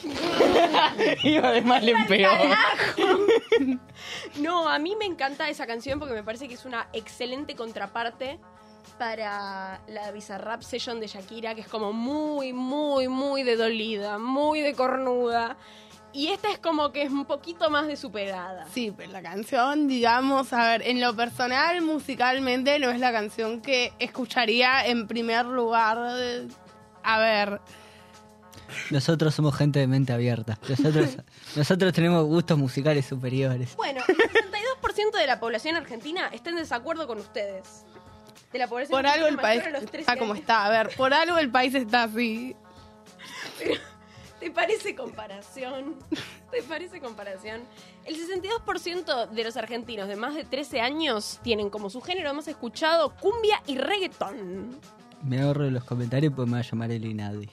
Iba 1.23 1.51
de 1.51 1.61
mal 1.61 1.87
en 1.87 2.07
peor. 2.07 2.37
No, 4.39 4.69
a 4.69 4.79
mí 4.79 4.95
me 4.95 5.05
encanta 5.05 5.49
esa 5.49 5.65
canción 5.65 5.99
porque 5.99 6.13
me 6.13 6.23
parece 6.23 6.47
que 6.47 6.53
es 6.53 6.65
una 6.65 6.87
excelente 6.93 7.55
contraparte 7.55 8.39
para 8.97 9.81
la 9.87 10.11
Bizarrap 10.11 10.61
Session 10.61 10.99
de 10.99 11.07
Shakira, 11.07 11.55
que 11.55 11.61
es 11.61 11.67
como 11.67 11.93
muy, 11.93 12.53
muy, 12.53 13.07
muy 13.07 13.43
de 13.43 13.55
dolida, 13.55 14.17
muy 14.17 14.61
de 14.61 14.73
cornuda. 14.73 15.57
Y 16.13 16.29
esta 16.29 16.49
es 16.49 16.57
como 16.57 16.91
que 16.91 17.03
es 17.03 17.11
un 17.11 17.25
poquito 17.25 17.69
más 17.69 17.85
de 17.85 17.95
superada. 17.95 18.65
Sí, 18.73 18.93
pero 18.95 19.11
la 19.11 19.21
canción, 19.21 19.87
digamos, 19.87 20.51
a 20.53 20.71
ver, 20.71 20.87
en 20.87 20.99
lo 21.01 21.15
personal, 21.15 21.81
musicalmente, 21.81 22.79
no 22.79 22.89
es 22.89 22.99
la 22.99 23.11
canción 23.11 23.61
que 23.61 23.93
escucharía 23.99 24.85
en 24.87 25.07
primer 25.07 25.45
lugar. 25.45 25.99
A 27.03 27.19
ver, 27.19 27.61
Nosotros 28.89 29.33
somos 29.33 29.55
gente 29.55 29.79
de 29.79 29.87
mente 29.87 30.13
abierta. 30.13 30.57
Nosotros, 30.67 31.17
nosotros 31.55 31.93
tenemos 31.93 32.25
gustos 32.25 32.57
musicales 32.57 33.05
superiores. 33.05 33.75
Bueno, 33.75 34.01
el 34.07 34.15
62% 34.15 35.17
de 35.17 35.27
la 35.27 35.39
población 35.39 35.75
argentina 35.75 36.29
está 36.33 36.49
en 36.49 36.57
desacuerdo 36.57 37.07
con 37.07 37.19
ustedes. 37.19 37.85
De 38.51 38.59
la 38.59 38.67
población 38.67 38.97
por 38.97 39.05
algo 39.05 39.27
el 39.27 39.39
argentina 39.39 39.41
país 39.41 39.63
mayor 39.63 39.75
a 39.75 39.79
los 39.79 39.91
13 39.91 39.99
está 39.99 40.17
como 40.17 40.35
está. 40.35 40.65
A 40.65 40.69
ver, 40.69 40.95
por 40.95 41.13
algo 41.13 41.37
el 41.37 41.51
país 41.51 41.75
está 41.75 42.03
así. 42.03 42.55
¿Te 44.39 44.51
parece 44.51 44.95
comparación? 44.95 45.95
¿Te 46.51 46.61
parece 46.63 47.01
comparación? 47.01 47.61
El 48.05 48.15
62% 48.15 49.29
de 49.29 49.43
los 49.43 49.57
argentinos 49.57 50.07
de 50.07 50.15
más 50.15 50.35
de 50.35 50.43
13 50.45 50.79
años 50.79 51.39
tienen 51.43 51.69
como 51.69 51.89
su 51.89 52.01
género 52.01 52.33
más 52.33 52.47
escuchado 52.47 53.15
cumbia 53.15 53.61
y 53.65 53.77
reggaetón. 53.77 54.79
Me 55.23 55.41
ahorro 55.41 55.69
los 55.69 55.83
comentarios 55.83 56.33
porque 56.33 56.51
me 56.51 56.57
va 56.57 56.59
a 56.59 56.69
llamar 56.69 56.91
el 56.91 57.05
Inadi. 57.05 57.49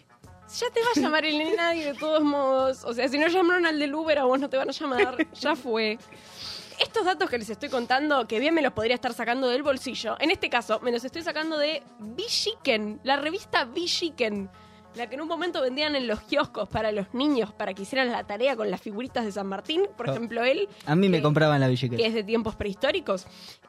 Ya 0.60 0.70
te 0.70 0.80
va 0.82 0.86
a 0.94 1.00
llamar 1.00 1.24
el 1.24 1.56
nadie 1.56 1.86
de 1.86 1.94
todos 1.94 2.22
modos. 2.22 2.84
O 2.84 2.92
sea, 2.94 3.08
si 3.08 3.18
no 3.18 3.26
llamaron 3.28 3.66
al 3.66 3.78
del 3.78 3.94
Uber, 3.94 4.18
a 4.18 4.24
vos 4.24 4.38
no 4.38 4.48
te 4.48 4.56
van 4.56 4.68
a 4.68 4.72
llamar. 4.72 5.16
Ya 5.34 5.56
fue. 5.56 5.98
Estos 6.80 7.04
datos 7.04 7.30
que 7.30 7.38
les 7.38 7.48
estoy 7.50 7.68
contando, 7.68 8.26
que 8.26 8.38
bien 8.40 8.52
me 8.54 8.60
los 8.62 8.72
podría 8.72 8.94
estar 8.96 9.12
sacando 9.14 9.48
del 9.48 9.62
bolsillo, 9.62 10.16
en 10.20 10.30
este 10.32 10.50
caso 10.50 10.80
me 10.80 10.90
los 10.90 11.04
estoy 11.04 11.22
sacando 11.22 11.56
de 11.56 11.82
Chicken, 12.26 13.00
la 13.04 13.16
revista 13.16 13.68
Chicken, 13.72 14.50
la 14.96 15.08
que 15.08 15.14
en 15.14 15.20
un 15.20 15.28
momento 15.28 15.60
vendían 15.62 15.94
en 15.94 16.06
los 16.08 16.20
kioscos 16.22 16.68
para 16.68 16.90
los 16.92 17.14
niños, 17.14 17.52
para 17.52 17.74
que 17.74 17.82
hicieran 17.82 18.10
la 18.10 18.24
tarea 18.24 18.56
con 18.56 18.70
las 18.72 18.80
figuritas 18.80 19.24
de 19.24 19.30
San 19.32 19.46
Martín. 19.46 19.86
Por 19.96 20.08
Oh. 20.08 20.12
ejemplo, 20.12 20.42
él, 20.44 20.68
A 20.86 20.96
mí 20.96 21.08
me 21.08 21.18
que- 21.18 21.22
compraban 21.22 21.60
la 21.60 21.68
bicicleta. 21.68 22.02
que 22.02 22.08
es 22.08 22.14
de 22.14 22.24
tiempos 22.24 22.56
prehistóricos. 22.56 23.26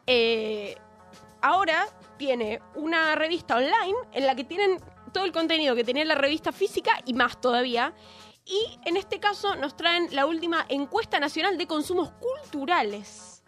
Eh, 0.08 0.76
ahora 1.42 1.88
tiene 2.18 2.60
una 2.74 3.14
revista 3.16 3.56
online 3.58 3.96
en 4.14 4.26
la 4.26 4.36
que 4.36 4.44
tienen 4.46 4.80
todo 5.16 5.24
el 5.24 5.32
contenido 5.32 5.76
que 5.76 5.86
tenía 5.86 6.04
la 6.04 6.16
revista 6.16 6.52
física 6.52 6.92
y 7.06 7.14
más 7.14 7.40
todavía. 7.40 7.94
Y 8.46 8.78
en 8.84 8.98
este 8.98 9.22
caso 9.22 9.56
nos 9.56 9.78
traen 9.78 10.10
la 10.12 10.26
última 10.26 10.66
encuesta 10.68 11.22
nacional 11.22 11.58
de 11.58 11.66
consumos 11.66 12.12
culturales. 12.20 13.42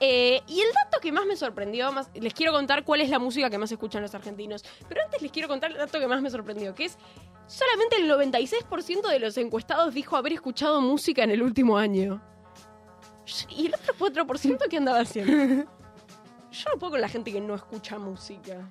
Eh, 0.00 0.42
y 0.48 0.60
el 0.60 0.72
dato 0.72 0.98
que 1.00 1.12
más 1.12 1.24
me 1.24 1.36
sorprendió, 1.36 1.92
más, 1.92 2.10
les 2.12 2.34
quiero 2.34 2.50
contar 2.50 2.84
cuál 2.84 3.02
es 3.02 3.08
la 3.08 3.20
música 3.20 3.48
que 3.48 3.56
más 3.56 3.70
escuchan 3.70 4.02
los 4.02 4.16
argentinos. 4.16 4.64
Pero 4.88 5.00
antes 5.04 5.22
les 5.22 5.30
quiero 5.30 5.46
contar 5.46 5.70
el 5.70 5.76
dato 5.76 6.00
que 6.00 6.08
más 6.08 6.20
me 6.20 6.28
sorprendió, 6.28 6.74
que 6.74 6.86
es 6.86 6.98
solamente 7.46 7.96
el 7.96 8.10
96% 8.10 9.08
de 9.08 9.20
los 9.20 9.38
encuestados 9.38 9.94
dijo 9.94 10.16
haber 10.16 10.32
escuchado 10.32 10.80
música 10.80 11.22
en 11.22 11.30
el 11.30 11.40
último 11.40 11.78
año. 11.78 12.20
¿Y 13.48 13.66
el 13.66 13.74
otro 13.74 13.94
4% 14.26 14.68
qué 14.68 14.76
andaba 14.76 15.00
haciendo? 15.00 15.32
Yo 16.50 16.70
no 16.72 16.78
puedo 16.80 16.90
con 16.90 17.00
la 17.00 17.08
gente 17.08 17.32
que 17.32 17.40
no 17.40 17.54
escucha 17.54 17.96
música. 17.96 18.68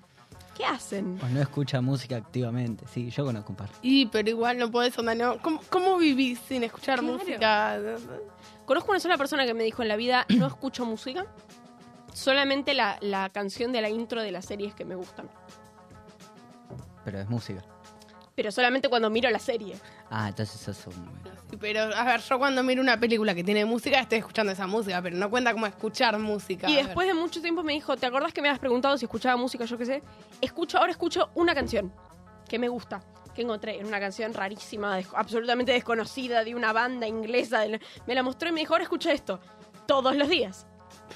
¿Qué 0.56 0.64
hacen? 0.66 1.20
O 1.22 1.28
no 1.28 1.42
escucha 1.42 1.82
música 1.82 2.16
activamente. 2.16 2.86
Sí, 2.88 3.10
yo 3.12 3.26
conozco 3.26 3.52
un 3.52 3.58
par. 3.58 3.70
Y, 3.82 4.06
pero 4.08 4.30
igual 4.30 4.58
no 4.58 4.72
podés 4.72 4.98
onda, 4.98 5.14
¿no? 5.14 5.38
¿Cómo, 5.42 5.60
cómo 5.70 5.98
vivís 5.98 6.40
sin 6.48 6.64
escuchar 6.64 7.00
Claro. 7.00 7.18
música? 7.18 7.80
Conozco 8.66 8.92
una 8.92 9.00
sola 9.00 9.18
persona 9.18 9.46
que 9.46 9.54
me 9.54 9.64
dijo 9.66 9.82
en 9.82 9.90
la 9.90 9.96
vida, 9.98 10.26
no 10.30 10.48
escucho 10.48 10.86
música, 10.86 11.26
solamente 12.14 12.74
la, 12.74 12.98
la 13.02 13.30
canción 13.30 13.72
de 13.74 13.82
la 13.82 13.90
intro 13.90 14.22
de 14.22 14.32
las 14.32 14.46
series 14.46 14.74
que 14.74 14.86
me 14.86 14.96
gustan. 14.96 15.30
Pero 17.04 17.20
es 17.20 17.30
música. 17.30 17.62
Pero 18.34 18.52
solamente 18.52 18.90
cuando 18.90 19.10
miro 19.10 19.30
la 19.30 19.40
serie. 19.40 19.76
Ah, 20.10 20.30
entonces 20.30 20.62
eso 20.68 20.72
es 20.90 20.96
un... 20.98 21.10
Pero, 21.60 21.82
a 21.96 22.04
ver, 22.04 22.22
yo 22.22 22.38
cuando 22.40 22.64
miro 22.64 22.82
una 22.82 23.00
película 23.00 23.34
que 23.36 23.44
tiene 23.44 23.66
música, 23.66 24.00
estoy 24.00 24.18
escuchando 24.20 24.52
esa 24.52 24.68
música, 24.68 25.02
pero 25.02 25.16
no 25.16 25.30
cuenta 25.30 25.54
como 25.54 25.66
escuchar 25.68 26.18
música. 26.20 26.70
Y 26.70 26.76
después 26.76 27.08
de 27.08 27.14
mucho 27.14 27.42
tiempo 27.42 27.64
me 27.64 27.74
dijo, 27.74 27.96
¿te 27.96 28.06
acordás 28.06 28.34
que 28.34 28.42
me 28.42 28.50
habías 28.50 28.60
preguntado 28.60 28.98
si 28.98 29.06
escuchaba 29.06 29.38
música? 29.38 29.66
Yo 29.66 29.78
qué 29.78 29.86
sé. 29.86 30.04
Escucho, 30.42 30.78
ahora 30.78 30.92
escucho 30.92 31.30
una 31.36 31.54
canción 31.56 31.94
que 32.50 32.60
me 32.60 32.68
gusta. 32.68 33.02
Que 33.34 33.42
encontré 33.42 33.80
en 33.80 33.86
una 33.88 34.00
canción 34.00 34.34
rarísima, 34.34 34.96
des- 34.96 35.10
absolutamente 35.14 35.74
desconocida, 35.74 36.44
de 36.46 36.56
una 36.56 36.72
banda 36.72 37.06
inglesa. 37.08 37.60
de 37.60 37.80
me 38.08 38.16
la 38.16 38.24
mostró 38.24 38.50
y 38.50 38.52
me 38.54 38.62
dijo, 38.62 38.74
ahora 38.74 38.84
escucha 38.84 39.12
esto. 39.12 39.40
Todos 39.86 40.16
los 40.16 40.30
días. 40.30 40.66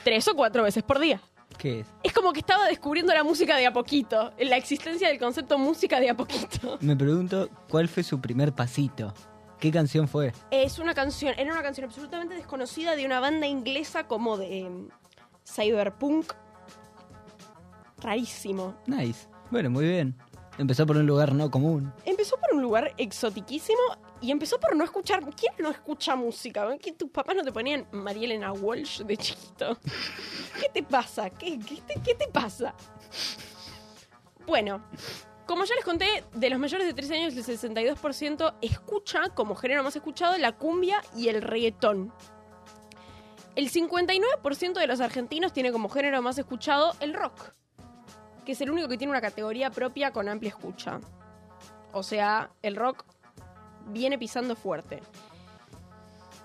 Tres 0.03 0.27
o 0.27 0.35
cuatro 0.35 0.63
veces 0.63 0.83
por 0.83 0.99
día. 0.99 1.21
¿Qué 1.57 1.79
es? 1.81 1.87
Es 2.03 2.13
como 2.13 2.31
que 2.33 2.39
estaba 2.39 2.67
descubriendo 2.67 3.13
la 3.13 3.23
música 3.23 3.55
de 3.57 3.65
a 3.65 3.73
poquito, 3.73 4.31
la 4.37 4.55
existencia 4.57 5.07
del 5.07 5.17
concepto 5.17 5.57
música 5.57 5.99
de 5.99 6.09
a 6.09 6.13
poquito. 6.15 6.77
Me 6.81 6.95
pregunto 6.95 7.49
cuál 7.69 7.87
fue 7.87 8.03
su 8.03 8.19
primer 8.21 8.53
pasito. 8.53 9.13
¿Qué 9.59 9.71
canción 9.71 10.07
fue? 10.07 10.31
Es 10.51 10.79
una 10.79 10.93
canción, 10.93 11.33
era 11.37 11.51
una 11.51 11.61
canción 11.61 11.85
absolutamente 11.85 12.35
desconocida 12.35 12.95
de 12.95 13.05
una 13.05 13.19
banda 13.19 13.45
inglesa 13.45 14.07
como 14.07 14.37
de 14.37 14.59
em, 14.59 14.89
cyberpunk. 15.45 16.31
Rarísimo. 18.01 18.75
Nice. 18.87 19.27
Bueno, 19.51 19.69
muy 19.69 19.85
bien. 19.85 20.15
Empezó 20.57 20.85
por 20.85 20.97
un 20.97 21.05
lugar 21.05 21.33
no 21.33 21.51
común. 21.51 21.91
Empezó 22.05 22.37
por 22.37 22.53
un 22.53 22.61
lugar 22.61 22.93
exotiquísimo 22.97 23.79
y 24.21 24.31
empezó 24.31 24.59
por 24.59 24.75
no 24.75 24.83
escuchar. 24.83 25.21
¿Quién 25.35 25.53
no 25.59 25.69
escucha 25.69 26.15
música? 26.15 26.77
¿Que 26.77 26.93
tus 26.93 27.09
papás 27.09 27.35
no 27.35 27.43
te 27.43 27.51
ponían 27.51 27.85
María 27.91 28.25
Elena 28.25 28.53
Walsh 28.53 29.01
de 29.01 29.17
chiquito? 29.17 29.77
¿Qué 30.59 30.69
te 30.73 30.83
pasa? 30.83 31.29
¿Qué, 31.29 31.59
qué 31.59 31.81
te, 31.81 32.01
qué 32.01 32.15
te 32.15 32.27
pasa? 32.27 32.73
Bueno, 34.45 34.81
como 35.49 35.65
ya 35.65 35.73
les 35.73 35.83
conté, 35.83 36.23
de 36.31 36.49
los 36.51 36.59
mayores 36.59 36.85
de 36.85 36.93
13 36.93 37.15
años, 37.15 37.35
el 37.35 37.43
62% 37.43 38.53
escucha 38.61 39.29
como 39.29 39.55
género 39.55 39.83
más 39.83 39.95
escuchado 39.95 40.37
la 40.37 40.51
cumbia 40.51 41.01
y 41.17 41.29
el 41.29 41.41
reggaetón. 41.41 42.13
El 43.55 43.71
59% 43.71 44.73
de 44.73 44.85
los 44.85 45.01
argentinos 45.01 45.51
tiene 45.51 45.71
como 45.71 45.89
género 45.89 46.21
más 46.21 46.37
escuchado 46.37 46.93
el 46.99 47.15
rock, 47.15 47.51
que 48.45 48.51
es 48.51 48.61
el 48.61 48.69
único 48.69 48.87
que 48.89 48.99
tiene 48.99 49.09
una 49.09 49.21
categoría 49.21 49.71
propia 49.71 50.11
con 50.11 50.29
amplia 50.29 50.49
escucha. 50.49 50.99
O 51.93 52.03
sea, 52.03 52.51
el 52.61 52.75
rock 52.75 53.03
viene 53.87 54.19
pisando 54.19 54.55
fuerte. 54.55 55.01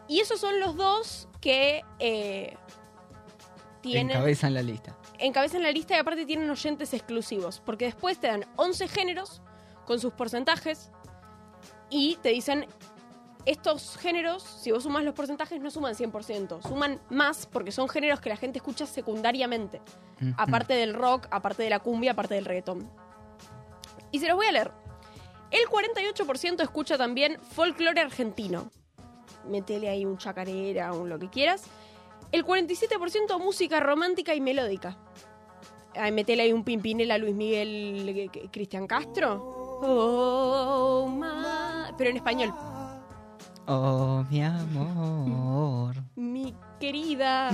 Y 0.09 0.21
esos 0.21 0.41
son 0.41 0.61
los 0.61 0.77
dos 0.77 1.29
que 1.43 1.85
eh, 1.99 2.57
tienen 3.83 4.13
Encabezan 4.13 4.55
la 4.55 4.63
lista. 4.63 4.97
Encabezan 5.19 5.63
la 5.63 5.71
lista 5.71 5.95
y 5.95 5.99
aparte 5.99 6.27
tienen 6.27 6.49
oyentes 6.51 6.93
exclusivos. 6.95 7.61
Porque 7.65 7.87
después 7.87 8.19
te 8.19 8.29
dan 8.29 8.45
11 8.57 8.89
géneros 8.89 9.43
con 9.87 10.01
sus 10.01 10.13
porcentajes 10.13 10.91
y 11.91 12.17
te 12.23 12.31
dicen, 12.31 12.67
estos 13.47 13.97
géneros, 13.99 14.43
si 14.43 14.73
vos 14.73 14.83
sumas 14.83 15.05
los 15.05 15.15
porcentajes, 15.15 15.61
no 15.61 15.71
suman 15.71 15.95
100%. 15.95 16.63
Suman 16.67 17.01
más 17.11 17.47
porque 17.47 17.73
son 17.73 17.89
géneros 17.89 18.21
que 18.21 18.31
la 18.31 18.37
gente 18.37 18.59
escucha 18.59 18.87
secundariamente. 18.87 19.81
Aparte 20.37 20.75
del 20.75 20.95
rock, 20.95 21.27
aparte 21.31 21.63
de 21.63 21.71
la 21.71 21.81
cumbia, 21.81 22.13
aparte 22.13 22.35
del 22.35 22.47
reggaetón. 22.47 22.89
Y 24.11 24.21
se 24.21 24.29
los 24.29 24.37
voy 24.37 24.47
a 24.47 24.53
leer. 24.53 24.73
El 25.51 25.69
48% 25.69 26.63
escucha 26.63 26.97
también 26.97 27.39
folclore 27.41 28.01
argentino. 28.01 28.71
Metele 29.47 29.89
ahí 29.89 30.07
un 30.07 30.17
chacarera, 30.17 30.93
un 30.93 31.09
lo 31.09 31.19
que 31.19 31.29
quieras. 31.29 31.65
El 32.33 32.45
47% 32.45 33.39
música 33.39 33.81
romántica 33.81 34.35
y 34.35 34.41
melódica. 34.41 34.97
Ay, 35.95 36.11
metele 36.13 36.43
ahí 36.43 36.53
un 36.53 36.65
Pimpinela, 36.65 37.19
Luis 37.19 37.35
Miguel, 37.35 38.09
eh, 38.09 38.31
eh, 38.35 38.49
Cristian 38.51 38.87
Castro. 38.87 39.79
Oh, 39.83 41.07
ma- 41.09 41.93
Pero 41.97 42.11
en 42.11 42.17
español. 42.17 42.53
Oh, 43.67 44.25
mi 44.29 44.43
amor. 44.43 45.95
Mi 46.17 46.55
querida. 46.81 47.51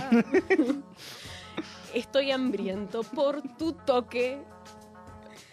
Estoy 1.95 2.31
hambriento 2.31 3.03
por 3.03 3.43
tu 3.59 3.73
toque. 3.73 4.41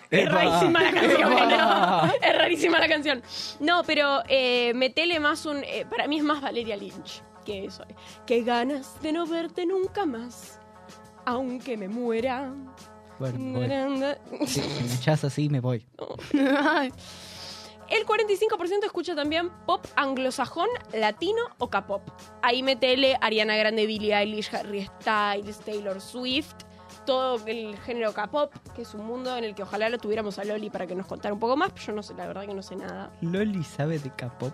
Es 0.09 0.25
¡Epa! 0.25 0.31
rarísima 0.35 0.81
la 0.83 0.91
canción. 0.93 1.29
¿no? 1.29 2.05
Es 2.21 2.37
rarísima 2.37 2.79
la 2.79 2.87
canción. 2.87 3.21
No, 3.59 3.83
pero 3.83 4.21
eh, 4.29 4.71
metele 4.75 5.19
más 5.19 5.45
un. 5.45 5.57
eh, 5.65 5.85
para 5.89 6.07
mí 6.07 6.17
es 6.19 6.23
más 6.23 6.41
Valeria 6.41 6.77
Lynch 6.77 7.21
que 7.47 7.65
eso. 7.65 7.85
Qué 8.25 8.43
ganas 8.43 9.01
de 9.01 9.13
no 9.13 9.25
verte 9.25 9.65
nunca 9.65 10.05
más. 10.05 10.59
Aunque 11.25 11.77
me 11.77 11.87
muera. 11.87 12.53
Bueno, 13.19 13.39
me 13.39 14.15
voy. 14.29 14.47
Si 14.47 14.59
me 14.59 14.93
echás 14.99 15.23
así, 15.23 15.47
me 15.47 15.61
voy. 15.61 15.85
El 16.33 18.05
45% 18.05 18.83
escucha 18.83 19.15
también 19.15 19.49
pop 19.65 19.85
anglosajón, 19.95 20.67
latino 20.93 21.41
o 21.57 21.69
K-pop. 21.69 22.01
Ahí 22.41 22.61
metele 22.61 23.17
Ariana 23.21 23.55
Grande, 23.55 23.85
Billie 23.85 24.13
Eilish, 24.13 24.53
Harry 24.53 24.85
Styles, 24.85 25.59
Taylor 25.59 26.01
Swift, 26.01 26.53
todo 27.05 27.39
el 27.47 27.77
género 27.77 28.13
K-pop, 28.13 28.53
que 28.75 28.81
es 28.81 28.93
un 28.93 29.05
mundo 29.05 29.37
en 29.37 29.45
el 29.45 29.55
que 29.55 29.63
ojalá 29.63 29.87
lo 29.87 29.97
tuviéramos 29.99 30.37
a 30.37 30.43
Loli 30.43 30.69
para 30.69 30.85
que 30.85 30.95
nos 30.95 31.07
contara 31.07 31.33
un 31.33 31.39
poco 31.39 31.55
más, 31.55 31.71
pero 31.71 31.85
yo 31.85 31.93
no 31.93 32.03
sé, 32.03 32.13
la 32.15 32.27
verdad 32.27 32.45
que 32.45 32.53
no 32.53 32.61
sé 32.61 32.75
nada. 32.75 33.09
Loli 33.21 33.63
sabe 33.63 33.99
de 33.99 34.13
K-pop 34.13 34.53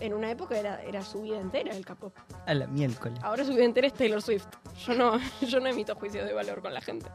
En 0.00 0.14
una 0.14 0.30
época 0.30 0.58
era, 0.58 0.82
era 0.82 1.02
su 1.02 1.22
vida 1.22 1.38
entera 1.38 1.74
el 1.76 1.84
K-pop. 1.84 2.14
a 2.46 2.54
la 2.54 2.66
miércoles. 2.66 3.18
Ahora 3.22 3.44
su 3.44 3.52
vida 3.52 3.64
entera 3.64 3.86
es 3.86 3.92
Taylor 3.94 4.22
Swift. 4.22 4.46
Yo 4.86 4.94
no, 4.94 5.18
yo 5.42 5.60
no 5.60 5.68
emito 5.68 5.94
juicios 5.94 6.26
de 6.26 6.32
valor 6.32 6.62
con 6.62 6.72
la 6.74 6.80
gente. 6.80 7.06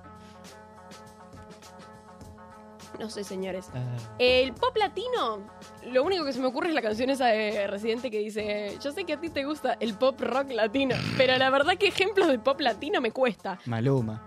No 2.99 3.09
sé, 3.09 3.23
señores. 3.25 3.69
Ah, 3.73 3.97
El 4.19 4.53
pop 4.53 4.75
latino, 4.77 5.45
lo 5.83 6.03
único 6.03 6.23
que 6.23 6.31
se 6.31 6.39
me 6.39 6.45
ocurre 6.47 6.69
es 6.69 6.73
la 6.75 6.81
canción 6.81 7.09
esa 7.09 7.25
de 7.27 7.67
Residente 7.67 8.09
que 8.09 8.19
dice, 8.19 8.77
yo 8.81 8.91
sé 8.93 9.03
que 9.03 9.13
a 9.13 9.19
ti 9.19 9.29
te 9.29 9.43
gusta 9.43 9.75
el 9.81 9.95
pop 9.95 10.19
rock 10.21 10.51
latino, 10.51 10.95
pero 11.17 11.37
la 11.37 11.49
verdad 11.49 11.73
que 11.77 11.87
ejemplos 11.87 12.27
de 12.29 12.39
pop 12.39 12.61
latino 12.61 13.01
me 13.01 13.11
cuesta. 13.11 13.59
Maluma. 13.65 14.21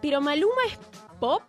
Pero 0.00 0.20
Maluma 0.20 0.62
es 0.68 0.78
pop, 1.18 1.42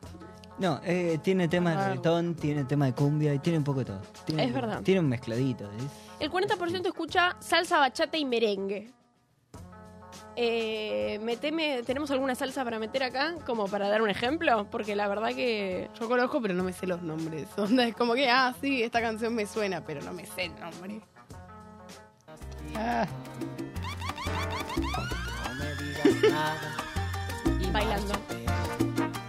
No, 0.58 0.80
eh, 0.86 1.20
tiene 1.22 1.48
tema 1.50 1.72
de 1.72 1.84
reggaetón, 1.90 2.36
tiene 2.36 2.64
tema 2.64 2.86
de 2.86 2.94
cumbia 2.94 3.34
y 3.34 3.40
tiene 3.40 3.58
un 3.58 3.64
poco 3.66 3.80
de 3.80 3.86
todo. 3.86 4.02
Tiene- 4.26 4.46
Es 4.46 4.54
verdad. 4.54 4.82
Tiene 4.84 5.02
un 5.02 5.10
mezcladito. 5.10 5.70
¿ves? 5.70 5.84
el 6.20 6.32
40% 6.32 6.88
escucha 6.88 7.36
salsa, 7.40 7.78
bachata 7.80 8.18
y 8.18 8.24
merengue. 8.26 8.92
Eh, 10.38 11.20
meteme, 11.24 11.82
¿tenemos 11.84 12.10
alguna 12.12 12.36
salsa 12.36 12.64
para 12.64 12.80
meter 12.80 13.04
acá? 13.04 13.36
Como 13.46 13.68
para 13.68 13.88
dar 13.90 14.02
un 14.02 14.10
ejemplo, 14.10 14.68
porque 14.70 14.96
la 14.96 15.08
verdad 15.08 15.30
que... 15.30 15.90
Yo 16.00 16.08
conozco, 16.08 16.42
pero 16.42 16.54
no 16.54 16.64
me 16.64 16.72
sé 16.74 16.88
los 16.88 17.02
nombres. 17.02 17.48
Onda, 17.58 17.86
es 17.86 17.96
como 17.96 18.14
que, 18.14 18.30
ah, 18.30 18.54
sí, 18.62 18.82
esta 18.84 19.02
canción 19.02 19.34
me 19.36 19.46
suena, 19.46 19.82
pero 19.86 20.02
no 20.02 20.14
me 20.14 20.26
sé 20.26 20.46
el 20.46 20.56
nombre. 20.60 21.02
Ah, 22.78 23.06
Bailando. 27.72 28.14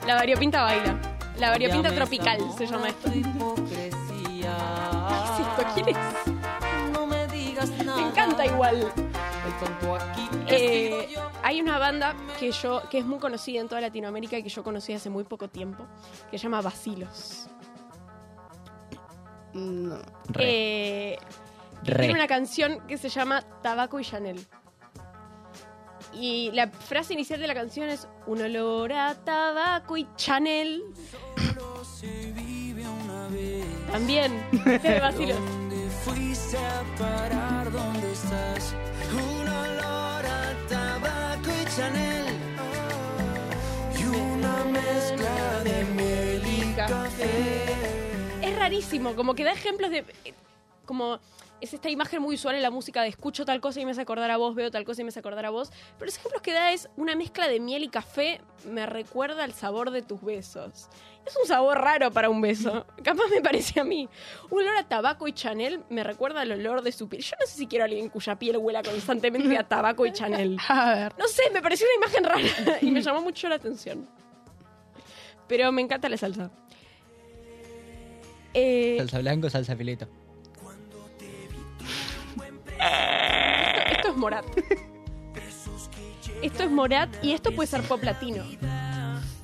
La 0.07 0.15
variopinta 0.15 0.63
baila. 0.63 1.16
La 1.39 1.51
variopinta 1.51 1.95
tropical 1.95 2.39
se 2.57 2.67
llama 2.67 2.89
esto. 2.89 3.11
¿Qué 3.11 3.89
es 3.89 3.95
esto? 5.41 5.65
¿Quién 5.75 5.89
es? 5.89 5.97
Me 7.97 8.03
encanta 8.09 8.47
igual. 8.47 8.93
Eh, 10.49 11.15
hay 11.43 11.61
una 11.61 11.79
banda 11.79 12.15
que 12.39 12.51
yo 12.53 12.83
que 12.89 12.99
es 12.99 13.05
muy 13.05 13.19
conocida 13.19 13.61
en 13.61 13.69
toda 13.69 13.81
Latinoamérica 13.81 14.39
y 14.39 14.43
que 14.43 14.49
yo 14.49 14.63
conocí 14.63 14.93
hace 14.93 15.11
muy 15.11 15.25
poco 15.25 15.49
tiempo, 15.49 15.87
que 16.31 16.39
se 16.39 16.45
llama 16.45 16.63
Basilos. 16.63 17.49
No. 19.53 19.99
re. 20.29 20.45
Eh, 20.45 21.19
Re. 21.85 21.99
tiene 21.99 22.15
una 22.15 22.27
canción 22.27 22.87
que 22.87 22.99
se 22.99 23.09
llama 23.09 23.43
Tabaco 23.63 24.01
y 24.01 24.05
Chanel. 24.05 24.45
Y 26.19 26.51
la 26.53 26.69
frase 26.69 27.13
inicial 27.15 27.41
de 27.41 27.47
la 27.47 27.55
canción 27.55 27.89
es 27.91 28.09
un 28.27 28.41
olor 28.41 28.93
a 28.93 29.15
tabaco 29.15 29.97
y 29.97 30.07
Chanel. 30.17 30.83
También, 33.93 34.33
de 34.65 35.01
Basilos. 35.01 35.39
Fuiste 36.05 36.57
a 36.57 36.83
parar 36.99 37.71
donde 37.71 38.13
estás. 38.13 38.75
Un 39.13 39.49
olor 39.49 40.25
a 40.27 40.55
tabaco 40.69 41.51
y 41.51 41.77
Chanel. 41.77 42.25
Y 43.99 44.05
una 44.07 44.65
mezcla 44.65 45.63
de 45.65 45.85
miel 45.97 46.43
y 46.47 46.75
café. 46.75 47.65
Es 48.43 48.57
rarísimo, 48.57 49.15
como 49.17 49.35
que 49.35 49.45
da 49.45 49.53
ejemplos 49.53 49.91
de. 49.91 49.99
eh, 50.25 50.35
Como 50.85 51.19
es 51.61 51.73
esta 51.73 51.89
imagen 51.89 52.21
muy 52.23 52.35
usual 52.35 52.55
en 52.55 52.63
la 52.63 52.71
música 52.71 53.03
de 53.03 53.09
escucho 53.09 53.45
tal 53.45 53.61
cosa 53.61 53.81
y 53.81 53.85
me 53.85 53.93
hace 53.93 54.01
acordar 54.03 54.31
a 54.31 54.37
vos, 54.37 54.55
veo 54.55 54.71
tal 54.71 54.85
cosa 54.85 55.01
y 55.01 55.05
me 55.05 55.09
hace 55.09 55.21
acordar 55.21 55.47
a 55.47 55.51
vos. 55.51 55.71
Pero 55.99 56.07
los 56.07 56.17
ejemplos 56.17 56.43
que 56.43 56.53
da 56.53 56.73
es 56.73 56.89
una 56.97 57.15
mezcla 57.17 57.49
de 57.49 57.61
miel 57.61 57.85
y 57.85 57.89
café 57.89 58.41
me 58.67 58.87
recuerda 58.87 59.45
al 59.45 59.53
sabor 59.53 59.91
de 59.91 60.03
tus 60.03 60.23
besos. 60.23 60.89
Es 61.27 61.37
un 61.41 61.47
sabor 61.49 61.79
raro 61.79 62.11
para 62.13 62.29
un 62.31 62.41
beso. 62.41 62.87
Capaz 63.03 63.29
me 63.31 63.41
parece 63.41 63.81
a 63.81 63.85
mí. 63.85 64.09
Un 64.51 64.63
olor 64.63 64.77
a 64.77 64.85
tabaco 64.87 65.27
y 65.27 65.33
Chanel 65.33 65.83
me 65.89 66.05
recuerda 66.05 66.43
al 66.43 66.53
olor 66.53 66.83
de 66.83 66.93
su 66.93 67.09
piel. 67.09 67.23
Yo 67.23 67.37
no 67.41 67.47
sé 67.47 67.57
si 67.57 67.67
quiero 67.67 67.85
a 67.85 67.87
alguien 67.87 68.09
cuya 68.11 68.39
piel 68.39 68.59
huela 68.59 68.83
constantemente 68.83 69.57
a 69.57 69.65
tabaco 69.67 70.07
y 70.07 70.13
Chanel. 70.13 70.59
A 70.69 70.95
ver. 70.95 71.15
No 71.19 71.27
sé, 71.27 71.45
me 71.53 71.63
pareció 71.63 71.87
una 71.97 72.07
imagen 72.07 72.25
rara 72.25 72.79
y 72.81 72.91
me 72.91 73.03
llamó 73.03 73.23
mucho 73.23 73.49
la 73.49 73.57
atención. 73.57 74.09
Pero 75.49 75.73
me 75.73 75.83
encanta 75.83 76.09
la 76.09 76.17
salsa. 76.17 76.51
Eh, 78.55 78.97
Salsa 78.99 79.19
blanco, 79.19 79.51
salsa 79.51 79.77
fileto. 79.77 80.09
Es 84.17 84.21
Morat. 84.21 84.45
Esto 86.43 86.63
es 86.65 86.71
Morat 86.71 87.09
y 87.23 87.33
esto 87.33 87.53
puede 87.53 87.67
ser 87.67 87.83
pop 87.83 88.03
latino. 88.03 88.45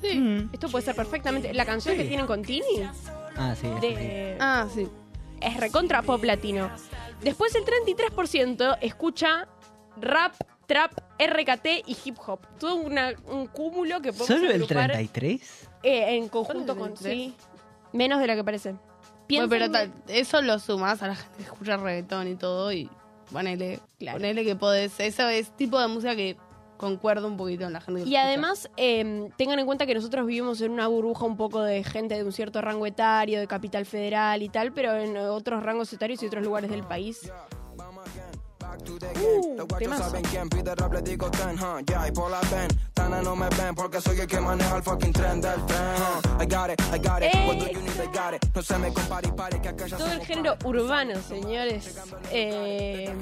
Mm. 0.01 0.49
Esto 0.51 0.67
puede 0.69 0.83
ser 0.85 0.95
perfectamente. 0.95 1.53
La 1.53 1.65
canción 1.65 1.95
que 1.95 2.03
tienen 2.05 2.25
con 2.25 2.41
Tini 2.41 2.83
Ah, 3.37 3.55
sí. 3.59 3.67
sí. 3.81 3.87
de, 3.87 4.37
Ah, 4.39 4.67
sí. 4.73 4.87
es 5.41 5.57
recontra 5.57 6.01
pop 6.01 6.23
latino. 6.23 6.69
Después 7.21 7.55
el 7.55 7.63
33% 7.63 8.77
escucha 8.81 9.47
rap, 9.99 10.33
trap, 10.67 10.91
RKT 11.19 11.83
y 11.87 11.97
hip 12.03 12.17
hop. 12.27 12.39
Todo 12.59 12.75
una- 12.75 13.13
un 13.27 13.47
cúmulo 13.47 14.01
que 14.01 14.11
podemos 14.11 14.27
¿Solo 14.27 14.47
el 14.49 14.63
agrupar, 14.63 14.91
33? 14.91 15.69
eh, 15.83 16.17
en 16.17 16.27
conjunto 16.27 16.73
¿Solo 16.73 16.85
el 16.85 16.91
con... 16.91 16.93
33? 17.03 17.13
Sí, 17.31 17.35
menos 17.93 18.19
de 18.19 18.27
lo 18.27 18.35
que 18.35 18.43
parece. 18.43 18.75
Bueno, 19.29 19.47
pero 19.49 19.65
eso 20.09 20.41
lo 20.41 20.59
sumas 20.59 21.01
a 21.01 21.07
la 21.07 21.15
gente 21.15 21.37
que 21.37 21.43
escucha 21.43 21.77
reggaetón 21.77 22.27
y 22.27 22.35
todo 22.35 22.71
y 22.73 22.89
ponele, 23.33 23.79
Claro. 23.99 24.17
ponele 24.17 24.45
que 24.45 24.55
podés. 24.55 24.97
Eso 24.99 25.27
es 25.27 25.51
tipo 25.57 25.79
de 25.79 25.87
música 25.87 26.15
que 26.15 26.37
concuerda 26.77 27.27
un 27.27 27.37
poquito 27.37 27.65
en 27.65 27.73
la 27.73 27.81
gente 27.81 28.03
que 28.03 28.09
Y 28.09 28.15
además, 28.15 28.69
eh, 28.77 29.29
tengan 29.37 29.59
en 29.59 29.65
cuenta 29.65 29.85
que 29.85 29.93
nosotros 29.95 30.25
vivimos 30.25 30.59
en 30.61 30.71
una 30.71 30.87
burbuja 30.87 31.25
un 31.25 31.37
poco 31.37 31.61
de 31.61 31.83
gente 31.83 32.15
de 32.15 32.23
un 32.23 32.31
cierto 32.33 32.61
rango 32.61 32.85
etario, 32.85 33.39
de 33.39 33.47
capital 33.47 33.85
federal 33.85 34.41
y 34.41 34.49
tal, 34.49 34.73
pero 34.73 34.93
en 34.95 35.15
otros 35.17 35.63
rangos 35.63 35.91
etarios 35.93 36.21
y 36.23 36.27
otros 36.27 36.43
lugares 36.43 36.69
del 36.69 36.83
país. 36.83 37.31
Ten, 41.31 41.57
huh, 41.57 41.79
yeah, 41.87 42.07
y 42.07 42.11
por 42.11 42.29
la 42.29 42.39
ven, 42.51 42.67
Tana 42.93 43.21
no 43.21 43.35
me 43.35 43.47
ven 43.49 43.75
porque 43.75 44.01
soy 44.01 44.19
el 44.19 44.27
que 44.27 44.39
maneja 44.39 44.77
el 44.77 44.83
fucking 44.83 45.13
tren 45.13 45.41
del 45.41 45.65
tren, 45.65 45.95
huh. 45.97 46.41
I 46.41 46.45
got 46.45 46.69
it, 46.69 46.81
I 46.93 46.97
got 46.97 47.23
it, 47.23 47.33
what 47.47 47.57
do 47.57 47.67
you 47.67 47.81
need, 47.81 47.99
I 47.99 48.07
got 48.07 48.33
it. 48.33 48.43
No 48.55 48.61
se 48.61 48.77
me 48.77 48.91
compare 48.93 49.27
y 49.27 49.31
pare 49.31 49.61
que 49.61 49.69
acá 49.69 49.87
ya 49.87 49.97
Todo 49.97 50.11
el 50.11 50.21
género 50.25 50.57
urbano, 50.63 51.15
señores. 51.21 51.97
Eh, 52.31 53.13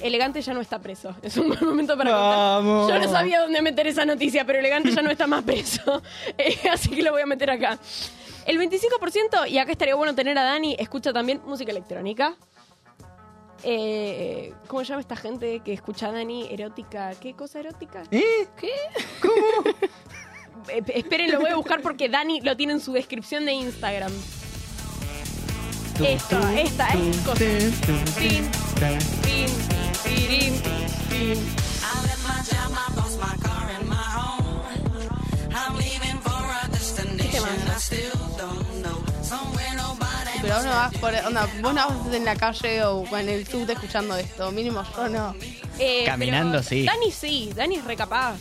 Elegante 0.00 0.42
ya 0.42 0.54
no 0.54 0.60
está 0.60 0.78
preso. 0.78 1.14
Es 1.22 1.36
un 1.36 1.48
buen 1.48 1.64
momento 1.64 1.96
para 1.96 2.10
contar. 2.10 3.00
Yo 3.00 3.06
no 3.06 3.10
sabía 3.10 3.40
dónde 3.40 3.62
meter 3.62 3.86
esa 3.86 4.04
noticia, 4.04 4.44
pero 4.44 4.58
Elegante 4.58 4.90
ya 4.90 5.02
no 5.02 5.10
está 5.10 5.26
más 5.26 5.42
preso. 5.42 6.02
Eh, 6.36 6.68
así 6.72 6.90
que 6.90 7.02
lo 7.02 7.12
voy 7.12 7.22
a 7.22 7.26
meter 7.26 7.50
acá. 7.50 7.78
El 8.46 8.58
25%, 8.58 9.48
y 9.48 9.58
acá 9.58 9.72
estaría 9.72 9.94
bueno 9.94 10.14
tener 10.14 10.36
a 10.38 10.42
Dani, 10.42 10.76
escucha 10.78 11.12
también 11.12 11.40
música 11.46 11.70
electrónica. 11.70 12.36
Eh, 13.64 14.52
¿Cómo 14.66 14.82
se 14.84 14.90
llama 14.90 15.00
esta 15.00 15.16
gente 15.16 15.60
que 15.60 15.72
escucha 15.72 16.08
a 16.08 16.12
Dani? 16.12 16.48
Erótica. 16.50 17.12
¿Qué 17.20 17.34
cosa 17.34 17.60
erótica? 17.60 18.02
¿Eh? 18.10 18.46
Eh, 20.68 20.82
esperen, 20.94 21.30
lo 21.30 21.40
voy 21.40 21.50
a 21.50 21.56
buscar 21.56 21.82
porque 21.82 22.08
Dani 22.08 22.40
lo 22.40 22.56
tiene 22.56 22.72
en 22.72 22.80
su 22.80 22.92
descripción 22.92 23.44
de 23.44 23.52
Instagram. 23.52 24.10
Esto, 26.02 26.48
esta 26.48 26.88
es 26.88 27.16
cosa. 27.18 27.34
Tin, 28.18 28.50
tin, 29.22 29.50
tirin, 30.04 30.62
tin. 31.10 31.63
Vas 40.90 40.98
por, 40.98 41.14
onda, 41.26 41.48
vos 41.62 41.74
no 41.74 41.88
vas 41.88 42.14
en 42.14 42.24
la 42.24 42.36
calle 42.36 42.84
o 42.84 43.04
en 43.16 43.28
el 43.28 43.46
subte 43.46 43.72
escuchando 43.72 44.16
esto. 44.16 44.50
Mínimo 44.52 44.84
yo 44.96 45.08
no. 45.08 45.34
Eh, 45.78 46.04
Caminando, 46.04 46.58
pero 46.58 46.62
sí. 46.62 46.84
Dani 46.84 47.10
sí, 47.10 47.50
Dani 47.54 47.76
es 47.76 47.84
recapaz. 47.84 48.38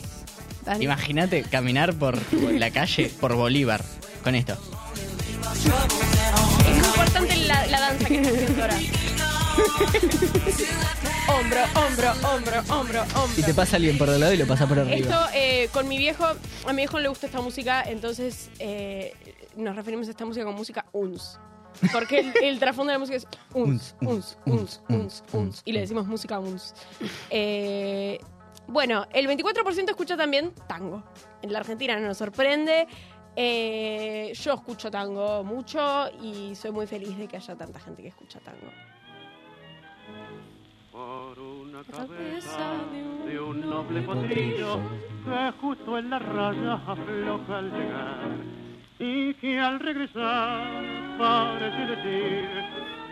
Dani. 0.65 0.85
Imagínate 0.85 1.43
caminar 1.43 1.93
por 1.93 2.17
la 2.33 2.71
calle, 2.71 3.11
por 3.19 3.35
Bolívar, 3.35 3.83
con 4.23 4.35
esto. 4.35 4.57
Es 6.65 6.77
muy 6.77 6.87
importante 6.87 7.35
la, 7.37 7.67
la 7.67 7.79
danza 7.79 8.07
que 8.07 8.15
estás 8.21 8.33
haciendo 8.33 8.61
ahora. 8.61 8.77
hombro, 11.27 11.59
hombro, 11.75 12.11
hombro, 12.27 12.59
hombro, 12.69 13.01
hombro. 13.01 13.37
Y 13.37 13.43
te 13.43 13.53
pasa 13.53 13.75
alguien 13.77 13.97
por 13.97 14.09
el 14.09 14.19
lado 14.19 14.33
y 14.33 14.37
lo 14.37 14.47
pasa 14.47 14.67
por 14.67 14.79
arriba. 14.79 14.95
Esto, 14.95 15.27
eh, 15.33 15.69
con 15.71 15.87
mi 15.87 15.97
viejo, 15.97 16.25
a 16.25 16.73
mi 16.73 16.77
viejo 16.77 16.99
le 16.99 17.07
gusta 17.07 17.27
esta 17.27 17.41
música, 17.41 17.83
entonces 17.83 18.49
eh, 18.59 19.13
nos 19.55 19.75
referimos 19.75 20.07
a 20.07 20.11
esta 20.11 20.25
música 20.25 20.45
como 20.45 20.57
música 20.57 20.85
uns. 20.91 21.37
Porque 21.91 22.19
el, 22.19 22.33
el 22.43 22.59
trasfondo 22.59 22.91
de 22.91 22.95
la 22.95 22.99
música 22.99 23.17
es 23.17 23.27
uns, 23.53 23.95
uns, 24.01 24.37
uns, 24.45 24.81
uns, 24.89 25.23
uns. 25.33 25.61
Y 25.65 25.71
le 25.71 25.81
decimos 25.81 26.07
música 26.07 26.39
uns. 26.39 26.73
Eh, 27.29 28.19
bueno, 28.67 29.05
el 29.11 29.27
24% 29.27 29.89
escucha 29.89 30.15
también 30.17 30.53
tango. 30.67 31.03
En 31.41 31.51
la 31.51 31.59
Argentina 31.59 31.99
no 31.99 32.07
nos 32.07 32.17
sorprende. 32.17 32.87
Eh, 33.35 34.31
yo 34.35 34.53
escucho 34.53 34.91
tango 34.91 35.43
mucho 35.43 36.09
y 36.21 36.55
soy 36.55 36.71
muy 36.71 36.85
feliz 36.85 37.17
de 37.17 37.27
que 37.27 37.37
haya 37.37 37.55
tanta 37.55 37.79
gente 37.79 38.01
que 38.01 38.09
escucha 38.09 38.39
tango. 38.39 38.71
Por 40.91 41.39
una 41.39 41.83
cabeza 41.83 42.73
de 43.25 43.39
un 43.39 43.67
noble 43.67 44.01
potrillo 44.03 44.79
que 45.25 45.51
justo 45.59 45.97
en 45.97 46.09
la 46.11 46.19
raya 46.19 46.73
afloja 46.85 47.57
al 47.57 47.71
llegar 47.71 48.62
y 48.99 49.33
que 49.35 49.59
al 49.59 49.79
regresar 49.79 51.17
parece 51.17 51.95
decir 51.95 52.49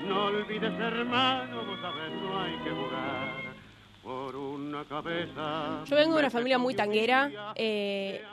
no 0.08 0.26
olvides 0.26 0.80
hermano, 0.80 1.66
vos 1.66 1.80
sabés 1.82 2.12
no 2.12 2.40
hay 2.40 2.58
que 2.64 2.70
jugar 2.72 3.56
por 4.04 4.36
una 4.36 4.84
cabeza. 4.86 5.84
Yo 5.86 5.96
vengo 5.96 6.14
de 6.16 6.20
una 6.20 6.30
familia 6.30 6.58
muy 6.58 6.74
tanguera 6.74 7.54
eh, 7.56 8.24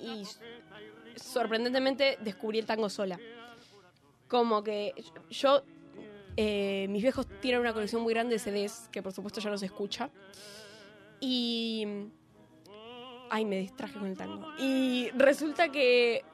y 0.00 0.22
sorprendentemente 1.16 2.18
descubrí 2.20 2.58
el 2.58 2.66
tango 2.66 2.88
sola. 2.88 3.18
Como 4.28 4.62
que 4.62 4.92
yo, 5.30 5.62
eh, 6.36 6.86
mis 6.88 7.02
viejos 7.02 7.26
tienen 7.40 7.60
una 7.60 7.72
colección 7.72 8.02
muy 8.02 8.14
grande 8.14 8.34
de 8.34 8.38
CDs, 8.38 8.88
que 8.90 9.02
por 9.02 9.12
supuesto 9.12 9.40
ya 9.40 9.50
no 9.50 9.58
se 9.58 9.66
escucha. 9.66 10.10
Y... 11.20 11.86
Ay, 13.28 13.44
me 13.44 13.58
distraje 13.58 13.98
con 13.98 14.06
el 14.06 14.16
tango. 14.16 14.46
Y 14.60 15.10
resulta 15.16 15.68
que 15.70 16.24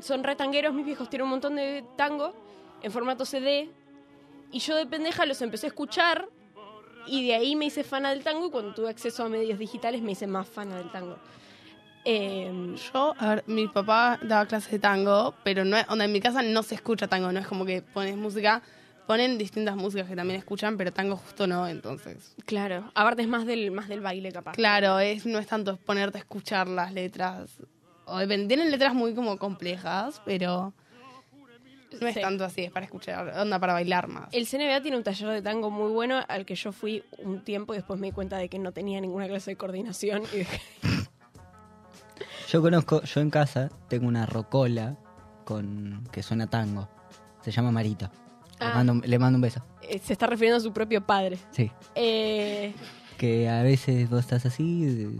son 0.00 0.22
re 0.24 0.36
tangueros, 0.36 0.72
mis 0.74 0.86
viejos 0.86 1.10
tienen 1.10 1.24
un 1.24 1.30
montón 1.30 1.56
de 1.56 1.84
tango 1.96 2.34
en 2.82 2.92
formato 2.92 3.24
CD. 3.24 3.70
Y 4.52 4.58
yo 4.60 4.74
de 4.76 4.86
pendeja 4.86 5.26
los 5.26 5.40
empecé 5.42 5.66
a 5.66 5.68
escuchar 5.68 6.28
y 7.06 7.26
de 7.26 7.34
ahí 7.34 7.56
me 7.56 7.66
hice 7.66 7.84
fana 7.84 8.10
del 8.10 8.22
tango 8.22 8.46
y 8.46 8.50
cuando 8.50 8.74
tuve 8.74 8.90
acceso 8.90 9.24
a 9.24 9.28
medios 9.28 9.58
digitales 9.58 10.02
me 10.02 10.12
hice 10.12 10.26
más 10.26 10.48
fana 10.48 10.76
del 10.76 10.90
tango. 10.90 11.16
Eh, 12.04 12.74
Yo, 12.92 13.14
a 13.18 13.28
ver, 13.34 13.44
mi 13.46 13.68
papá 13.68 14.18
daba 14.22 14.46
clases 14.46 14.70
de 14.72 14.78
tango, 14.78 15.34
pero 15.44 15.64
no 15.64 15.76
es, 15.76 15.86
onda, 15.88 16.04
en 16.06 16.12
mi 16.12 16.20
casa 16.20 16.42
no 16.42 16.62
se 16.62 16.74
escucha 16.74 17.08
tango, 17.08 17.30
no 17.30 17.38
es 17.38 17.46
como 17.46 17.66
que 17.66 17.82
pones 17.82 18.16
música, 18.16 18.62
ponen 19.06 19.36
distintas 19.36 19.76
músicas 19.76 20.08
que 20.08 20.16
también 20.16 20.38
escuchan, 20.38 20.76
pero 20.78 20.92
tango 20.92 21.16
justo 21.16 21.46
no, 21.46 21.66
entonces. 21.68 22.34
claro, 22.46 22.90
aparte 22.94 23.22
es 23.22 23.28
más 23.28 23.44
del, 23.44 23.70
más 23.70 23.88
del 23.88 24.00
baile 24.00 24.32
capaz. 24.32 24.52
Claro, 24.52 24.98
es, 24.98 25.26
no 25.26 25.38
es 25.38 25.46
tanto 25.46 25.76
ponerte 25.76 26.18
a 26.18 26.20
escuchar 26.20 26.68
las 26.68 26.92
letras. 26.92 27.58
Tienen 28.18 28.70
letras 28.70 28.94
muy 28.94 29.14
como 29.14 29.36
complejas, 29.38 30.20
pero 30.24 30.72
no 32.00 32.06
es 32.06 32.14
Sí. 32.14 32.20
tanto 32.20 32.44
así, 32.44 32.62
es 32.62 32.70
para 32.70 32.86
escuchar, 32.86 33.28
onda 33.38 33.58
para 33.58 33.72
bailar 33.72 34.06
más. 34.08 34.28
El 34.32 34.46
CNBA 34.46 34.80
tiene 34.80 34.96
un 34.96 35.02
taller 35.02 35.28
de 35.30 35.42
tango 35.42 35.70
muy 35.70 35.90
bueno 35.92 36.20
al 36.28 36.44
que 36.46 36.54
yo 36.54 36.72
fui 36.72 37.02
un 37.18 37.42
tiempo 37.44 37.74
y 37.74 37.78
después 37.78 37.98
me 38.00 38.08
di 38.08 38.12
cuenta 38.12 38.36
de 38.38 38.48
que 38.48 38.58
no 38.58 38.72
tenía 38.72 39.00
ninguna 39.00 39.26
clase 39.28 39.50
de 39.52 39.56
coordinación 39.56 40.22
y 40.32 40.38
dejé. 40.38 40.60
Yo 42.48 42.60
conozco, 42.62 43.02
yo 43.02 43.20
en 43.20 43.30
casa 43.30 43.70
tengo 43.88 44.06
una 44.08 44.26
rocola 44.26 44.96
con 45.44 46.04
que 46.12 46.22
suena 46.22 46.48
tango. 46.48 46.88
Se 47.42 47.50
llama 47.50 47.70
Marito. 47.70 48.10
Le, 48.58 48.66
Ah. 48.66 48.72
mando, 48.74 48.92
un- 48.94 49.02
le 49.06 49.18
mando 49.18 49.36
un 49.36 49.42
beso. 49.42 49.64
Eh, 49.82 49.98
Se 49.98 50.12
está 50.12 50.26
refiriendo 50.26 50.58
a 50.58 50.60
su 50.60 50.72
propio 50.72 51.00
padre. 51.04 51.38
Sí. 51.50 51.70
Eh, 51.94 52.74
Que 53.18 53.48
a 53.48 53.62
veces 53.62 54.08
vos 54.10 54.20
estás 54.20 54.46
así 54.46 55.18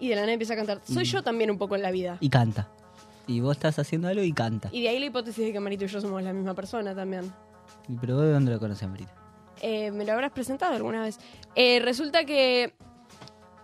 y 0.00 0.08
de 0.08 0.16
la 0.16 0.22
nada 0.22 0.32
empieza 0.32 0.54
a 0.54 0.56
cantar. 0.56 0.80
Soy 0.84 1.04
yo 1.04 1.22
también 1.22 1.50
un 1.50 1.58
poco 1.58 1.76
en 1.76 1.82
la 1.82 1.90
vida. 1.90 2.16
y 2.20 2.28
canta. 2.28 2.68
Y 3.26 3.40
vos 3.40 3.56
estás 3.56 3.78
haciendo 3.78 4.08
algo 4.08 4.22
y 4.22 4.32
canta. 4.32 4.70
Y 4.72 4.82
de 4.82 4.88
ahí 4.88 4.98
la 4.98 5.06
hipótesis 5.06 5.44
de 5.44 5.52
que 5.52 5.60
Marito 5.60 5.84
y 5.84 5.88
yo 5.88 6.00
somos 6.00 6.20
la 6.22 6.32
misma 6.32 6.54
persona 6.54 6.94
también. 6.94 7.32
Y 7.88 7.94
Pero 7.94 8.16
vos 8.16 8.24
de 8.24 8.32
dónde 8.32 8.50
lo 8.50 8.58
conoces, 8.58 8.88
Marito. 8.88 9.12
Eh, 9.60 9.90
me 9.92 10.04
lo 10.04 10.12
habrás 10.14 10.32
presentado 10.32 10.74
alguna 10.74 11.02
vez. 11.02 11.18
Eh, 11.54 11.80
resulta 11.80 12.24
que 12.24 12.74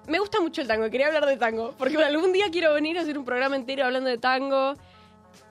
me 0.06 0.18
gusta 0.20 0.40
mucho 0.40 0.60
el 0.60 0.68
tango, 0.68 0.88
quería 0.90 1.08
hablar 1.08 1.26
de 1.26 1.36
tango, 1.36 1.74
porque 1.78 1.96
algún 1.96 2.32
día 2.32 2.46
quiero 2.52 2.72
venir 2.74 2.98
a 2.98 3.00
hacer 3.00 3.18
un 3.18 3.24
programa 3.24 3.56
entero 3.56 3.84
hablando 3.84 4.08
de 4.08 4.18
tango. 4.18 4.74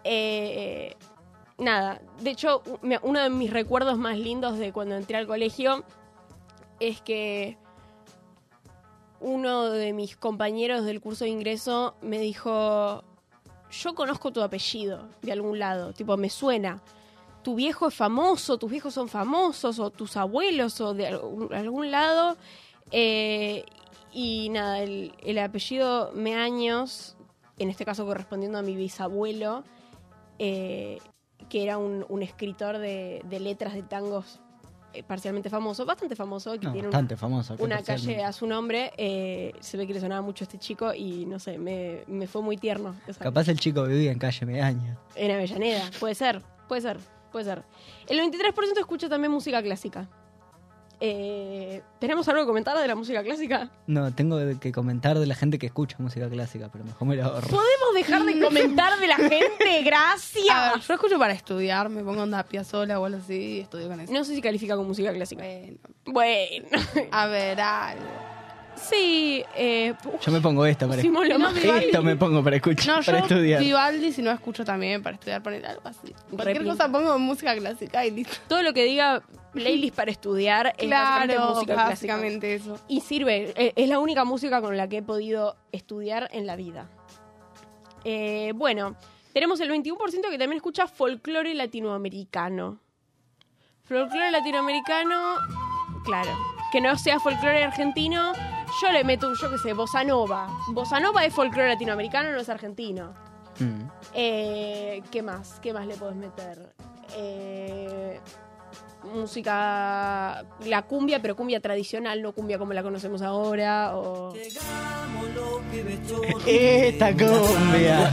Eh, 0.03 0.95
nada, 1.57 1.99
de 2.21 2.29
hecho, 2.29 2.61
uno 3.01 3.21
de 3.21 3.29
mis 3.29 3.51
recuerdos 3.51 3.97
más 3.97 4.17
lindos 4.17 4.57
de 4.57 4.71
cuando 4.71 4.95
entré 4.95 5.17
al 5.17 5.27
colegio 5.27 5.83
es 6.79 7.01
que 7.01 7.57
uno 9.25 9.69
de 9.69 9.91
mis 9.93 10.15
compañeros 10.15 10.85
del 10.85 11.01
curso 11.01 11.25
de 11.25 11.31
ingreso 11.31 11.95
me 12.01 12.19
dijo, 12.19 13.03
yo 13.71 13.95
conozco 13.95 14.31
tu 14.31 14.41
apellido 14.41 15.09
de 15.21 15.31
algún 15.31 15.59
lado, 15.59 15.93
tipo, 15.93 16.15
me 16.17 16.29
suena 16.29 16.81
tu 17.41 17.53
viejo 17.53 17.89
es 17.89 17.93
famoso, 17.93 18.57
tus 18.57 18.71
viejos 18.71 18.95
son 18.95 19.07
famosos, 19.07 19.77
o 19.77 19.91
tus 19.91 20.17
abuelos, 20.17 20.81
o 20.81 20.95
de 20.95 21.05
algún, 21.05 21.91
lado. 21.91 22.37
Eh, 22.89 23.63
y 24.11 24.49
nada, 24.49 24.79
el, 24.79 25.13
el 25.21 25.37
apellido 25.37 26.11
Meaños, 26.15 27.15
en 27.59 27.69
este 27.69 27.85
caso 27.85 28.03
correspondiendo 28.03 28.57
a 28.57 28.63
mi 28.63 28.75
bisabuelo, 28.75 29.63
eh, 30.39 30.97
que 31.49 31.63
era 31.63 31.77
un, 31.77 32.21
escritor 32.23 32.79
de, 32.79 33.21
letras 33.39 33.73
de 33.73 33.83
tangos 33.83 34.39
parcialmente 35.03 35.49
famoso, 35.49 35.85
bastante 35.85 36.15
famoso, 36.15 36.51
que 36.59 36.65
No, 36.67 36.71
tiene 36.73 36.87
bastante 36.87 37.13
una, 37.15 37.19
famoso. 37.19 37.57
calle 37.85 38.23
a 38.23 38.31
su 38.31 38.47
nombre. 38.47 38.91
eh, 38.97 39.53
se 39.59 39.77
ve 39.77 39.85
que 39.87 39.93
le 39.93 39.99
sonaba 39.99 40.21
mucho 40.21 40.43
a 40.43 40.45
este 40.45 40.57
chico 40.57 40.93
y 40.93 41.25
no 41.25 41.39
sé, 41.39 41.57
me, 41.57 42.03
me 42.07 42.27
fue 42.27 42.41
muy 42.41 42.57
tierno. 42.57 42.95
Capaz 43.19 43.47
el 43.47 43.59
chico 43.59 43.83
vivía 43.83 44.11
en 44.11 44.19
calle 44.19 44.45
Medaña. 44.45 44.97
en 45.15 45.31
Avellaneda, 45.31 45.89
puede 45.99 46.15
ser, 46.15 46.41
puede 46.67 46.81
ser, 46.81 46.97
puede 47.31 47.45
ser. 47.45 47.63
El 48.07 48.19
23% 48.19 48.77
escucha 48.79 49.09
también 49.09 49.31
música 49.31 49.61
clásica. 49.61 50.07
Eh, 50.99 51.81
¿Tenemos 51.99 52.27
algo 52.29 52.41
que 52.41 52.47
comentar 52.47 52.77
de 52.77 52.87
la 52.87 52.95
música 52.95 53.23
clásica? 53.23 53.69
No, 53.87 54.13
tengo 54.13 54.37
que 54.59 54.71
comentar 54.71 55.17
de 55.19 55.25
la 55.25 55.35
gente 55.35 55.57
que 55.59 55.65
escucha 55.67 55.97
música 55.99 56.29
clásica, 56.29 56.69
pero 56.71 56.83
mejor 56.85 57.07
me 57.07 57.15
lo 57.15 57.25
ahorro. 57.25 57.47
¿Podemos 57.47 57.93
dejar 57.93 58.23
de 58.23 58.39
comentar 58.39 58.99
de 58.99 59.07
la 59.07 59.15
gente? 59.17 59.81
Gracias. 59.83 60.49
A 60.49 60.73
ver, 60.73 60.81
yo 60.81 60.93
escucho 60.93 61.19
para 61.19 61.33
estudiar, 61.33 61.89
me 61.89 62.03
pongo 62.03 62.23
onda 62.23 62.45
sola 62.63 62.99
o 62.99 63.05
algo 63.05 63.17
así 63.17 63.57
y 63.57 63.59
estudio 63.61 63.87
con 63.87 63.99
eso. 63.99 64.13
No 64.13 64.23
sé 64.23 64.35
si 64.35 64.41
califica 64.41 64.75
como 64.75 64.89
música 64.89 65.11
clásica. 65.13 65.43
Bueno, 65.43 65.77
Bueno. 66.05 66.67
a 67.11 67.27
ver, 67.27 67.59
algo. 67.59 68.34
Sí, 68.75 69.43
eh, 69.55 69.93
Yo 70.21 70.31
me 70.31 70.41
pongo 70.41 70.65
esta 70.65 70.85
para 70.87 70.97
Pusimos 70.97 71.27
lo 71.27 71.39
más 71.39 71.55
Esto 71.55 72.03
me 72.03 72.15
pongo 72.15 72.43
para 72.43 72.57
escuchar, 72.57 72.97
No, 72.99 73.03
para 73.03 73.19
yo 73.19 73.23
estudiar. 73.25 73.59
Vivaldi 73.61 74.11
si 74.11 74.21
no 74.21 74.31
escucho 74.31 74.63
también 74.65 75.01
para 75.01 75.15
estudiar, 75.15 75.41
poner 75.41 75.65
algo 75.65 75.81
así. 75.85 76.13
Cualquier 76.29 76.63
cosa 76.65 76.91
pongo 76.91 77.17
música 77.17 77.55
clásica 77.55 78.05
y 78.05 78.11
listo. 78.11 78.35
todo 78.47 78.61
lo 78.63 78.73
que 78.73 78.83
diga 78.83 79.21
playlist 79.53 79.95
para 79.95 80.11
estudiar 80.11 80.75
es 80.77 80.89
básicamente 80.89 81.35
Claro, 81.35 81.49
música 81.53 81.73
clásica. 81.73 81.89
básicamente 81.89 82.53
eso. 82.55 82.79
Y 82.87 83.01
sirve, 83.01 83.53
eh, 83.55 83.73
es 83.75 83.87
la 83.89 83.99
única 83.99 84.25
música 84.25 84.61
con 84.61 84.75
la 84.77 84.87
que 84.89 84.97
he 84.97 85.01
podido 85.03 85.55
estudiar 85.71 86.29
en 86.33 86.45
la 86.45 86.55
vida. 86.55 86.89
Eh, 88.03 88.51
bueno, 88.55 88.95
tenemos 89.33 89.59
el 89.61 89.69
21% 89.71 90.29
que 90.29 90.37
también 90.37 90.53
escucha 90.57 90.87
folclore 90.87 91.53
latinoamericano. 91.53 92.79
Folclore 93.83 94.31
latinoamericano, 94.31 95.35
claro, 96.03 96.31
que 96.71 96.81
no 96.81 96.97
sea 96.97 97.19
folclore 97.19 97.63
argentino, 97.63 98.33
yo 98.81 98.91
le 98.91 99.03
meto, 99.03 99.33
yo 99.33 99.51
qué 99.51 99.57
sé, 99.57 99.73
bossa 99.73 100.03
nova. 100.03 100.47
Bossa 100.69 100.99
nova 100.99 101.25
es 101.25 101.33
folclore 101.33 101.69
latinoamericano, 101.69 102.31
no 102.31 102.39
es 102.39 102.49
argentino. 102.49 103.13
Mm. 103.59 103.81
Eh, 104.13 105.01
¿Qué 105.11 105.21
más? 105.21 105.59
¿Qué 105.61 105.73
más 105.73 105.87
le 105.87 105.95
podés 105.95 106.15
meter? 106.15 106.73
Eh, 107.15 108.19
música, 109.13 110.43
la 110.65 110.81
cumbia, 110.83 111.21
pero 111.21 111.35
cumbia 111.35 111.59
tradicional, 111.59 112.21
no 112.21 112.33
cumbia 112.33 112.57
como 112.57 112.73
la 112.73 112.83
conocemos 112.83 113.21
ahora. 113.21 113.95
O... 113.95 114.33
Esta 116.45 117.11
cumbia. 117.11 118.11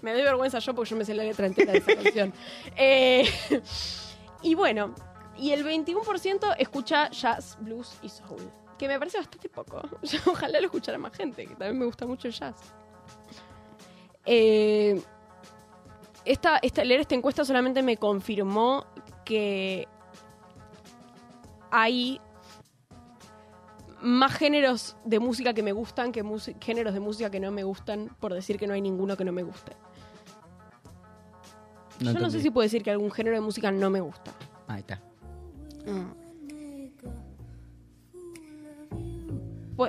Me 0.00 0.12
doy 0.12 0.22
vergüenza 0.22 0.58
yo 0.58 0.74
porque 0.74 0.90
yo 0.90 0.96
me 0.96 1.04
sé 1.04 1.14
la 1.14 1.22
letra 1.22 1.46
entera 1.46 1.72
de 1.72 1.78
esa 1.78 1.94
canción. 1.94 2.32
Eh, 2.76 3.28
y 4.42 4.54
bueno, 4.54 4.94
y 5.42 5.50
el 5.50 5.66
21% 5.66 6.54
escucha 6.56 7.10
jazz, 7.10 7.58
blues 7.60 7.98
y 8.00 8.08
soul. 8.08 8.48
Que 8.78 8.86
me 8.86 8.96
parece 8.96 9.18
bastante 9.18 9.48
poco. 9.48 9.82
Yo 10.02 10.20
Ojalá 10.26 10.60
lo 10.60 10.66
escuchara 10.66 10.98
más 10.98 11.12
gente, 11.16 11.46
que 11.46 11.56
también 11.56 11.80
me 11.80 11.84
gusta 11.84 12.06
mucho 12.06 12.28
el 12.28 12.34
jazz. 12.34 12.54
Eh, 14.24 15.02
esta, 16.24 16.58
esta, 16.58 16.84
leer 16.84 17.00
esta 17.00 17.16
encuesta 17.16 17.44
solamente 17.44 17.82
me 17.82 17.96
confirmó 17.96 18.86
que 19.24 19.88
hay 21.72 22.20
más 24.00 24.32
géneros 24.34 24.96
de 25.04 25.18
música 25.18 25.54
que 25.54 25.64
me 25.64 25.72
gustan 25.72 26.12
que 26.12 26.24
géneros 26.60 26.94
de 26.94 27.00
música 27.00 27.30
que 27.30 27.40
no 27.40 27.50
me 27.50 27.64
gustan, 27.64 28.16
por 28.20 28.32
decir 28.32 28.58
que 28.58 28.68
no 28.68 28.74
hay 28.74 28.80
ninguno 28.80 29.16
que 29.16 29.24
no 29.24 29.32
me 29.32 29.42
guste. 29.42 29.72
Yo 31.98 32.12
no 32.12 32.30
sé 32.30 32.40
si 32.40 32.50
puedo 32.50 32.62
decir 32.62 32.84
que 32.84 32.92
algún 32.92 33.10
género 33.10 33.34
de 33.34 33.40
música 33.40 33.72
no 33.72 33.90
me 33.90 34.00
gusta. 34.00 34.30
Ahí 34.68 34.80
está. 34.80 35.02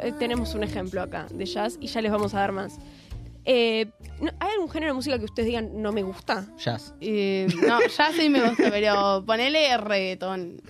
Eh, 0.01 0.11
tenemos 0.17 0.53
un 0.55 0.63
ejemplo 0.63 1.01
acá 1.01 1.27
de 1.31 1.45
jazz 1.45 1.77
y 1.79 1.87
ya 1.87 2.01
les 2.01 2.11
vamos 2.11 2.33
a 2.33 2.39
dar 2.39 2.51
más. 2.51 2.79
Eh, 3.45 3.91
¿no- 4.21 4.31
¿Hay 4.39 4.51
algún 4.53 4.69
género 4.69 4.93
de 4.93 4.95
música 4.95 5.19
que 5.19 5.25
ustedes 5.25 5.47
digan 5.47 5.81
no 5.81 5.91
me 5.91 6.01
gusta? 6.01 6.47
Jazz. 6.57 6.95
Eh, 6.99 7.47
no, 7.67 7.79
ya 7.85 8.11
sí 8.11 8.29
me 8.29 8.41
gusta, 8.47 8.69
pero 8.71 9.23
ponele 9.25 9.77
reggaetón. 9.77 10.61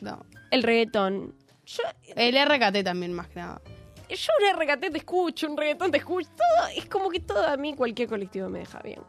No. 0.00 0.24
El 0.50 0.62
reggaetón. 0.62 1.34
Yo, 1.66 1.82
El 2.16 2.34
RKT 2.36 2.84
también, 2.84 3.12
más 3.12 3.28
que 3.28 3.40
nada. 3.40 3.60
yo 4.08 4.32
un 4.40 4.60
RKT 4.60 4.90
te 4.92 4.98
escucho, 4.98 5.48
un 5.50 5.56
reggaetón 5.56 5.90
te 5.90 5.98
escucho. 5.98 6.28
Todo, 6.36 6.68
es 6.76 6.86
como 6.86 7.08
que 7.10 7.20
todo 7.20 7.44
a 7.46 7.56
mí, 7.56 7.74
cualquier 7.74 8.08
colectivo 8.08 8.48
me 8.48 8.60
deja 8.60 8.80
bien. 8.80 9.00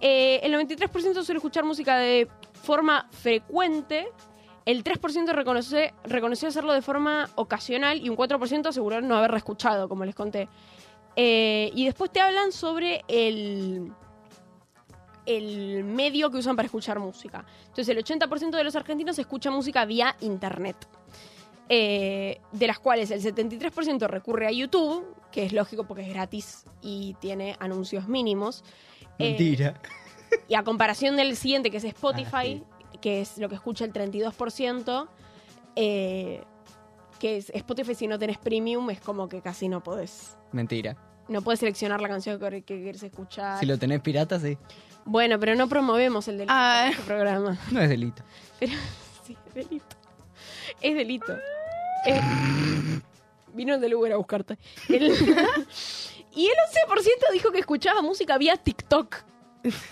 Eh, 0.00 0.40
el 0.42 0.52
93% 0.52 1.22
suele 1.22 1.38
escuchar 1.38 1.64
música 1.64 1.96
de 1.98 2.28
forma 2.62 3.08
frecuente. 3.12 4.08
El 4.66 4.82
3% 4.82 5.32
reconoce, 5.32 5.94
reconoció 6.04 6.48
hacerlo 6.48 6.72
de 6.72 6.82
forma 6.82 7.30
ocasional 7.36 8.04
y 8.04 8.08
un 8.08 8.16
4% 8.16 8.66
aseguró 8.66 9.00
no 9.00 9.16
haberla 9.16 9.38
escuchado, 9.38 9.88
como 9.88 10.04
les 10.04 10.14
conté. 10.14 10.48
Eh, 11.14 11.70
y 11.74 11.84
después 11.84 12.12
te 12.12 12.20
hablan 12.20 12.50
sobre 12.50 13.04
el, 13.06 13.92
el 15.24 15.84
medio 15.84 16.32
que 16.32 16.38
usan 16.38 16.56
para 16.56 16.66
escuchar 16.66 16.98
música. 16.98 17.46
Entonces, 17.68 17.88
el 17.88 18.02
80% 18.04 18.50
de 18.50 18.64
los 18.64 18.74
argentinos 18.74 19.18
escucha 19.20 19.52
música 19.52 19.84
vía 19.84 20.16
internet. 20.20 20.76
Eh, 21.68 22.40
de 22.52 22.66
las 22.68 22.78
cuales 22.78 23.10
el 23.10 23.20
73% 23.20 24.06
recurre 24.08 24.46
a 24.46 24.52
YouTube, 24.52 25.04
que 25.32 25.44
es 25.44 25.52
lógico 25.52 25.84
porque 25.84 26.02
es 26.02 26.08
gratis 26.08 26.64
y 26.80 27.14
tiene 27.20 27.56
anuncios 27.58 28.06
mínimos. 28.08 28.62
Eh, 29.18 29.30
Mentira. 29.30 29.80
y 30.48 30.54
a 30.54 30.62
comparación 30.62 31.16
del 31.16 31.36
siguiente, 31.36 31.70
que 31.70 31.78
es 31.78 31.84
Spotify, 31.84 32.62
Ah, 32.64 32.75
que 33.00 33.20
es 33.20 33.38
lo 33.38 33.48
que 33.48 33.54
escucha 33.56 33.84
el 33.84 33.92
32%, 33.92 35.08
eh, 35.76 36.42
que 37.18 37.36
es 37.38 37.50
Spotify 37.50 37.94
si 37.94 38.06
no 38.06 38.18
tenés 38.18 38.38
premium 38.38 38.90
es 38.90 39.00
como 39.00 39.28
que 39.28 39.40
casi 39.40 39.68
no 39.68 39.82
podés. 39.82 40.36
Mentira. 40.52 40.96
No 41.28 41.42
puedes 41.42 41.60
seleccionar 41.60 42.00
la 42.00 42.08
canción 42.08 42.38
que, 42.38 42.62
que 42.62 42.82
quieres 42.82 43.02
escuchar. 43.02 43.58
Si 43.58 43.66
lo 43.66 43.78
tenés 43.78 44.00
pirata, 44.00 44.38
sí. 44.38 44.56
Bueno, 45.04 45.38
pero 45.40 45.54
no 45.54 45.68
promovemos 45.68 46.28
el 46.28 46.38
delito 46.38 46.52
Ah. 46.54 46.84
en 46.86 46.90
este 46.92 47.02
programa. 47.04 47.58
No 47.72 47.80
es 47.80 47.88
delito. 47.88 48.22
Pero 48.60 48.72
sí, 49.26 49.36
es 49.48 49.54
delito. 49.54 49.96
Es 50.80 50.94
delito. 50.94 51.36
Es- 52.04 52.22
Vino 53.54 53.74
el 53.74 53.80
del 53.80 53.94
Uber 53.94 54.12
a 54.12 54.16
buscarte. 54.16 54.58
El- 54.88 55.04
y 56.34 56.46
el 56.46 56.54
11% 56.88 57.32
dijo 57.32 57.50
que 57.50 57.58
escuchaba 57.60 58.02
música 58.02 58.36
vía 58.38 58.56
TikTok. 58.56 59.16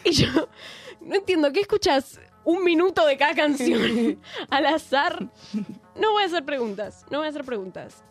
Y 0.05 0.13
yo 0.13 0.49
no 1.01 1.15
entiendo, 1.17 1.51
¿qué 1.53 1.61
escuchas? 1.61 2.21
Un 2.45 2.65
minuto 2.65 3.07
de 3.07 3.17
cada 3.17 3.35
canción 3.35 4.21
al 4.51 4.67
azar. 4.67 5.29
No 5.97 6.13
voy 6.13 6.25
a 6.25 6.27
hacer 6.27 6.45
preguntas, 6.45 7.05
no 7.11 7.19
voy 7.19 7.27
a 7.27 7.31
hacer 7.31 7.45
preguntas. 7.45 8.05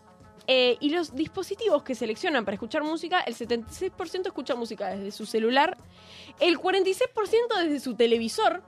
Eh, 0.48 0.78
y 0.82 0.90
los 0.90 1.16
dispositivos 1.16 1.84
que 1.84 1.96
seleccionan 1.96 2.44
para 2.44 2.56
escuchar 2.56 2.84
música, 2.84 3.22
el 3.22 3.36
76% 3.36 4.26
escucha 4.26 4.56
música 4.56 4.90
desde 4.90 5.12
su 5.12 5.26
celular, 5.26 5.78
el 6.40 6.58
46% 6.60 7.00
desde 7.62 7.80
su 7.80 7.96
televisor, 7.96 8.62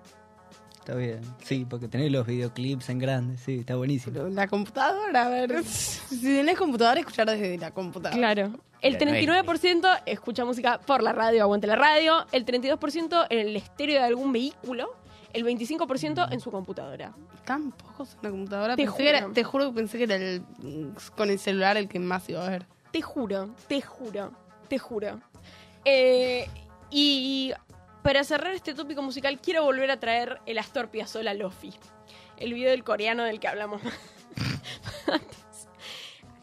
Está 0.85 0.93
bien. 0.97 1.21
Sí, 1.43 1.65
porque 1.67 1.87
tenés 1.87 2.11
los 2.11 2.27
videoclips 2.27 2.89
en 2.89 2.99
grande. 2.99 3.37
Sí, 3.37 3.61
está 3.61 3.75
buenísimo. 3.75 4.13
Pero 4.13 4.29
La 4.29 4.47
computadora, 4.47 5.25
a 5.25 5.29
ver. 5.29 5.63
Si 5.63 6.21
tenés 6.21 6.59
computadora, 6.59 6.99
escuchar 6.99 7.27
desde 7.27 7.57
la 7.57 7.71
computadora. 7.71 8.15
Claro. 8.15 8.51
El 8.81 8.99
39% 8.99 10.03
escucha 10.05 10.45
música 10.45 10.79
por 10.79 11.01
la 11.01 11.11
radio, 11.11 11.41
aguante 11.41 11.65
la 11.65 11.75
radio. 11.75 12.27
El 12.31 12.45
32% 12.45 13.25
en 13.31 13.39
el 13.39 13.55
estéreo 13.55 13.99
de 13.99 14.05
algún 14.05 14.31
vehículo. 14.31 14.95
El 15.35 15.43
25% 15.45 16.31
en 16.31 16.39
su 16.39 16.49
computadora. 16.49 17.13
Tan 17.45 17.71
pocos 17.73 18.13
en 18.15 18.19
la 18.23 18.29
computadora. 18.29 18.75
Te 18.75 18.83
Pensé 18.85 18.97
que 18.97 19.03
juro. 19.03 19.17
era- 19.17 19.33
te 19.33 19.43
juro 19.43 19.65
que 19.69 19.75
pensé 19.75 19.97
que 19.97 20.03
era 20.05 20.15
el, 20.15 20.43
con 21.17 21.29
el 21.29 21.37
celular 21.39 21.75
el 21.77 21.87
que 21.89 21.99
más 21.99 22.27
iba 22.29 22.45
a 22.45 22.49
ver. 22.49 22.65
Te 22.91 23.01
juro, 23.01 23.49
te 23.67 23.81
juro, 23.81 24.31
te 24.69 24.79
juro. 24.79 25.19
Eh, 25.83 26.47
y 26.89 27.51
para 28.01 28.23
cerrar 28.23 28.53
este 28.53 28.73
tópico 28.73 29.01
musical, 29.01 29.39
quiero 29.41 29.63
volver 29.65 29.91
a 29.91 29.99
traer 29.99 30.39
el 30.45 30.57
Astor 30.57 30.89
Piazzolla 30.89 31.33
Lofi. 31.33 31.73
El 32.37 32.53
video 32.53 32.69
del 32.71 32.83
coreano 32.85 33.23
del 33.23 33.39
que 33.41 33.47
hablamos 33.49 33.81
antes. 35.07 35.67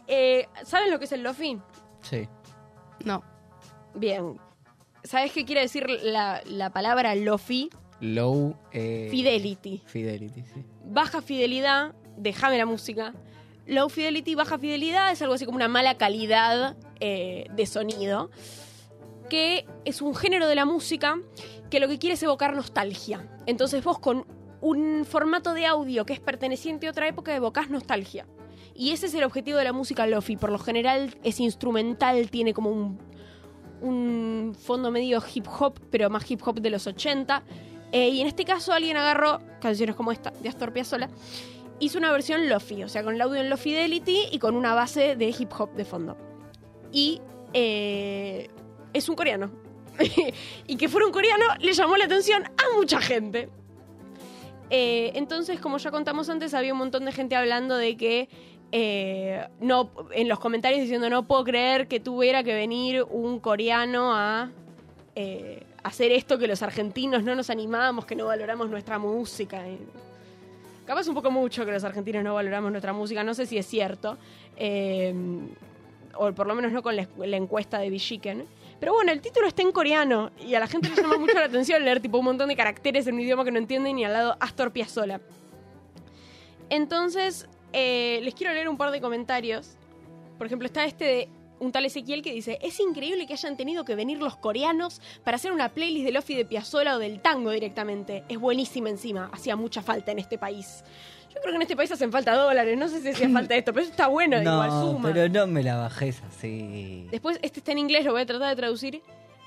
Eh, 0.06 0.48
¿Saben 0.64 0.90
lo 0.90 0.98
que 0.98 1.06
es 1.06 1.12
el 1.12 1.22
Lofi? 1.22 1.58
Sí. 2.02 2.28
No. 3.04 3.22
Bien. 3.94 4.38
¿Sabes 5.04 5.32
qué 5.32 5.44
quiere 5.44 5.62
decir 5.62 5.86
la, 5.88 6.42
la 6.44 6.70
palabra 6.70 7.14
Lofi? 7.14 7.70
Low. 8.02 8.56
eh, 8.72 9.08
Fidelity. 9.10 9.80
Fidelity, 9.86 10.42
sí. 10.42 10.64
baja 10.84 11.22
fidelidad, 11.22 11.94
déjame 12.16 12.58
la 12.58 12.66
música. 12.66 13.14
Low 13.66 13.88
fidelity, 13.88 14.34
baja 14.34 14.58
fidelidad 14.58 15.12
es 15.12 15.22
algo 15.22 15.34
así 15.34 15.46
como 15.46 15.56
una 15.56 15.68
mala 15.68 15.96
calidad 15.96 16.76
eh, 16.98 17.46
de 17.54 17.64
sonido, 17.66 18.28
que 19.30 19.64
es 19.84 20.02
un 20.02 20.16
género 20.16 20.48
de 20.48 20.56
la 20.56 20.64
música 20.64 21.18
que 21.70 21.78
lo 21.78 21.86
que 21.88 21.98
quiere 21.98 22.14
es 22.14 22.22
evocar 22.24 22.54
nostalgia. 22.56 23.26
Entonces 23.46 23.84
vos 23.84 23.98
con 24.00 24.26
un 24.60 25.04
formato 25.04 25.54
de 25.54 25.66
audio 25.66 26.04
que 26.04 26.12
es 26.12 26.20
perteneciente 26.20 26.88
a 26.88 26.90
otra 26.90 27.06
época 27.06 27.34
evocás 27.34 27.70
nostalgia. 27.70 28.26
Y 28.74 28.90
ese 28.90 29.06
es 29.06 29.14
el 29.14 29.22
objetivo 29.22 29.58
de 29.58 29.64
la 29.64 29.72
música 29.72 30.06
lofi. 30.06 30.36
Por 30.36 30.50
lo 30.50 30.58
general 30.58 31.16
es 31.22 31.38
instrumental, 31.40 32.30
tiene 32.30 32.52
como 32.52 32.70
un, 32.70 32.98
un 33.80 34.56
fondo 34.58 34.90
medio 34.90 35.22
hip 35.32 35.46
hop, 35.46 35.78
pero 35.90 36.10
más 36.10 36.28
hip 36.30 36.40
hop 36.44 36.60
de 36.60 36.70
los 36.70 36.86
80. 36.86 37.42
Eh, 37.92 38.08
y 38.08 38.22
en 38.22 38.26
este 38.26 38.44
caso 38.44 38.72
alguien 38.72 38.96
agarró 38.96 39.40
canciones 39.60 39.94
como 39.94 40.12
esta 40.12 40.30
de 40.30 40.48
Astor 40.48 40.72
Piazzolla, 40.72 41.10
hizo 41.78 41.98
una 41.98 42.10
versión 42.10 42.48
lofi, 42.48 42.82
o 42.82 42.88
sea, 42.88 43.04
con 43.04 43.14
el 43.14 43.20
audio 43.20 43.40
en 43.40 43.50
low 43.50 43.58
fidelity 43.58 44.28
y 44.32 44.38
con 44.38 44.56
una 44.56 44.74
base 44.74 45.14
de 45.14 45.34
hip 45.38 45.50
hop 45.58 45.74
de 45.74 45.84
fondo. 45.84 46.16
Y 46.90 47.20
eh, 47.52 48.48
es 48.94 49.08
un 49.08 49.14
coreano. 49.14 49.50
y 50.66 50.76
que 50.76 50.88
fuera 50.88 51.06
un 51.06 51.12
coreano 51.12 51.44
le 51.60 51.74
llamó 51.74 51.98
la 51.98 52.06
atención 52.06 52.44
a 52.44 52.76
mucha 52.76 52.98
gente. 53.00 53.50
Eh, 54.70 55.12
entonces, 55.14 55.60
como 55.60 55.76
ya 55.76 55.90
contamos 55.90 56.30
antes, 56.30 56.54
había 56.54 56.72
un 56.72 56.78
montón 56.78 57.04
de 57.04 57.12
gente 57.12 57.36
hablando 57.36 57.76
de 57.76 57.96
que 57.98 58.28
no, 59.60 59.90
en 60.12 60.28
los 60.28 60.38
comentarios 60.38 60.80
diciendo 60.80 61.10
no 61.10 61.26
puedo 61.26 61.44
creer 61.44 61.88
que 61.88 62.00
tuviera 62.00 62.42
que 62.42 62.54
venir 62.54 63.02
un 63.02 63.38
coreano 63.38 64.14
a 64.14 64.50
hacer 65.82 66.12
esto 66.12 66.38
que 66.38 66.46
los 66.46 66.62
argentinos 66.62 67.22
no 67.22 67.34
nos 67.34 67.50
animamos, 67.50 68.04
que 68.06 68.14
no 68.14 68.26
valoramos 68.26 68.70
nuestra 68.70 68.98
música. 68.98 69.66
Eh, 69.68 69.78
Capaz 70.86 71.06
un 71.06 71.14
poco 71.14 71.30
mucho 71.30 71.64
que 71.64 71.70
los 71.70 71.84
argentinos 71.84 72.24
no 72.24 72.34
valoramos 72.34 72.70
nuestra 72.70 72.92
música, 72.92 73.22
no 73.22 73.34
sé 73.34 73.46
si 73.46 73.56
es 73.56 73.66
cierto. 73.66 74.18
Eh, 74.56 75.14
o 76.14 76.32
por 76.32 76.46
lo 76.46 76.54
menos 76.54 76.72
no 76.72 76.82
con 76.82 76.96
la, 76.96 77.36
encuesta 77.36 77.78
de 77.78 77.90
Bichiken. 77.90 78.44
Pero 78.80 78.92
bueno, 78.92 79.12
el 79.12 79.20
título 79.20 79.46
está 79.46 79.62
en 79.62 79.70
coreano 79.70 80.32
y 80.44 80.54
a 80.54 80.60
la 80.60 80.66
gente 80.66 80.88
le 80.88 80.96
llama 80.96 81.16
mucho 81.16 81.34
la 81.34 81.46
atención 81.46 81.84
leer 81.84 82.00
tipo 82.00 82.18
un 82.18 82.24
montón 82.24 82.48
de 82.48 82.56
caracteres 82.56 83.06
en 83.06 83.14
un 83.14 83.20
idioma 83.20 83.44
que 83.44 83.52
no 83.52 83.58
entienden 83.58 83.98
y 83.98 84.04
al 84.04 84.12
lado 84.12 84.36
Astor 84.40 84.72
Piazzolla. 84.72 85.20
Entonces, 86.68 87.48
eh, 87.72 88.20
les 88.22 88.34
quiero 88.34 88.52
leer 88.52 88.68
un 88.68 88.76
par 88.76 88.90
de 88.90 89.00
comentarios. 89.00 89.76
Por 90.36 90.46
ejemplo, 90.46 90.66
está 90.66 90.84
este 90.84 91.04
de 91.04 91.28
un 91.62 91.70
tal 91.70 91.84
Ezequiel 91.84 92.22
que 92.22 92.32
dice, 92.32 92.58
es 92.60 92.80
increíble 92.80 93.26
que 93.26 93.34
hayan 93.34 93.56
tenido 93.56 93.84
que 93.84 93.94
venir 93.94 94.18
los 94.18 94.36
coreanos 94.36 95.00
para 95.22 95.36
hacer 95.36 95.52
una 95.52 95.68
playlist 95.68 96.04
de 96.04 96.10
Lofi 96.10 96.34
de 96.34 96.44
Piazzolla 96.44 96.96
o 96.96 96.98
del 96.98 97.20
tango 97.20 97.50
directamente. 97.52 98.24
Es 98.28 98.38
buenísima 98.38 98.90
encima, 98.90 99.30
hacía 99.32 99.54
mucha 99.54 99.80
falta 99.80 100.10
en 100.10 100.18
este 100.18 100.38
país. 100.38 100.82
Yo 101.32 101.40
creo 101.40 101.52
que 101.52 101.56
en 101.56 101.62
este 101.62 101.76
país 101.76 101.90
hacen 101.92 102.10
falta 102.10 102.34
dólares, 102.34 102.76
no 102.76 102.88
sé 102.88 103.00
si 103.00 103.10
hacía 103.10 103.28
falta 103.28 103.54
esto, 103.54 103.72
pero 103.72 103.84
eso 103.84 103.92
está 103.92 104.08
bueno, 104.08 104.36
igual 104.42 104.68
no, 104.68 104.92
suma. 104.92 105.12
pero 105.12 105.28
no 105.28 105.46
me 105.46 105.62
la 105.62 105.76
bajes 105.76 106.20
así. 106.24 107.06
Después, 107.12 107.38
este 107.42 107.60
está 107.60 107.70
en 107.70 107.78
inglés, 107.78 108.04
lo 108.04 108.12
voy 108.12 108.22
a 108.22 108.26
tratar 108.26 108.48
de 108.48 108.56
traducir. 108.56 109.00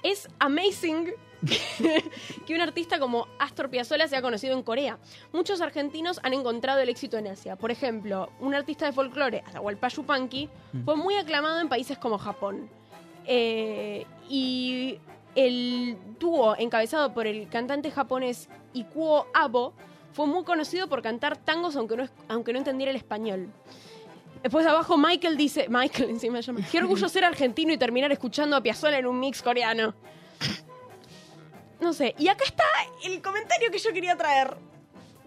Es 0.05 0.27
amazing 0.39 1.09
que 2.45 2.53
un 2.55 2.61
artista 2.61 2.99
como 2.99 3.27
Astor 3.39 3.69
Piazzolla 3.69 4.07
sea 4.07 4.21
conocido 4.21 4.53
en 4.55 4.61
Corea. 4.63 4.99
Muchos 5.33 5.61
argentinos 5.61 6.19
han 6.23 6.33
encontrado 6.33 6.79
el 6.79 6.89
éxito 6.89 7.17
en 7.17 7.27
Asia. 7.27 7.55
Por 7.55 7.71
ejemplo, 7.71 8.29
un 8.39 8.53
artista 8.53 8.85
de 8.85 8.91
folclore, 8.93 9.43
Atahualpa 9.47 9.87
Yupanqui, 9.87 10.49
fue 10.85 10.95
muy 10.95 11.15
aclamado 11.15 11.59
en 11.59 11.69
países 11.69 11.97
como 11.97 12.17
Japón. 12.19 12.69
Eh, 13.25 14.05
y 14.29 14.99
el 15.33 15.97
dúo 16.19 16.55
encabezado 16.57 17.11
por 17.13 17.25
el 17.25 17.49
cantante 17.49 17.89
japonés 17.89 18.47
Ikuo 18.73 19.25
Abo 19.33 19.73
fue 20.13 20.27
muy 20.27 20.43
conocido 20.43 20.87
por 20.87 21.01
cantar 21.01 21.35
tangos 21.35 21.75
aunque 21.75 21.97
no, 21.97 22.03
es- 22.03 22.11
aunque 22.29 22.53
no 22.53 22.59
entendiera 22.59 22.91
el 22.91 22.97
español. 22.97 23.49
Después 24.45 24.63
abajo 24.67 24.95
Michael 24.95 25.37
dice, 25.37 25.65
Michael 25.69 26.11
encima 26.11 26.39
llama, 26.39 26.59
qué 26.71 26.77
orgullo 26.77 27.09
ser 27.09 27.23
argentino 27.23 27.73
y 27.73 27.79
terminar 27.79 28.11
escuchando 28.11 28.55
a 28.55 28.61
Piazzolla 28.61 28.99
en 28.99 29.07
un 29.07 29.19
mix 29.19 29.41
coreano. 29.41 29.95
No 31.81 31.93
sé, 31.93 32.13
y 32.19 32.27
acá 32.27 32.43
está 32.45 32.63
el 33.05 33.23
comentario 33.23 33.71
que 33.71 33.79
yo 33.79 33.91
quería 33.91 34.15
traer, 34.15 34.55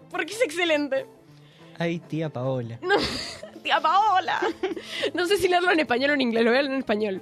porque 0.09 0.31
es 0.31 0.41
excelente. 0.41 1.05
Ay, 1.77 1.99
tía 1.99 2.29
Paola. 2.29 2.79
No, 2.81 2.95
tía 3.61 3.81
Paola. 3.81 4.39
No 5.13 5.25
sé 5.25 5.35
si 5.35 5.49
leerlo 5.49 5.69
en 5.71 5.81
español 5.81 6.11
o 6.11 6.13
en 6.13 6.21
inglés, 6.21 6.45
lo 6.45 6.51
voy 6.51 6.59
a 6.59 6.61
leer 6.61 6.73
en 6.73 6.79
español. 6.79 7.21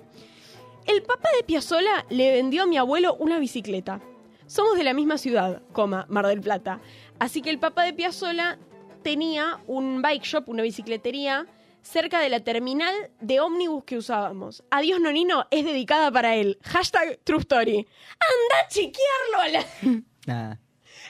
El 0.86 1.02
papá 1.02 1.30
de 1.36 1.44
Piazzolla 1.46 2.06
le 2.12 2.32
vendió 2.32 2.62
a 2.62 2.68
mi 2.68 2.78
abuelo 2.78 3.16
una 3.16 3.40
bicicleta. 3.40 4.02
Somos 4.46 4.78
de 4.78 4.84
la 4.84 4.94
misma 4.94 5.18
ciudad, 5.18 5.64
coma, 5.72 6.06
Mar 6.10 6.28
del 6.28 6.42
Plata. 6.42 6.80
Así 7.18 7.42
que 7.42 7.50
el 7.50 7.58
papá 7.58 7.86
de 7.86 7.94
Piazzolla 7.94 8.60
tenía 9.02 9.64
un 9.66 10.04
bike 10.04 10.26
shop, 10.26 10.48
una 10.48 10.62
bicicletería, 10.62 11.48
cerca 11.88 12.20
de 12.20 12.30
la 12.30 12.40
terminal 12.42 12.94
de 13.22 13.40
ómnibus 13.40 13.84
que 13.86 13.98
usábamos. 13.98 14.64
Adiós 14.70 15.00
Nonino 15.00 15.48
es 15.52 15.66
dedicada 15.66 16.12
para 16.12 16.36
él. 16.36 16.60
Hashtag 16.64 17.20
True 17.24 17.40
Story. 17.40 17.78
¡Anda 17.78 18.66
a 18.66 18.68
chequearlo! 18.68 19.40
a 19.42 19.48
la- 19.48 19.66
Nada. 20.26 20.60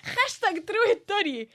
Hashtag 0.04 0.64
True 0.66 0.92
Story. 1.02 1.50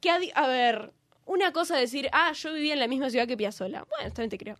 Que 0.00 0.10
a 0.34 0.46
ver, 0.46 0.92
una 1.24 1.52
cosa 1.52 1.76
es 1.80 1.90
decir, 1.92 2.08
ah, 2.12 2.32
yo 2.32 2.52
vivía 2.52 2.74
en 2.74 2.80
la 2.80 2.88
misma 2.88 3.08
ciudad 3.10 3.26
que 3.26 3.36
Piazzolla. 3.36 3.84
Bueno, 3.88 4.12
bien, 4.16 4.28
te 4.28 4.38
creo. 4.38 4.56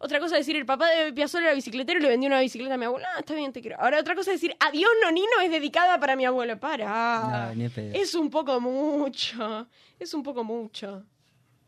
Otra 0.00 0.20
cosa 0.20 0.36
es 0.38 0.46
decir, 0.46 0.54
el 0.54 0.64
papá 0.64 0.88
de 0.90 1.12
Piazzolla 1.12 1.46
era 1.46 1.54
bicicletero 1.54 1.98
y 1.98 2.02
le 2.02 2.08
vendió 2.08 2.28
una 2.28 2.38
bicicleta 2.40 2.74
a 2.74 2.78
mi 2.78 2.84
abuelo. 2.84 3.04
Ah, 3.14 3.18
está 3.18 3.34
bien, 3.34 3.52
te 3.52 3.60
creo. 3.60 3.76
Ahora 3.80 3.98
otra 3.98 4.14
cosa 4.14 4.32
es 4.32 4.40
decir, 4.40 4.56
adiós, 4.60 4.90
Nonino 5.02 5.40
es 5.42 5.50
dedicada 5.50 5.98
para 5.98 6.14
mi 6.14 6.24
abuelo. 6.24 6.58
Para. 6.60 7.48
No, 7.52 7.54
ni. 7.56 7.68
Es 7.98 8.14
un 8.14 8.30
poco 8.30 8.60
mucho. 8.60 9.66
Es 9.98 10.14
un 10.14 10.22
poco 10.22 10.44
mucho. 10.44 11.04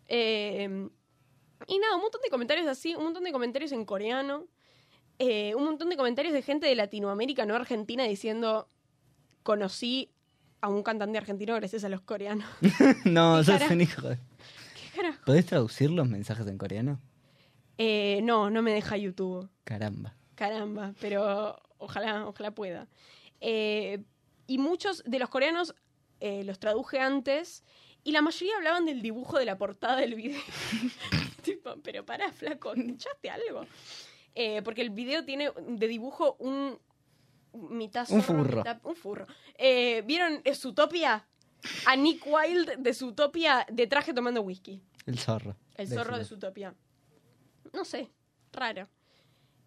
Eh, 0.07 0.89
y 1.67 1.79
nada, 1.79 1.97
un 1.97 2.03
montón 2.03 2.21
de 2.23 2.31
comentarios 2.31 2.67
así, 2.67 2.95
un 2.95 3.05
montón 3.05 3.25
de 3.25 3.33
comentarios 3.33 3.73
en 3.73 3.85
coreano. 3.85 4.47
eh, 5.19 5.55
un 5.55 5.65
montón 5.65 5.91
de 5.91 5.97
comentarios 5.97 6.33
de 6.33 6.43
gente 6.43 6.67
de 6.67 6.75
Latinoamérica, 6.75 7.45
no 7.47 7.55
Argentina, 7.55 8.05
diciendo, 8.05 8.67
conocí 9.43 10.11
a 10.63 10.69
un 10.69 10.83
cantante 10.83 11.19
argentino 11.19 11.55
gracias 11.57 11.85
a 11.85 11.89
los 11.89 12.01
coreanos. 12.03 12.47
no, 13.05 13.39
¿Qué 13.39 13.45
sos 13.45 13.59
cara? 13.59 13.73
un 13.75 13.81
hijo 13.81 14.09
de... 14.09 14.17
¿Qué 14.17 14.97
carajo? 14.97 15.19
¿Podés 15.27 15.47
traducir 15.47 15.91
los 15.91 16.09
mensajes 16.09 16.47
en 16.47 16.59
coreano? 16.59 17.01
Eh, 17.79 18.21
no, 18.23 18.51
no 18.51 18.63
me 18.63 18.73
deja 18.73 18.97
YouTube. 18.97 19.49
Caramba. 19.65 20.15
Caramba, 20.35 20.95
pero 21.01 21.61
ojalá, 21.79 22.27
ojalá 22.27 22.51
pueda. 22.51 22.89
Eh, 23.41 24.03
y 24.47 24.59
muchos 24.59 25.03
de 25.07 25.19
los 25.19 25.29
coreanos 25.31 25.75
eh, 26.21 26.45
los 26.45 26.59
traduje 26.59 26.99
antes 27.01 27.65
y 28.05 28.13
la 28.13 28.23
mayoría 28.23 28.57
hablaban 28.57 28.85
del 28.87 29.03
dibujo 29.03 29.39
de 29.39 29.45
la 29.45 29.59
portada 29.59 29.97
del 29.97 30.15
video. 30.15 30.41
tipo, 31.43 31.77
pero 31.83 32.05
pará, 32.05 32.33
flaco, 32.33 32.73
¿escuchaste 32.75 33.31
algo? 33.31 33.67
Eh, 34.35 34.63
porque 34.63 34.83
el 34.83 34.91
video 34.91 35.25
tiene 35.25 35.51
de 35.69 35.89
dibujo 35.89 36.37
un 36.39 36.79
mitad 37.53 38.07
Un 38.11 38.23
furro. 38.23 38.59
mitad- 38.63 38.81
un 38.85 38.95
furro. 38.97 39.27
Eh, 39.59 40.03
¿Vieron 40.07 40.41
eh, 40.45 40.55
Zootopia? 40.55 41.27
A 41.87 41.95
Nick 41.97 42.25
Wilde 42.27 42.77
de 42.79 42.95
Zootopia 42.95 43.67
de 43.71 43.87
traje 43.87 44.15
tomando 44.15 44.41
whisky. 44.41 44.81
El 45.05 45.19
zorro. 45.19 45.57
El 45.75 45.89
zorro 45.89 46.17
de. 46.19 46.25
Zootopia. 46.25 46.75
No 47.75 47.85
sé, 47.85 48.09
raro. 48.53 48.89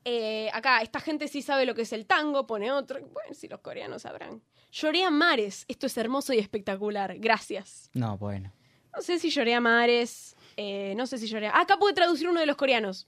Eh, 0.06 0.50
acá, 0.54 0.82
esta 0.82 1.00
gente 1.00 1.28
sí 1.28 1.42
sabe 1.42 1.66
lo 1.66 1.76
que 1.76 1.84
es 1.84 1.94
el 1.94 2.06
tango, 2.06 2.46
pone 2.46 2.72
otro. 2.72 3.00
Bueno, 3.00 3.34
si 3.34 3.48
los 3.48 3.60
coreanos 3.62 4.02
sabrán. 4.02 4.42
Lloré 4.72 5.04
a 5.04 5.10
mares. 5.12 5.66
Esto 5.68 5.86
es 5.88 5.98
hermoso 5.98 6.34
y 6.34 6.40
espectacular. 6.40 7.18
Gracias. 7.20 7.90
No, 7.94 8.18
bueno. 8.18 8.52
No 8.96 9.02
sé 9.02 9.18
si 9.20 9.30
lloré 9.30 9.54
a 9.56 9.62
mares. 9.62 10.36
eh, 10.58 10.94
no 10.96 11.08
sé 11.08 11.18
si 11.18 11.28
lloré. 11.28 11.48
a- 11.48 11.60
Acá 11.62 11.78
pude 11.78 11.94
traducir 11.94 12.28
uno 12.30 12.40
de 12.40 12.46
los 12.46 12.56
coreanos. 12.58 13.08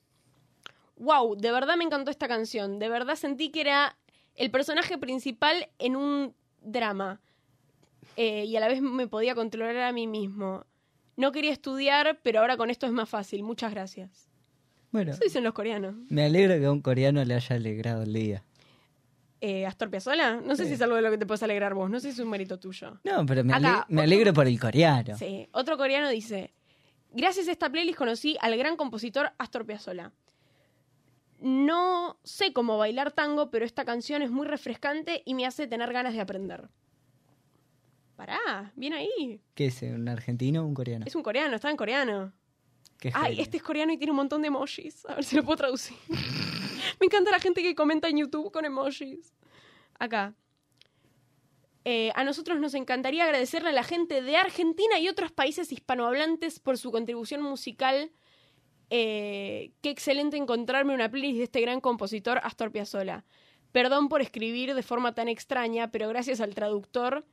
Wow, 0.98 1.36
de 1.36 1.52
verdad 1.52 1.76
me 1.76 1.84
encantó 1.84 2.10
esta 2.12 2.28
canción. 2.28 2.80
De 2.80 2.88
verdad 2.90 3.16
sentí 3.16 3.50
que 3.52 3.62
era 3.62 3.98
el 4.36 4.50
personaje 4.50 4.98
principal 4.98 5.70
en 5.78 5.96
un 5.96 6.34
drama. 6.62 7.20
Eh, 8.16 8.46
y 8.46 8.56
a 8.56 8.62
la 8.62 8.68
vez 8.70 8.82
me 8.82 9.08
podía 9.08 9.36
controlar 9.36 9.78
a 9.78 9.92
mí 9.92 10.08
mismo. 10.08 10.66
No 11.18 11.32
quería 11.32 11.52
estudiar, 11.52 12.20
pero 12.24 12.40
ahora 12.40 12.56
con 12.58 12.70
esto 12.70 12.86
es 12.86 12.92
más 12.94 13.10
fácil. 13.10 13.44
Muchas 13.44 13.72
gracias. 13.72 14.25
Bueno, 14.96 15.12
Eso 15.12 15.24
dicen 15.26 15.44
los 15.44 15.54
coreanos. 15.54 15.94
me 16.08 16.24
alegro 16.24 16.56
que 16.58 16.66
a 16.66 16.72
un 16.72 16.82
coreano 16.82 17.24
le 17.26 17.34
haya 17.34 17.56
alegrado 17.58 18.04
el 18.04 18.14
día. 18.14 18.44
Eh, 19.42 19.66
Astor 19.66 19.90
Piazzolla, 19.90 20.38
no 20.40 20.56
sé 20.56 20.66
si 20.66 20.74
es 20.74 20.82
algo 20.82 20.96
de 20.96 21.02
lo 21.02 21.12
que 21.12 21.18
te 21.18 21.26
puedes 21.26 21.44
alegrar 21.44 21.74
vos. 21.74 21.90
No 21.90 22.00
sé 22.00 22.08
si 22.14 22.14
es 22.14 22.20
un 22.26 22.30
mérito 22.30 22.58
tuyo. 22.60 22.98
No, 23.04 23.26
pero 23.26 23.44
me, 23.44 23.54
ale- 23.54 23.68
Acá, 23.68 23.86
me 23.90 23.96
otro- 23.98 24.04
alegro 24.04 24.34
por 24.34 24.48
el 24.48 24.58
coreano. 24.60 25.18
Sí. 25.18 25.50
Otro 25.52 25.76
coreano 25.78 26.08
dice: 26.10 26.54
Gracias 27.12 27.50
a 27.50 27.52
esta 27.52 27.70
playlist 27.70 27.98
conocí 27.98 28.38
al 28.40 28.56
gran 28.58 28.78
compositor 28.78 29.32
Astor 29.38 29.66
Piazzolla. 29.66 30.14
No 31.42 32.18
sé 32.24 32.54
cómo 32.54 32.78
bailar 32.78 33.12
tango, 33.12 33.52
pero 33.52 33.66
esta 33.66 33.84
canción 33.84 34.22
es 34.22 34.32
muy 34.32 34.48
refrescante 34.48 35.22
y 35.26 35.34
me 35.34 35.46
hace 35.46 35.68
tener 35.68 35.92
ganas 35.92 36.14
de 36.14 36.22
aprender. 36.22 36.70
Pará, 38.16 38.72
bien 38.78 38.94
ahí. 38.94 39.42
¿Qué 39.54 39.66
es? 39.68 39.82
¿Un 39.82 40.08
argentino 40.08 40.64
o 40.64 40.66
un 40.66 40.74
coreano? 40.74 41.04
Es 41.06 41.16
un 41.16 41.22
coreano, 41.24 41.56
está 41.58 41.70
en 41.70 41.76
coreano. 41.78 42.32
Qué 43.06 43.12
Ay, 43.14 43.40
este 43.40 43.58
es 43.58 43.64
coreano 43.64 43.94
y 43.94 43.98
tiene 43.98 44.12
un 44.12 44.18
montón 44.18 44.42
de 44.42 44.48
emojis. 44.48 45.06
A 45.06 45.14
ver 45.14 45.24
si 45.24 45.36
lo 45.36 45.44
puedo 45.44 45.58
traducir. 45.58 45.96
Me 47.00 47.06
encanta 47.06 47.30
la 47.30 47.40
gente 47.40 47.62
que 47.62 47.76
comenta 47.76 48.10
en 48.10 48.18
YouTube 48.18 48.52
con 48.52 48.66
emojis. 48.66 49.32
Acá. 50.00 50.34
Eh, 51.84 52.12
a 52.16 52.24
nosotros 52.24 52.60
nos 52.60 52.74
encantaría 52.74 53.26
agradecerle 53.26 53.70
a 53.70 53.74
la 53.74 53.84
gente 53.84 54.24
de 54.24 54.38
Argentina 54.38 54.98
y 54.98 55.08
otros 55.08 55.32
países 55.32 55.72
hispanohablantes 55.72 56.60
por 56.60 56.80
su 56.80 56.92
contribución 56.92 57.44
musical. 57.44 58.12
Eh, 58.90 59.72
qué 59.84 59.92
excelente 59.92 60.38
encontrarme 60.38 60.96
una 60.96 61.12
playlist 61.12 61.38
de 61.38 61.44
este 61.44 61.62
gran 61.62 61.82
compositor 61.82 62.40
Astor 62.42 62.72
Piazzolla. 62.72 63.24
Perdón 63.72 64.10
por 64.10 64.24
escribir 64.24 64.74
de 64.74 64.82
forma 64.82 65.14
tan 65.14 65.28
extraña, 65.28 65.92
pero 65.92 66.10
gracias 66.10 66.42
al 66.42 66.56
traductor 66.56 67.24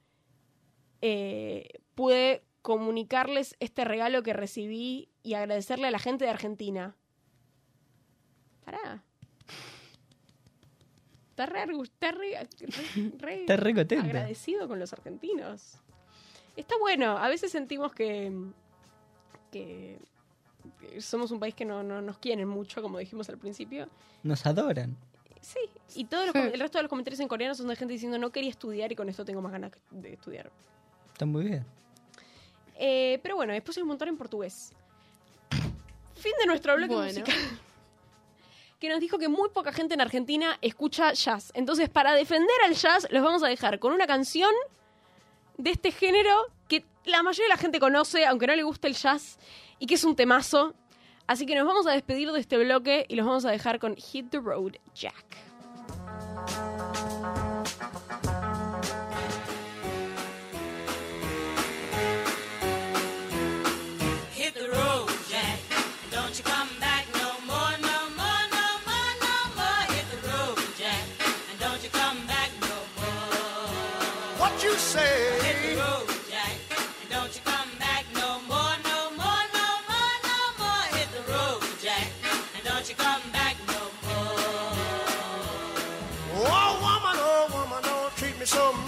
eh, 1.01 1.81
pude 1.95 2.45
comunicarles 2.61 3.57
este 3.59 3.87
regalo 3.87 4.23
que 4.23 4.35
recibí 4.35 5.12
y 5.23 5.35
agradecerle 5.35 5.87
a 5.87 5.91
la 5.91 5.99
gente 5.99 6.25
de 6.25 6.31
Argentina. 6.31 6.95
Pará. 8.65 9.03
Está 11.31 11.47
re, 11.47 11.65
está 11.83 12.11
re- 12.13 12.49
re- 13.19 13.41
Está 13.41 13.57
re 13.57 13.71
agradecido 13.99 14.69
con 14.69 14.79
los 14.79 14.93
argentinos. 14.93 15.79
Está 16.57 16.75
bueno, 16.79 17.17
a 17.17 17.29
veces 17.29 17.51
sentimos 17.51 17.93
que, 17.95 18.31
que, 19.51 19.99
que 20.79 21.01
somos 21.01 21.31
un 21.31 21.41
país 21.41 21.55
que 21.55 21.65
no, 21.65 21.83
no 21.83 22.03
nos 22.03 22.19
quieren 22.19 22.47
mucho, 22.47 22.83
como 22.83 22.99
dijimos 22.99 23.29
al 23.31 23.39
principio. 23.39 23.89
Nos 24.23 24.45
adoran. 24.45 24.97
Sí, 25.41 25.59
y 25.97 26.05
todos 26.05 26.27
los 26.27 26.33
com- 26.35 26.51
el 26.53 26.61
resto 26.61 26.79
de 26.79 26.83
los 26.83 26.91
comentarios 26.91 27.19
en 27.21 27.29
coreano 27.29 27.55
son 27.55 27.67
de 27.69 27.75
gente 27.77 27.95
diciendo 27.95 28.19
no 28.19 28.31
quería 28.31 28.51
estudiar 28.51 28.93
y 28.93 28.95
con 28.97 29.09
esto 29.09 29.25
tengo 29.25 29.41
más 29.41 29.51
ganas 29.53 29.73
de 29.91 30.13
estudiar. 30.13 30.53
Está 31.13 31.25
muy 31.27 31.45
bien. 31.45 31.65
Eh, 32.77 33.19
pero 33.23 33.37
bueno, 33.37 33.53
después 33.55 33.77
hay 33.77 33.83
un 33.83 33.89
montón 33.89 34.09
en 34.09 34.17
portugués. 34.19 34.73
Fin 36.23 36.33
de 36.41 36.47
nuestro 36.47 36.77
bloque 36.77 36.95
Bueno. 36.95 37.09
musical. 37.09 37.35
Que 38.79 38.89
nos 38.89 38.99
dijo 38.99 39.17
que 39.17 39.29
muy 39.29 39.49
poca 39.51 39.73
gente 39.73 39.95
en 39.95 40.01
Argentina 40.01 40.59
escucha 40.61 41.13
jazz. 41.13 41.53
Entonces, 41.55 41.89
para 41.89 42.15
defender 42.15 42.57
al 42.67 42.75
jazz, 42.75 43.07
los 43.11 43.23
vamos 43.23 43.45
a 43.45 43.47
dejar 43.47 43.79
con 43.79 43.93
una 43.93 44.09
canción 44.09 44.51
de 45.57 45.71
este 45.71 45.93
género 45.93 46.47
que 46.67 46.85
la 47.05 47.23
mayoría 47.23 47.45
de 47.45 47.55
la 47.55 47.59
gente 47.59 47.79
conoce, 47.79 48.27
aunque 48.27 48.49
no 48.49 48.57
le 48.57 48.65
guste 48.65 48.89
el 48.89 48.95
jazz, 48.97 49.39
y 49.79 49.87
que 49.87 49.95
es 49.95 50.03
un 50.03 50.17
temazo. 50.17 50.75
Así 51.29 51.47
que 51.47 51.55
nos 51.55 51.65
vamos 51.65 51.87
a 51.87 51.93
despedir 51.93 52.33
de 52.33 52.41
este 52.41 52.59
bloque 52.59 53.07
y 53.09 53.15
los 53.15 53.25
vamos 53.25 53.45
a 53.45 53.53
dejar 53.53 53.79
con 53.79 53.95
Hit 53.95 54.31
the 54.31 54.41
Road 54.41 54.73
Jack. 54.97 56.72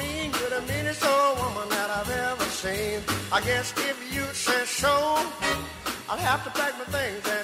Mean. 0.04 0.30
You're 0.38 0.54
the 0.60 0.64
meanest 0.72 1.04
old 1.04 1.38
woman 1.38 1.68
that 1.76 1.90
I've 1.98 2.12
ever 2.30 2.48
seen. 2.62 3.00
I 3.32 3.40
guess 3.40 3.72
if 3.90 3.98
you 4.14 4.24
say 4.32 4.64
so, 4.64 4.94
I'll 6.08 6.24
have 6.30 6.44
to 6.44 6.50
pack 6.58 6.72
my 6.80 6.86
things 6.96 7.24
and 7.36 7.43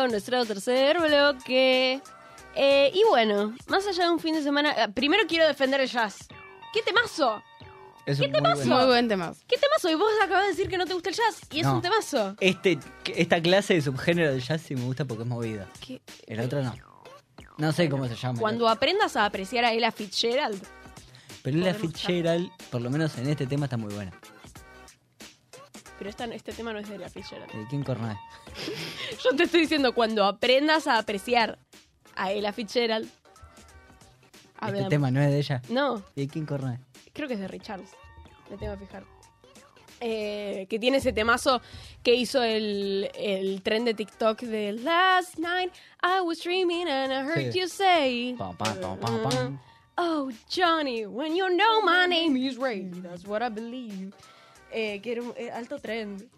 con 0.00 0.10
nuestro 0.10 0.44
tercer 0.44 0.98
bloque. 1.00 2.00
Eh, 2.54 2.90
y 2.94 3.02
bueno, 3.08 3.54
más 3.68 3.86
allá 3.86 4.04
de 4.04 4.10
un 4.10 4.18
fin 4.20 4.34
de 4.34 4.42
semana, 4.42 4.72
eh, 4.72 4.88
primero 4.94 5.24
quiero 5.28 5.46
defender 5.46 5.80
el 5.80 5.88
jazz. 5.88 6.26
¿Qué 6.72 6.82
temazo? 6.82 7.42
Es 8.06 8.18
¿Qué 8.18 8.24
un 8.24 8.30
muy 8.32 8.38
temazo? 8.40 8.56
buen- 8.64 8.68
Muy 8.70 8.86
buen 8.86 9.08
tema. 9.08 9.34
¿Qué 9.46 9.56
temazo? 9.58 9.90
Y 9.90 9.94
vos 9.94 10.10
acabas 10.22 10.44
de 10.44 10.48
decir 10.50 10.68
que 10.68 10.78
no 10.78 10.86
te 10.86 10.94
gusta 10.94 11.10
el 11.10 11.14
jazz 11.16 11.40
y 11.52 11.60
es 11.60 11.66
No. 11.66 11.74
un 11.74 11.82
temazo. 11.82 12.36
Este, 12.40 12.78
esta 13.14 13.40
clase 13.40 13.74
de 13.74 13.82
subgénero 13.82 14.30
del 14.32 14.40
jazz 14.42 14.62
sí 14.62 14.74
me 14.74 14.84
gusta 14.84 15.04
porque 15.04 15.22
es 15.24 15.28
movida. 15.28 15.66
¿Qué? 15.86 16.00
El 16.26 16.40
otro 16.40 16.62
no. 16.62 16.74
No 17.58 17.72
sé 17.72 17.88
cómo 17.88 18.06
se 18.08 18.14
llama. 18.16 18.38
Cuando 18.40 18.68
aprendas 18.68 19.16
a 19.16 19.24
apreciar 19.26 19.64
a 19.64 19.72
Ella 19.72 19.90
Fitzgerald, 19.92 20.60
Pero 21.42 21.58
la 21.58 21.72
podemos 21.72 21.80
Fitzgerald, 21.92 22.50
por 22.70 22.80
lo 22.80 22.88
menos 22.90 23.16
en 23.18 23.28
este 23.28 23.46
tema, 23.46 23.66
está 23.66 23.76
muy 23.76 23.92
buena. 23.92 24.12
Pero 25.98 26.08
esta, 26.10 26.24
este 26.26 26.52
tema 26.52 26.72
no 26.72 26.78
es 26.78 26.88
de 26.88 26.94
Ella 26.96 27.08
Fitzgerald. 27.10 27.52
¿De 27.52 27.66
quién 27.68 27.82
corne? 27.84 28.16
Yo 29.24 29.34
te 29.36 29.42
estoy 29.44 29.60
diciendo, 29.62 29.92
cuando 29.92 30.24
aprendas 30.24 30.86
a 30.86 30.98
apreciar 30.98 31.58
a 32.16 32.30
Ella 32.32 32.52
Fitzgerald. 32.52 33.08
A 34.60 34.68
Este 34.68 34.80
ver, 34.80 34.88
tema 34.88 35.10
no 35.10 35.20
es 35.20 35.30
de 35.30 35.38
ella. 35.38 35.62
No, 35.68 36.02
¿Y 36.16 36.22
de 36.22 36.28
quién 36.28 36.44
corne? 36.46 36.80
creo 37.12 37.28
que 37.28 37.34
es 37.34 37.40
de 37.40 37.48
Richards. 37.48 37.90
Me 38.50 38.56
tengo 38.56 38.76
que 38.78 38.86
fijar. 38.86 39.04
Eh, 40.00 40.66
que 40.70 40.78
tiene 40.78 40.98
ese 40.98 41.12
temazo 41.12 41.60
que 42.04 42.14
hizo 42.14 42.40
el, 42.42 43.10
el 43.16 43.60
tren 43.62 43.84
de 43.84 43.94
TikTok 43.94 44.42
de 44.42 44.72
Last 44.72 45.38
night 45.38 45.72
I 46.04 46.20
was 46.20 46.40
dreaming 46.40 46.86
and 46.88 47.12
I 47.12 47.22
heard 47.28 47.52
Sí. 47.52 47.58
you 47.58 47.66
say 47.68 48.34
Pam, 48.38 48.56
pam, 48.56 48.80
pam, 48.80 48.98
pam, 49.00 49.28
pam. 49.28 49.60
Oh 49.96 50.30
Johnny, 50.48 51.04
when 51.04 51.34
you 51.34 51.48
know 51.50 51.82
my 51.82 52.06
name 52.06 52.36
is 52.36 52.56
Ray, 52.56 52.88
that's 53.02 53.24
what 53.26 53.42
I 53.42 53.48
believe. 53.48 54.12
Eh, 54.70 55.00
que 55.00 55.12
era 55.12 55.22
un 55.22 55.34
eh, 55.36 55.50
alto 55.50 55.78
tren. 55.78 56.28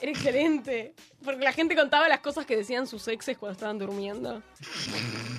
Era 0.00 0.10
excelente. 0.10 0.94
Porque 1.24 1.44
la 1.44 1.52
gente 1.52 1.76
contaba 1.76 2.08
las 2.08 2.20
cosas 2.20 2.46
que 2.46 2.56
decían 2.56 2.86
sus 2.86 3.06
exes 3.08 3.38
cuando 3.38 3.54
estaban 3.54 3.78
durmiendo. 3.78 4.42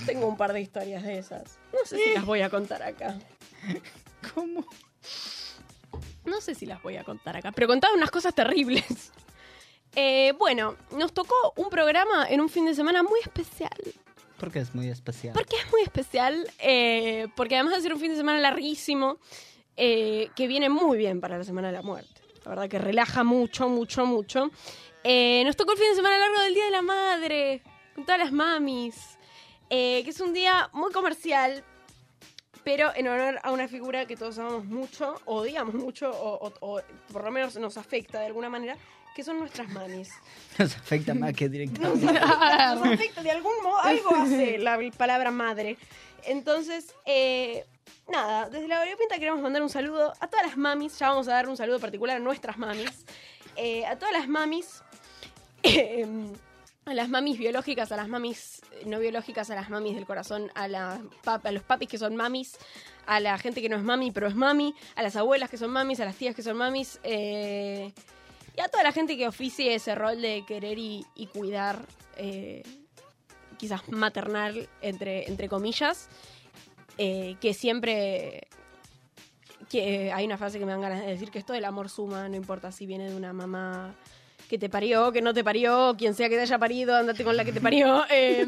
Tengo 0.05 0.27
un 0.27 0.37
par 0.37 0.53
de 0.53 0.61
historias 0.61 1.03
de 1.03 1.17
esas. 1.17 1.57
No 1.73 1.79
sé 1.85 1.97
si 1.97 2.13
las 2.13 2.25
voy 2.25 2.41
a 2.41 2.49
contar 2.49 2.81
acá. 2.83 3.17
¿Cómo? 4.33 4.65
No 6.25 6.41
sé 6.41 6.55
si 6.55 6.65
las 6.65 6.81
voy 6.81 6.97
a 6.97 7.03
contar 7.03 7.37
acá, 7.37 7.51
pero 7.51 7.67
contaban 7.67 7.97
unas 7.97 8.11
cosas 8.11 8.33
terribles. 8.33 9.11
Eh, 9.97 10.33
bueno, 10.37 10.75
nos 10.91 11.13
tocó 11.13 11.53
un 11.55 11.69
programa 11.69 12.27
en 12.29 12.41
un 12.41 12.49
fin 12.49 12.65
de 12.65 12.75
semana 12.75 13.01
muy 13.01 13.19
especial. 13.21 13.71
Porque 14.37 14.59
es 14.59 14.75
muy 14.75 14.89
especial. 14.89 15.33
¿Por 15.33 15.45
qué 15.45 15.55
es 15.55 15.71
muy 15.71 15.81
especial? 15.83 16.51
Eh, 16.59 17.27
porque 17.35 17.55
además 17.55 17.75
de 17.75 17.81
ser 17.81 17.93
un 17.93 17.99
fin 17.99 18.11
de 18.11 18.17
semana 18.17 18.39
larguísimo, 18.39 19.19
eh, 19.77 20.29
que 20.35 20.47
viene 20.47 20.69
muy 20.69 20.97
bien 20.97 21.21
para 21.21 21.37
la 21.37 21.43
Semana 21.43 21.67
de 21.67 21.73
la 21.73 21.81
Muerte. 21.81 22.14
La 22.45 22.49
verdad 22.49 22.69
que 22.69 22.79
relaja 22.79 23.23
mucho, 23.23 23.67
mucho, 23.69 24.05
mucho. 24.05 24.49
Eh, 25.03 25.43
nos 25.45 25.55
tocó 25.55 25.73
el 25.73 25.77
fin 25.77 25.89
de 25.89 25.95
semana 25.95 26.17
largo 26.17 26.39
del 26.41 26.53
Día 26.53 26.65
de 26.65 26.71
la 26.71 26.81
Madre, 26.81 27.61
con 27.95 28.05
todas 28.05 28.19
las 28.19 28.31
mamis. 28.31 28.95
eh, 29.69 30.01
que 30.03 30.11
es 30.11 30.19
un 30.21 30.31
día 30.31 30.69
muy 30.73 30.91
comercial, 30.91 31.63
pero 32.63 32.91
en 32.95 33.07
honor 33.07 33.39
a 33.41 33.51
una 33.51 33.67
figura 33.67 34.05
que 34.05 34.15
todos 34.15 34.37
amamos 34.37 34.65
mucho, 34.65 35.15
odiamos 35.25 35.73
mucho, 35.73 36.09
o, 36.11 36.47
o- 36.47 36.53
o 36.77 36.81
por 37.11 37.23
lo 37.23 37.31
menos 37.31 37.55
nos 37.57 37.75
afecta 37.77 38.19
de 38.19 38.27
alguna 38.27 38.47
manera, 38.49 38.77
que 39.15 39.23
son 39.23 39.39
nuestras 39.39 39.67
mamis. 39.69 40.09
Nos 40.59 40.75
afecta 40.75 41.13
más 41.15 41.33
que 41.33 41.47
directamente. 41.49 42.05
Nos 42.13 42.85
afecta 42.93 43.23
de 43.23 43.31
algún 43.31 43.53
modo, 43.63 43.79
algo 43.81 44.09
hace 44.15 44.57
la 44.59 44.77
palabra 44.97 45.31
madre. 45.31 45.77
Entonces, 46.25 46.93
eh, 47.05 47.65
nada, 48.07 48.49
desde 48.49 48.67
la 48.67 48.83
Pinta 48.97 49.15
queremos 49.15 49.41
mandar 49.41 49.61
un 49.61 49.69
saludo 49.69 50.13
a 50.19 50.27
todas 50.27 50.45
las 50.45 50.57
mamis, 50.57 50.97
ya 50.97 51.09
vamos 51.09 51.27
a 51.27 51.31
dar 51.31 51.49
un 51.49 51.57
saludo 51.57 51.79
particular 51.79 52.17
a 52.17 52.19
nuestras 52.19 52.57
mamis, 52.57 53.05
eh, 53.55 53.85
a 53.85 53.97
todas 53.97 54.13
las 54.13 54.27
mamis, 54.27 54.83
eh, 55.63 56.05
a 56.85 56.93
las 56.93 57.09
mamis 57.09 57.39
biológicas, 57.39 57.91
a 57.91 57.95
las 57.95 58.07
mamis 58.07 58.61
no 58.85 58.99
biológicas, 58.99 59.49
a 59.49 59.55
las 59.55 59.69
mamis 59.69 59.95
del 59.95 60.05
corazón, 60.05 60.51
a, 60.53 60.67
los 60.67 61.63
papis 61.63 61.89
que 61.89 61.97
son 61.97 62.15
mamis, 62.15 62.57
a 63.07 63.19
la 63.19 63.37
gente 63.37 63.61
que 63.61 63.69
no 63.69 63.75
es 63.75 63.83
mami 63.83 64.11
pero 64.11 64.27
es 64.27 64.35
mami, 64.35 64.75
a 64.95 65.01
las 65.01 65.15
abuelas 65.15 65.49
que 65.49 65.57
son 65.57 65.71
mamis, 65.71 65.99
a 65.99 66.05
las 66.05 66.15
tías 66.15 66.35
que 66.35 66.43
son 66.43 66.57
mamis, 66.57 66.99
eh, 67.03 67.91
y 68.55 68.61
a 68.61 68.67
toda 68.67 68.83
la 68.83 68.91
gente 68.91 69.17
que 69.17 69.27
oficie 69.27 69.73
ese 69.73 69.95
rol 69.95 70.21
de 70.21 70.43
querer 70.47 70.77
y, 70.77 71.05
cuidar, 71.33 71.79
eh, 72.17 72.63
quizás 73.57 73.89
maternal, 73.89 74.69
entre 74.81 75.49
comillas, 75.49 76.07
eh, 76.97 77.35
que 77.39 77.53
siempre 77.53 78.47
que 79.69 80.11
hay 80.11 80.25
una 80.25 80.37
frase 80.37 80.59
que 80.59 80.65
me 80.65 80.71
dan 80.71 80.81
ganas 80.81 81.01
de 81.01 81.07
decir 81.07 81.31
que 81.31 81.39
esto 81.39 81.53
del 81.53 81.65
amor 81.65 81.89
suma, 81.89 82.29
no 82.29 82.35
importa 82.35 82.71
si 82.71 82.85
viene 82.85 83.09
de 83.09 83.15
una 83.15 83.33
mamá 83.33 83.95
que 84.47 84.59
te 84.59 84.69
parió, 84.69 85.11
que 85.11 85.21
no 85.21 85.33
te 85.33 85.43
parió, 85.43 85.95
quien 85.97 86.13
sea 86.13 86.29
que 86.29 86.35
te 86.35 86.41
haya 86.41 86.59
parido, 86.59 86.95
andate 86.95 87.23
con 87.23 87.35
la 87.35 87.43
que 87.43 87.51
te 87.51 87.61
parió. 87.61 88.03
eh, 88.11 88.45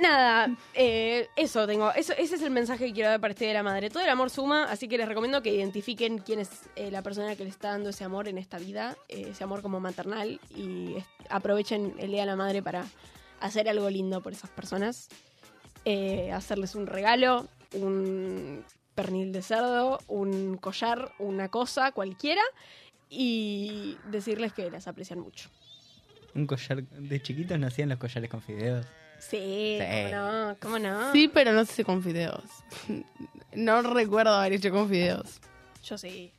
nada, 0.00 0.56
eh, 0.74 1.28
eso 1.36 1.66
tengo, 1.66 1.92
eso, 1.92 2.12
ese 2.16 2.36
es 2.36 2.42
el 2.42 2.50
mensaje 2.50 2.86
que 2.86 2.92
quiero 2.92 3.10
dar 3.10 3.20
para 3.20 3.32
este 3.32 3.46
de 3.46 3.54
la 3.54 3.62
madre. 3.62 3.90
Todo 3.90 4.02
el 4.02 4.08
amor 4.08 4.30
suma, 4.30 4.64
así 4.64 4.88
que 4.88 4.98
les 4.98 5.08
recomiendo 5.08 5.42
que 5.42 5.54
identifiquen 5.54 6.18
quién 6.18 6.40
es 6.40 6.50
eh, 6.76 6.90
la 6.90 7.02
persona 7.02 7.36
que 7.36 7.44
le 7.44 7.50
está 7.50 7.70
dando 7.70 7.90
ese 7.90 8.04
amor 8.04 8.28
en 8.28 8.38
esta 8.38 8.58
vida, 8.58 8.96
eh, 9.08 9.28
ese 9.30 9.44
amor 9.44 9.62
como 9.62 9.80
maternal, 9.80 10.40
y 10.56 10.96
aprovechen 11.28 11.94
el 11.98 12.10
día 12.10 12.20
de 12.20 12.26
la 12.26 12.36
madre 12.36 12.62
para 12.62 12.84
hacer 13.40 13.68
algo 13.68 13.88
lindo 13.88 14.22
por 14.22 14.32
esas 14.32 14.50
personas. 14.50 15.08
Eh, 15.84 16.30
hacerles 16.32 16.74
un 16.74 16.86
regalo, 16.86 17.46
un 17.74 18.64
pernil 18.94 19.32
de 19.32 19.42
cerdo, 19.42 19.98
un 20.08 20.56
collar, 20.58 21.12
una 21.18 21.48
cosa, 21.48 21.92
cualquiera, 21.92 22.42
y 23.08 23.96
decirles 24.10 24.52
que 24.52 24.70
las 24.70 24.86
aprecian 24.88 25.20
mucho. 25.20 25.48
Un 26.34 26.46
collar 26.46 26.82
de 26.84 27.22
chiquitos 27.22 27.58
no 27.58 27.66
hacían 27.66 27.88
los 27.88 27.98
collares 27.98 28.30
con 28.30 28.40
fideos. 28.42 28.86
Sí, 29.18 29.78
Sí. 29.78 29.84
¿cómo 30.10 30.16
no? 30.16 30.56
¿Cómo 30.60 30.78
no? 30.78 31.12
Sí, 31.12 31.28
pero 31.28 31.52
no 31.52 31.64
sé 31.64 31.72
si 31.74 31.84
con 31.84 32.02
fideos. 32.02 32.44
No 33.52 33.82
recuerdo 33.82 34.32
haber 34.32 34.52
hecho 34.52 34.70
con 34.70 34.88
fideos. 34.88 35.40
Yo 35.82 35.98
sí. 35.98 36.30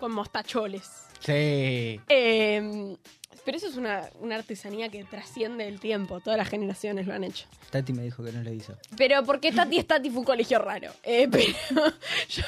Con 0.00 0.12
mostacholes. 0.12 1.05
Sí. 1.20 2.00
Eh, 2.08 2.96
pero 3.44 3.56
eso 3.58 3.68
es 3.68 3.76
una, 3.76 4.08
una 4.20 4.36
artesanía 4.36 4.88
que 4.88 5.04
trasciende 5.04 5.68
el 5.68 5.78
tiempo. 5.80 6.20
Todas 6.20 6.36
las 6.38 6.48
generaciones 6.48 7.06
lo 7.06 7.14
han 7.14 7.24
hecho. 7.24 7.46
Tati 7.70 7.92
me 7.92 8.02
dijo 8.02 8.24
que 8.24 8.32
no 8.32 8.42
lo 8.42 8.52
hizo. 8.52 8.76
Pero 8.96 9.22
porque 9.24 9.52
Tati 9.52 9.78
es 9.78 9.86
Tati 9.86 10.10
fue 10.10 10.20
un 10.20 10.24
colegio 10.24 10.58
raro. 10.58 10.90
Eh, 11.02 11.28
pero 11.30 11.44
yo- 12.28 12.42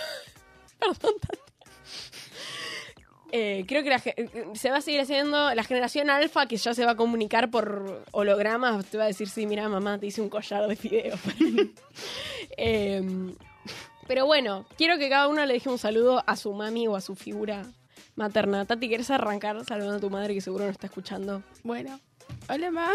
Perdón, 0.79 1.15
Tati. 1.21 1.39
Eh, 3.31 3.65
creo 3.69 3.83
que 3.83 3.91
la 3.91 4.01
eh, 4.07 4.47
se 4.55 4.71
va 4.71 4.79
a 4.79 4.81
seguir 4.81 5.01
haciendo 5.03 5.55
la 5.55 5.63
generación 5.63 6.09
alfa 6.09 6.47
que 6.47 6.57
ya 6.57 6.73
se 6.73 6.87
va 6.87 6.93
a 6.93 6.97
comunicar 6.97 7.51
por 7.51 8.05
hologramas. 8.13 8.87
Te 8.87 8.97
va 8.97 9.05
a 9.05 9.09
decir, 9.09 9.29
sí, 9.29 9.47
mira, 9.47 9.69
mamá, 9.69 9.99
te 9.99 10.07
hice 10.07 10.23
un 10.23 10.29
collar 10.31 10.67
de 10.67 10.77
fideos. 10.77 11.21
Eh, 12.61 13.03
pero 14.09 14.27
bueno, 14.27 14.65
quiero 14.77 14.99
que 14.99 15.09
cada 15.09 15.29
uno 15.29 15.45
le 15.47 15.53
deje 15.55 15.69
un 15.69 15.79
saludo 15.79 16.25
a 16.27 16.35
su 16.35 16.53
mami 16.53 16.89
o 16.89 16.97
a 16.97 17.01
su 17.01 17.15
figura 17.15 17.67
materna. 18.19 18.67
Tati, 18.67 18.89
¿quieres 18.89 19.11
arrancar 19.11 19.65
saludando 19.65 19.97
a 19.97 20.01
tu 20.01 20.11
madre 20.11 20.35
que 20.35 20.41
seguro 20.43 20.65
no 20.65 20.71
está 20.71 20.87
escuchando? 20.89 21.43
Bueno. 21.63 21.99
Hola, 22.51 22.71
ma. 22.71 22.91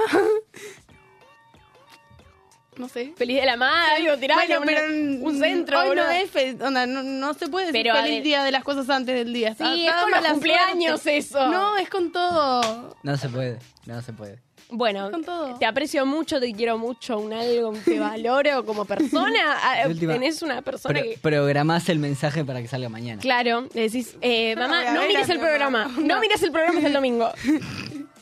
No 2.77 2.89
sé. 2.89 3.13
Feliz 3.15 3.39
de 3.39 3.45
la 3.45 3.55
madre, 3.55 4.07
algo 4.07 4.17
tiralo, 4.19 4.41
Bueno, 4.41 4.59
un- 4.61 4.65
pero 4.65 5.25
un 5.29 5.39
centro, 5.39 5.79
Hoy 5.79 5.89
no 5.89 6.01
boludo. 6.03 6.09
es 6.09 6.31
fe- 6.31 6.57
onda, 6.59 6.87
no, 6.87 7.03
no 7.03 7.33
se 7.35 7.47
puede 7.47 7.67
decir 7.67 7.83
Pero 7.83 7.95
feliz 8.01 8.23
día 8.23 8.43
de 8.43 8.51
las 8.51 8.63
cosas 8.63 8.89
antes 8.89 9.13
del 9.13 9.31
día. 9.31 9.49
Sí, 9.53 9.85
está 9.85 9.97
es 9.97 10.01
con 10.03 10.11
los 10.11 10.25
cumpleaños 10.31 11.01
suerte. 11.01 11.17
eso. 11.17 11.47
No, 11.49 11.77
es 11.77 11.87
con 11.89 12.11
todo. 12.11 12.95
No 13.03 13.15
se 13.17 13.29
puede, 13.29 13.59
no 13.85 14.01
se 14.01 14.11
puede. 14.13 14.39
Bueno, 14.75 15.11
Con 15.11 15.23
todo. 15.23 15.55
te 15.59 15.65
aprecio 15.67 16.03
mucho, 16.05 16.39
te 16.39 16.51
quiero 16.51 16.79
mucho, 16.79 17.19
un 17.19 17.31
algo, 17.31 17.73
te 17.85 17.99
valoro 17.99 18.65
como 18.65 18.85
persona. 18.85 19.39
Ah, 19.63 19.87
última, 19.87 20.13
Tenés 20.13 20.41
una 20.41 20.61
persona 20.63 20.99
Pro- 20.99 21.09
que... 21.11 21.17
Programás 21.21 21.87
el 21.89 21.99
mensaje 21.99 22.43
para 22.43 22.59
que 22.61 22.67
salga 22.67 22.89
mañana. 22.89 23.21
Claro, 23.21 23.67
le 23.73 23.81
decís, 23.81 24.17
eh, 24.21 24.55
No 24.55 24.61
mamá, 24.67 24.91
no 24.91 25.01
mires 25.07 25.29
el 25.29 25.39
programa, 25.39 25.85
no 25.85 26.01
No. 26.15 26.19
mires 26.19 26.41
el 26.41 26.51
programa 26.51 26.79
es 26.79 26.85
el 26.85 26.93
domingo. 26.93 27.29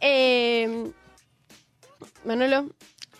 Eh, 0.00 0.90
Manolo, 2.24 2.70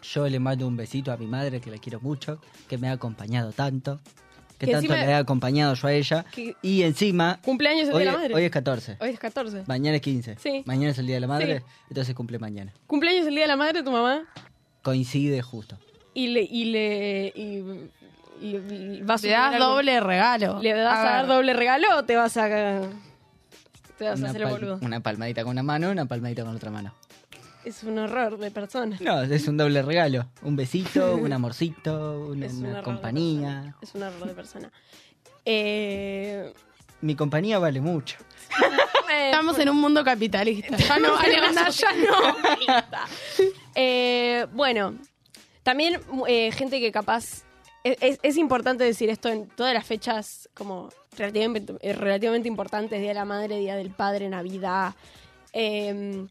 Yo 0.02 0.26
le 0.28 0.38
mando 0.40 0.66
un 0.66 0.76
besito 0.76 1.12
a 1.12 1.16
mi 1.18 1.26
madre, 1.26 1.60
que 1.60 1.70
la 1.70 1.76
quiero 1.78 2.00
mucho, 2.00 2.40
que 2.68 2.78
me 2.78 2.88
ha 2.88 2.92
acompañado 2.92 3.52
tanto, 3.52 4.00
que, 4.60 4.66
Que 4.66 4.72
tanto 4.72 4.92
encima- 4.92 5.04
le 5.06 5.10
he 5.10 5.14
acompañado 5.14 5.74
yo 5.74 5.88
a 5.88 5.92
ella. 5.92 6.24
que 6.32 6.54
Y 6.62 6.82
encima, 6.82 7.40
cumpleaños 7.42 7.88
el 7.88 7.94
hoy, 7.94 8.02
día 8.02 8.10
de 8.10 8.12
la 8.12 8.18
madre. 8.22 8.34
hoy 8.34 8.44
es 8.44 8.50
14, 8.50 8.96
Hoy 9.00 9.08
es 9.10 9.18
14. 9.18 9.64
mañana 9.66 9.96
es 9.96 10.02
15. 10.02 10.36
Sí. 10.38 10.62
Mañana 10.66 10.90
es 10.92 10.98
el 10.98 11.06
Día 11.06 11.16
de 11.16 11.20
la 11.20 11.26
Madre, 11.26 11.58
Sí. 11.60 11.64
entonces 11.88 12.14
cumple 12.14 12.38
mañana. 12.38 12.72
Cumpleaños 12.86 13.26
el 13.26 13.34
día 13.34 13.44
de 13.44 13.48
la 13.48 13.56
madre 13.56 13.82
tu 13.82 13.90
mamá 13.90 14.24
Coincide 14.82 15.40
justo. 15.42 15.78
y 16.14 16.28
le 16.28 16.42
y 16.42 16.64
le 16.66 17.32
y, 17.34 17.64
y- 18.42 18.56
y 18.98 19.00
vas 19.02 19.24
a 19.24 19.26
Le 19.26 19.32
das 19.32 19.54
algo- 19.54 19.66
doble 19.76 19.98
regalo. 20.00 20.60
¿Le 20.62 20.74
vas 20.74 20.98
a, 20.98 21.02
dar 21.04 21.26
doble 21.26 21.54
regalo 21.54 21.96
o 21.98 22.04
te 22.04 22.16
vas 22.16 22.36
a 22.36 22.48
te 23.98 24.04
vas 24.04 24.22
a 24.22 24.26
hacer 24.28 24.42
el 24.42 24.48
boludo? 24.48 24.78
una 24.82 25.00
palmadita 25.00 25.42
con 25.42 25.52
una 25.52 25.62
mano, 25.62 25.90
una 25.90 26.04
palmadita 26.06 26.44
con 26.44 26.54
otra 26.54 26.70
mano. 26.70 26.94
Es 27.64 27.82
un 27.82 27.98
horror 27.98 28.38
de 28.38 28.50
persona. 28.50 28.96
No, 29.00 29.22
es 29.22 29.46
un 29.48 29.56
doble 29.56 29.82
regalo. 29.82 30.26
Un 30.42 30.56
besito, 30.56 31.16
un 31.16 31.32
amorcito, 31.32 32.26
una, 32.28 32.46
Es 32.46 32.52
un 32.54 32.58
una 32.60 32.68
error 32.70 32.78
de 32.78 32.84
compañía. 32.84 33.74
Es 33.82 33.94
un 33.94 34.02
error 34.02 34.26
de 34.28 34.34
persona. 34.34 34.72
Eh, 35.44 36.52
Mi 37.00 37.14
compañía 37.14 37.58
vale 37.58 37.80
mucho. 37.80 38.16
Estamos 39.24 39.58
en 39.58 39.68
un 39.68 39.80
mundo 39.80 40.04
capitalista. 40.04 40.76
Ya 40.76 40.98
no, 40.98 41.20
Estamos 41.20 41.24
en 41.24 41.30
Ale, 41.30 41.38
una 41.38 41.48
anda, 41.48 41.68
ya 41.70 41.92
no. 41.94 42.82
Eh, 43.74 44.46
bueno, 44.52 44.96
también 45.62 46.00
eh, 46.26 46.50
gente 46.52 46.80
que 46.80 46.90
capaz... 46.92 47.44
Es, 47.84 47.96
es- 48.00 48.18
es 48.22 48.36
importante 48.36 48.84
decir 48.84 49.08
esto 49.10 49.28
en 49.30 49.48
todas 49.48 49.72
las 49.72 49.86
fechas 49.86 50.48
como 50.54 50.90
relativamente, 51.16 51.74
eh, 51.80 51.92
relativamente 51.94 52.46
importantes, 52.48 53.00
Día 53.00 53.08
de 53.10 53.14
la 53.14 53.24
Madre, 53.24 53.58
Día 53.58 53.76
del 53.76 53.90
Padre, 53.90 54.28
Navidad. 54.28 54.94
Eh, 55.52 56.26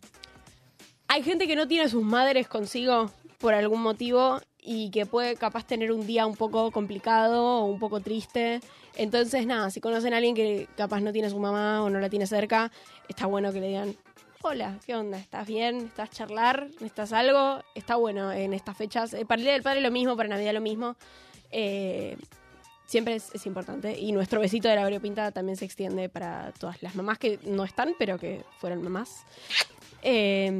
hay 1.09 1.23
gente 1.23 1.47
que 1.47 1.55
no 1.55 1.67
tiene 1.67 1.85
a 1.85 1.89
sus 1.89 2.03
madres 2.03 2.47
consigo 2.47 3.11
por 3.39 3.55
algún 3.55 3.81
motivo 3.81 4.39
y 4.61 4.91
que 4.91 5.07
puede 5.07 5.35
capaz 5.35 5.65
tener 5.65 5.91
un 5.91 6.05
día 6.05 6.27
un 6.27 6.35
poco 6.35 6.69
complicado 6.71 7.61
o 7.61 7.65
un 7.65 7.79
poco 7.79 7.99
triste. 7.99 8.61
Entonces, 8.95 9.47
nada, 9.47 9.71
si 9.71 9.81
conocen 9.81 10.13
a 10.13 10.17
alguien 10.17 10.35
que 10.35 10.67
capaz 10.77 11.01
no 11.01 11.11
tiene 11.11 11.27
a 11.27 11.31
su 11.31 11.39
mamá 11.39 11.83
o 11.83 11.89
no 11.89 11.99
la 11.99 12.09
tiene 12.09 12.27
cerca, 12.27 12.71
está 13.07 13.25
bueno 13.25 13.51
que 13.51 13.59
le 13.59 13.69
digan, 13.69 13.95
hola, 14.43 14.77
¿qué 14.85 14.95
onda? 14.95 15.17
¿Estás 15.17 15.47
bien? 15.47 15.77
¿Estás 15.77 16.11
charlar? 16.11 16.67
¿Necesitas 16.73 17.11
algo? 17.11 17.63
Está 17.73 17.95
bueno 17.95 18.31
en 18.31 18.53
estas 18.53 18.77
fechas. 18.77 19.11
Eh, 19.15 19.25
Para 19.25 19.39
el 19.39 19.45
Día 19.45 19.53
del 19.53 19.63
Padre 19.63 19.81
lo 19.81 19.89
mismo, 19.89 20.15
para 20.15 20.29
Navidad 20.29 20.53
lo 20.53 20.61
mismo. 20.61 20.95
Eh, 21.49 22.17
siempre 22.85 23.15
es, 23.15 23.33
es 23.33 23.47
importante. 23.47 23.97
Y 23.97 24.11
nuestro 24.11 24.39
besito 24.39 24.67
de 24.67 24.75
la 24.75 24.83
variopinta 24.83 25.31
también 25.31 25.57
se 25.57 25.65
extiende 25.65 26.07
para 26.07 26.51
todas 26.59 26.83
las 26.83 26.93
mamás 26.93 27.17
que 27.17 27.39
no 27.45 27.63
están, 27.63 27.95
pero 27.97 28.19
que 28.19 28.43
fueron 28.59 28.83
mamás. 28.83 29.25
Eh, 30.01 30.51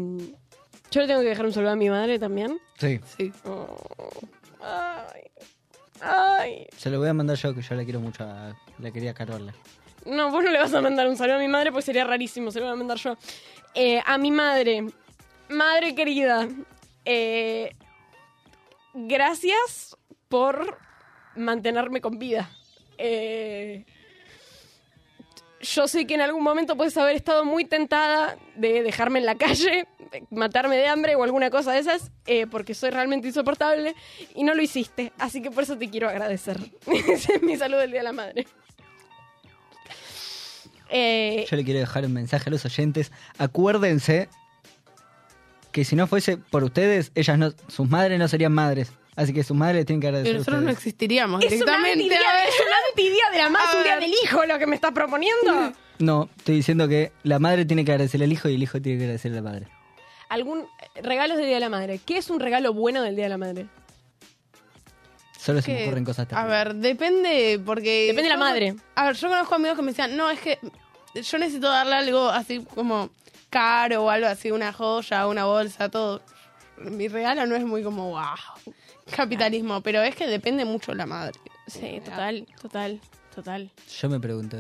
yo 0.92 1.02
le 1.02 1.08
tengo 1.08 1.22
que 1.22 1.28
dejar 1.28 1.46
un 1.46 1.54
saludo 1.54 1.72
a 1.72 1.76
mi 1.76 1.90
madre 1.90 2.20
también. 2.20 2.60
Sí. 2.78 3.00
Sí. 3.18 3.32
Oh, 3.46 3.78
ay, 4.62 5.22
ay. 6.02 6.68
Se 6.78 6.90
lo 6.90 7.00
voy 7.00 7.10
a 7.10 7.14
mandar 7.14 7.38
yo, 7.38 7.54
que 7.54 7.62
yo 7.62 7.76
la 7.76 7.84
quiero 7.84 8.00
mucho 8.00 8.24
a 8.24 8.56
la 8.80 8.92
querida 8.92 9.14
Carola. 9.14 9.54
No, 10.06 10.32
vos 10.32 10.44
no 10.44 10.50
le 10.52 10.58
vas 10.58 10.74
a 10.74 10.82
mandar 10.82 11.08
un 11.08 11.18
saludo 11.18 11.36
a 11.36 11.40
mi 11.40 11.48
madre 11.48 11.72
porque 11.72 11.86
sería 11.86 12.06
rarísimo, 12.06 12.52
se 12.52 12.60
lo 12.60 12.66
voy 12.66 12.74
a 12.74 12.78
mandar 12.78 12.98
yo. 12.98 13.18
Eh, 13.76 14.02
a 14.06 14.18
mi 14.18 14.32
madre, 14.32 14.86
madre 15.50 15.94
querida, 15.94 16.48
eh, 17.06 17.76
gracias 18.94 19.96
por 20.28 20.80
mantenerme 21.36 22.02
con 22.02 22.18
vida. 22.18 22.50
Eh, 22.98 23.86
yo 25.62 25.88
sé 25.88 26.08
que 26.08 26.16
en 26.16 26.22
algún 26.22 26.44
momento 26.44 26.76
puedes 26.76 26.96
haber 26.98 27.16
estado 27.16 27.46
muy 27.46 27.66
tentada 27.66 28.38
de 28.56 28.84
dejarme 28.84 29.20
en 29.20 29.26
la 29.26 29.36
calle, 29.36 29.88
de 30.12 30.24
matarme 30.32 30.78
de 30.78 30.88
hambre 30.88 31.16
o 31.16 31.24
alguna 31.24 31.50
cosa 31.50 31.74
de 31.74 31.80
esas, 31.80 32.12
eh, 32.26 32.48
porque 32.48 32.74
soy 32.74 32.90
realmente 32.92 33.28
insoportable 33.28 33.96
y 34.36 34.44
no 34.44 34.54
lo 34.56 34.62
hiciste. 34.62 35.12
Así 35.18 35.42
que 35.42 35.52
por 35.52 35.64
eso 35.64 35.78
te 35.78 35.90
quiero 35.90 36.10
agradecer. 36.10 36.58
Ese 36.88 37.36
es 37.36 37.42
mi 37.44 37.58
saludo 37.58 37.80
del 37.80 37.92
Día 37.92 38.00
de 38.02 38.06
la 38.06 38.14
Madre. 38.14 38.48
Eh, 40.90 41.46
Yo 41.50 41.56
le 41.56 41.64
quiero 41.64 41.80
dejar 41.80 42.06
un 42.06 42.14
mensaje 42.14 42.50
a 42.50 42.52
los 42.52 42.66
oyentes. 42.66 43.12
Acuérdense 43.38 44.30
que 45.72 45.86
si 45.86 45.96
no 45.96 46.08
fuese 46.08 46.38
por 46.38 46.64
ustedes, 46.64 47.12
ellas 47.16 47.38
no, 47.38 47.52
sus 47.68 47.88
madres 47.88 48.18
no 48.18 48.28
serían 48.28 48.54
madres. 48.54 48.92
Así 49.22 49.34
que 49.34 49.44
sus 49.44 49.56
madres 49.58 49.86
tienen 49.86 50.00
que 50.00 50.08
agradecer 50.08 50.32
Y 50.32 50.36
a 50.36 50.40
nosotros 50.40 50.64
no 50.64 50.70
existiríamos 50.72 51.44
es 51.44 51.48
una 51.48 51.56
directamente. 51.78 51.92
antidía, 52.04 52.30
a 52.30 52.34
ver. 52.36 52.48
es 52.48 52.56
una 52.66 52.76
antidía 52.90 53.24
de 53.34 53.38
la 53.38 53.50
madre, 53.50 53.68
A 53.74 53.78
un 53.78 53.84
día 53.84 54.00
del 54.00 54.14
hijo 54.24 54.46
lo 54.46 54.58
que 54.60 54.66
me 54.68 54.76
estás 54.76 54.92
proponiendo. 54.94 55.74
No, 56.00 56.30
estoy 56.38 56.56
diciendo 56.56 56.88
que 56.88 57.12
la 57.24 57.38
madre 57.40 57.66
tiene 57.66 57.84
que 57.84 57.92
agradecer 57.92 58.24
al 58.24 58.32
hijo 58.32 58.48
y 58.48 58.56
el 58.56 58.64
hijo 58.64 58.82
tiene 58.82 58.98
que 58.98 59.04
agradecer 59.04 59.32
a 59.34 59.36
la 59.36 59.42
madre. 59.42 59.68
Algún 60.30 60.66
regalos 61.04 61.38
del 61.38 61.48
Día 61.48 61.56
de 61.56 61.60
la 61.62 61.70
Madre. 61.70 62.00
¿Qué 62.06 62.18
es 62.18 62.30
un 62.30 62.40
regalo 62.40 62.72
bueno 62.74 63.02
del 63.02 63.16
Día 63.16 63.26
de 63.26 63.30
la 63.30 63.38
Madre? 63.38 63.66
Solo 65.38 65.62
se 65.62 65.74
me 65.74 65.84
ocurren 65.84 66.06
cosas 66.06 66.26
A 66.26 66.28
terribles. 66.30 66.50
ver, 66.52 66.76
depende, 66.76 67.60
porque... 67.66 68.08
Depende 68.08 68.24
de 68.24 68.30
la 68.30 68.36
yo- 68.36 68.40
madre. 68.40 68.76
A 68.96 69.06
ver, 69.06 69.16
yo 69.16 69.30
conozco 69.30 69.56
amigos 69.56 69.76
que 69.78 69.82
me 69.84 69.92
decían, 69.92 70.16
no, 70.18 70.30
es 70.30 70.40
que 70.40 70.60
yo 71.16 71.38
necesito 71.38 71.70
darle 71.70 71.96
algo 71.96 72.30
así 72.30 72.64
como 72.76 73.10
caro 73.50 74.04
o 74.04 74.10
algo 74.10 74.28
así, 74.28 74.52
una 74.52 74.72
joya, 74.74 75.28
una 75.28 75.46
bolsa, 75.46 75.90
todo. 75.90 76.22
Mi 76.78 77.08
regalo 77.08 77.46
no 77.46 77.56
es 77.56 77.64
muy 77.64 77.84
como, 77.84 78.10
wow, 78.12 78.76
capitalismo, 79.10 79.82
pero 79.82 80.02
es 80.02 80.16
que 80.16 80.28
depende 80.28 80.66
mucho 80.66 80.92
de 80.92 80.98
la 80.98 81.06
madre. 81.06 81.40
Sí, 81.68 82.02
total, 82.04 82.48
total, 82.62 83.00
total. 83.36 83.70
Yo 84.00 84.10
me 84.10 84.20
pregunto, 84.20 84.58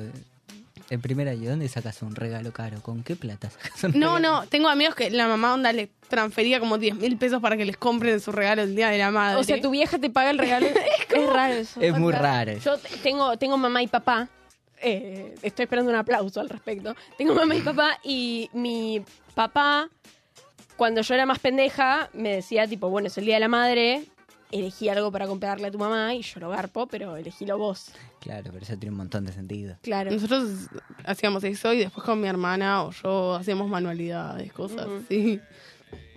en 0.89 1.01
primer 1.01 1.27
año, 1.27 1.49
¿dónde 1.49 1.67
sacas 1.67 2.01
un 2.01 2.15
regalo 2.15 2.51
caro? 2.51 2.81
¿Con 2.81 3.03
qué 3.03 3.15
plata 3.15 3.49
sacas 3.49 3.83
un 3.83 3.91
No, 3.99 4.17
regalo? 4.17 4.41
no, 4.41 4.47
tengo 4.47 4.69
amigos 4.69 4.95
que 4.95 5.09
la 5.11 5.27
mamá 5.27 5.53
onda 5.53 5.71
le 5.73 5.89
transfería 6.07 6.59
como 6.59 6.77
10 6.77 6.95
mil 6.95 7.17
pesos 7.17 7.41
para 7.41 7.57
que 7.57 7.65
les 7.65 7.77
compren 7.77 8.19
su 8.19 8.31
regalo 8.31 8.61
el 8.63 8.75
día 8.75 8.89
de 8.89 8.97
la 8.97 9.11
madre. 9.11 9.39
O 9.39 9.43
sea, 9.43 9.59
tu 9.61 9.69
vieja 9.69 9.97
te 9.99 10.09
paga 10.09 10.29
el 10.31 10.37
regalo. 10.37 10.67
Es 11.09 11.15
Es 11.15 11.29
raro 11.29 11.53
eso. 11.53 11.81
Es 11.81 11.97
muy 11.97 12.13
raro. 12.13 12.53
Yo 12.59 12.77
te- 12.77 12.89
tengo, 12.97 13.37
tengo 13.37 13.57
mamá 13.57 13.81
y 13.83 13.87
papá. 13.87 14.27
eh, 14.81 15.35
estoy 15.41 15.63
esperando 15.63 15.91
un 15.91 15.97
aplauso 15.97 16.39
al 16.39 16.49
respecto. 16.49 16.95
Tengo 17.17 17.33
mamá 17.35 17.55
y 17.55 17.61
papá 17.61 17.97
y 18.03 18.49
mi 18.53 19.03
papá, 19.35 19.89
cuando 20.77 21.01
yo 21.01 21.13
era 21.15 21.25
más 21.25 21.39
pendeja, 21.39 22.09
me 22.13 22.35
decía 22.35 22.67
tipo, 22.67 22.89
bueno, 22.89 23.07
es 23.07 23.17
el 23.17 23.25
Día 23.25 23.33
de 23.35 23.39
la 23.41 23.47
Madre, 23.49 24.03
elegí 24.51 24.89
algo 24.89 25.11
para 25.11 25.27
comprarle 25.27 25.67
a 25.67 25.71
tu 25.71 25.77
mamá 25.77 26.13
y 26.15 26.21
yo 26.21 26.39
lo 26.39 26.49
garpo, 26.49 26.87
pero 26.87 27.15
elegílo 27.17 27.57
vos. 27.57 27.91
Claro, 28.19 28.49
pero 28.51 28.63
eso 28.63 28.77
tiene 28.77 28.91
un 28.91 28.97
montón 28.97 29.25
de 29.25 29.31
sentido. 29.33 29.75
Claro. 29.81 30.11
Nosotros 30.11 30.67
hacíamos 31.05 31.43
eso 31.43 31.73
y 31.73 31.79
después 31.79 32.05
con 32.05 32.19
mi 32.19 32.27
hermana 32.27 32.83
o 32.83 32.91
yo 32.91 33.35
hacíamos 33.35 33.67
manualidades, 33.69 34.51
cosas 34.53 34.87
así. 35.05 35.39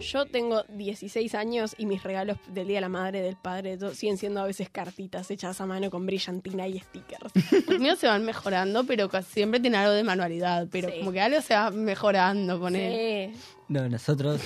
Yo 0.01 0.27
tengo 0.27 0.65
16 0.69 1.35
años 1.35 1.75
y 1.79 1.87
mis 1.87 2.03
regalos 2.03 2.37
del 2.49 2.67
Día 2.69 2.77
de 2.79 2.81
la 2.83 2.89
Madre, 2.91 3.23
del 3.23 3.37
Padre, 3.37 3.71
de 3.71 3.77
todo, 3.79 3.95
siguen 3.95 4.19
siendo 4.19 4.41
a 4.43 4.45
veces 4.45 4.69
cartitas 4.69 5.31
hechas 5.31 5.61
a 5.63 5.67
mano 5.67 5.89
con 5.91 6.05
brillantina 6.05 6.69
y 6.69 6.79
stickers. 6.79 7.33
Los 7.69 7.81
míos 7.81 7.99
se 7.99 8.07
van 8.07 8.23
mejorando, 8.25 8.85
pero 8.85 9.09
casi 9.09 9.33
siempre 9.33 9.61
tiene 9.61 9.79
algo 9.79 9.93
de 9.95 10.03
manualidad. 10.05 10.69
Pero 10.71 10.89
Sí. 10.91 10.99
como 10.99 11.13
que 11.13 11.21
algo 11.23 11.41
se 11.41 11.55
va 11.55 11.71
mejorando 11.71 12.61
con 12.61 12.77
él. 12.77 13.33
Sí. 13.35 13.41
No, 13.69 13.89
nosotros 13.89 14.43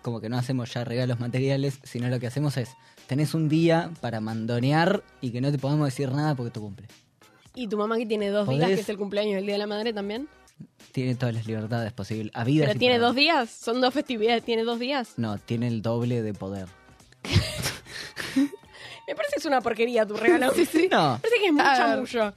como 0.00 0.18
que 0.20 0.30
no 0.30 0.38
hacemos 0.38 0.72
ya 0.72 0.82
regalos 0.82 1.20
materiales, 1.20 1.78
sino 1.82 2.08
lo 2.08 2.18
que 2.18 2.26
hacemos 2.28 2.56
es, 2.56 2.70
tenés 3.10 3.34
un 3.34 3.48
día 3.48 3.90
para 4.00 4.20
mandonear 4.20 5.02
y 5.20 5.32
que 5.32 5.40
no 5.40 5.50
te 5.50 5.58
podamos 5.58 5.86
decir 5.86 6.12
nada 6.12 6.36
porque 6.36 6.52
tu 6.52 6.60
cumple. 6.60 6.86
¿Y 7.56 7.66
tu 7.66 7.76
mamá 7.76 7.96
que 7.96 8.06
tiene 8.06 8.28
dos 8.28 8.48
días, 8.48 8.68
que 8.68 8.74
es 8.74 8.88
el 8.88 8.98
cumpleaños 8.98 9.34
del 9.34 9.46
Día 9.46 9.54
de 9.54 9.58
la 9.58 9.66
Madre 9.66 9.92
también? 9.92 10.28
Tiene 10.92 11.16
todas 11.16 11.34
las 11.34 11.44
libertades 11.44 11.92
posibles. 11.92 12.30
Habidas 12.36 12.68
¿Pero 12.68 12.76
y 12.76 12.78
tiene 12.78 12.98
dos 13.00 13.16
días? 13.16 13.50
¿Son 13.50 13.80
dos 13.80 13.92
festividades? 13.92 14.44
¿Tiene 14.44 14.62
dos 14.62 14.78
días? 14.78 15.14
No, 15.16 15.38
tiene 15.38 15.66
el 15.66 15.82
doble 15.82 16.22
de 16.22 16.34
poder. 16.34 16.68
Me 19.08 19.16
parece 19.16 19.34
que 19.34 19.40
es 19.40 19.46
una 19.46 19.60
porquería 19.60 20.06
tu 20.06 20.16
regalo. 20.16 20.52
sí, 20.54 20.64
sí. 20.64 20.88
No. 20.88 21.14
Me 21.14 21.18
parece 21.18 21.40
que 21.40 21.46
es 21.46 21.52
mucho 21.52 21.64
chamullo. 21.64 22.32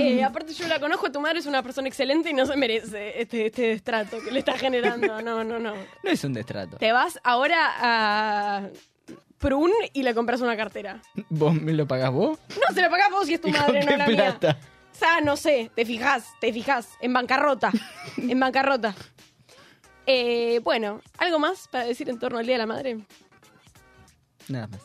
Eh, 0.00 0.24
aparte 0.24 0.52
yo 0.52 0.66
la 0.66 0.80
conozco, 0.80 1.12
tu 1.12 1.20
madre 1.20 1.38
es 1.38 1.46
una 1.46 1.62
persona 1.62 1.86
excelente 1.86 2.30
y 2.30 2.34
no 2.34 2.44
se 2.44 2.56
merece 2.56 3.20
este, 3.20 3.46
este 3.46 3.68
destrato 3.68 4.18
que 4.20 4.32
le 4.32 4.40
está 4.40 4.58
generando. 4.58 5.22
No, 5.22 5.44
no, 5.44 5.60
no. 5.60 5.74
No 6.02 6.10
es 6.10 6.24
un 6.24 6.32
destrato. 6.32 6.76
Te 6.78 6.90
vas 6.90 7.20
ahora 7.22 7.70
a 7.78 8.68
Prun 9.38 9.70
y 9.92 10.02
le 10.02 10.14
compras 10.14 10.40
una 10.40 10.56
cartera. 10.56 11.00
¿Vos 11.28 11.54
me 11.54 11.72
lo 11.72 11.86
pagás 11.86 12.12
vos? 12.12 12.38
No, 12.48 12.74
se 12.74 12.80
la 12.80 12.90
pagás 12.90 13.10
vos 13.10 13.28
y 13.28 13.34
es 13.34 13.40
tu 13.40 13.48
¿Y 13.48 13.52
con 13.52 13.60
madre, 13.60 13.84
no 13.84 13.96
la 13.96 14.06
mía. 14.06 14.38
O 14.42 14.98
sea, 14.98 15.20
no 15.20 15.36
sé, 15.36 15.70
te 15.76 15.84
fijas, 15.86 16.26
te 16.40 16.52
fijas. 16.52 16.90
En 17.00 17.12
bancarrota. 17.12 17.70
en 18.16 18.40
bancarrota. 18.40 18.94
Eh, 20.06 20.60
bueno, 20.64 21.00
¿algo 21.18 21.38
más 21.38 21.68
para 21.68 21.84
decir 21.84 22.08
en 22.08 22.18
torno 22.18 22.38
al 22.38 22.46
Día 22.46 22.54
de 22.54 22.58
la 22.58 22.66
Madre? 22.66 22.98
Nada 24.48 24.66
más. 24.66 24.80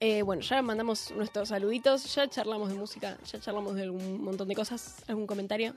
Eh, 0.00 0.22
bueno, 0.22 0.42
ya 0.42 0.62
mandamos 0.62 1.10
nuestros 1.10 1.48
saluditos, 1.48 2.14
ya 2.14 2.28
charlamos 2.28 2.68
de 2.70 2.76
música, 2.76 3.18
ya 3.24 3.40
charlamos 3.40 3.74
de 3.74 3.82
algún 3.82 4.22
montón 4.22 4.48
de 4.48 4.54
cosas. 4.54 5.02
¿Algún 5.08 5.26
comentario? 5.26 5.74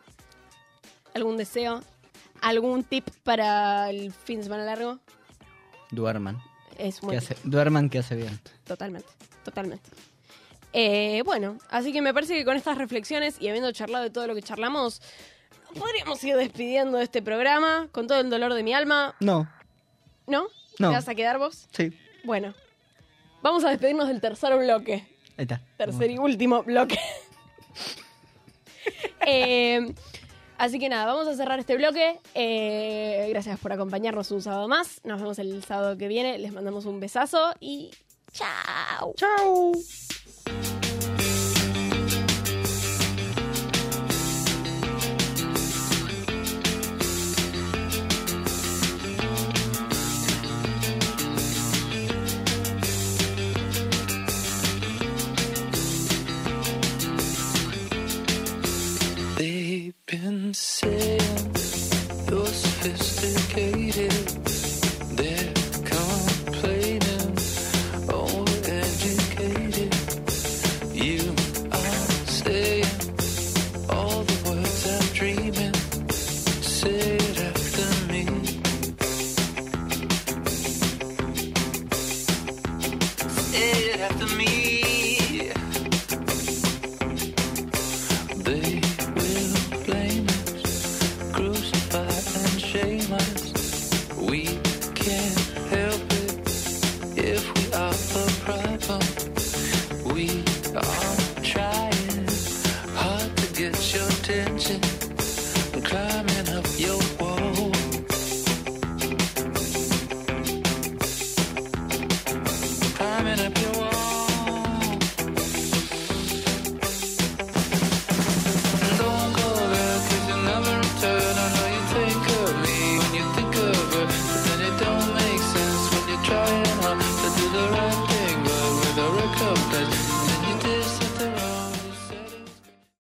¿Algún 1.14 1.36
deseo? 1.36 1.82
¿Algún 2.42 2.84
tip 2.84 3.10
para 3.24 3.90
el 3.90 4.14
fin 4.14 4.38
de 4.38 4.44
semana 4.44 4.64
largo? 4.64 5.00
Duerman. 5.92 6.42
Es 6.80 7.02
Que 7.02 7.06
muy 7.06 7.16
hace, 7.18 7.36
duerman 7.44 7.90
que 7.90 8.00
hace 8.00 8.16
bien. 8.16 8.40
Totalmente, 8.64 9.10
totalmente. 9.44 9.90
Eh, 10.72 11.22
bueno, 11.26 11.58
así 11.70 11.92
que 11.92 12.02
me 12.02 12.14
parece 12.14 12.36
que 12.36 12.46
con 12.46 12.56
estas 12.56 12.78
reflexiones 12.78 13.36
y 13.42 13.50
habiendo 13.50 13.72
charlado 13.74 14.06
de 14.06 14.10
todo 14.10 14.28
lo 14.28 14.34
que 14.36 14.42
charlamos, 14.42 15.02
podríamos 15.78 16.24
ir 16.24 16.38
despidiendo 16.38 16.98
de 16.98 17.04
este 17.04 17.22
programa 17.22 17.90
con 17.92 18.08
todo 18.08 18.22
el 18.22 18.30
dolor 18.30 18.54
de 18.54 18.64
mi 18.64 18.74
alma. 18.74 19.14
No. 19.20 19.50
¿No? 20.26 20.48
No. 20.80 20.90
¿Te 20.90 20.96
vas 20.96 21.10
a 21.10 21.16
quedar 21.16 21.38
vos? 21.38 21.68
Sí. 21.72 21.92
Bueno, 22.24 22.54
vamos 23.42 23.66
a 23.66 23.70
despedirnos 23.72 24.08
del 24.08 24.22
tercer 24.22 24.58
bloque. 24.58 25.06
Ahí 25.38 25.44
está. 25.44 25.62
Tercer 25.78 26.12
y 26.12 26.18
último 26.18 26.64
bloque. 26.64 26.98
Eh, 29.32 29.94
así 30.60 30.78
que 30.80 30.90
nada, 30.90 31.06
vamos 31.06 31.28
a 31.28 31.36
cerrar 31.36 31.60
este 31.60 31.76
bloque. 31.76 32.20
Eh, 32.36 33.28
gracias 33.30 33.60
por 33.60 33.74
acompañarnos 33.74 34.30
un 34.32 34.42
sábado 34.42 34.68
más. 34.68 35.02
Nos 35.04 35.20
vemos 35.20 35.40
el 35.40 35.64
sábado 35.64 35.98
que 35.98 36.08
viene. 36.08 36.38
Les 36.38 36.54
mandamos 36.54 36.86
un 36.86 37.00
besazo 37.00 37.54
y 37.60 37.92
chao. 38.32 39.14
Chao. 39.16 39.74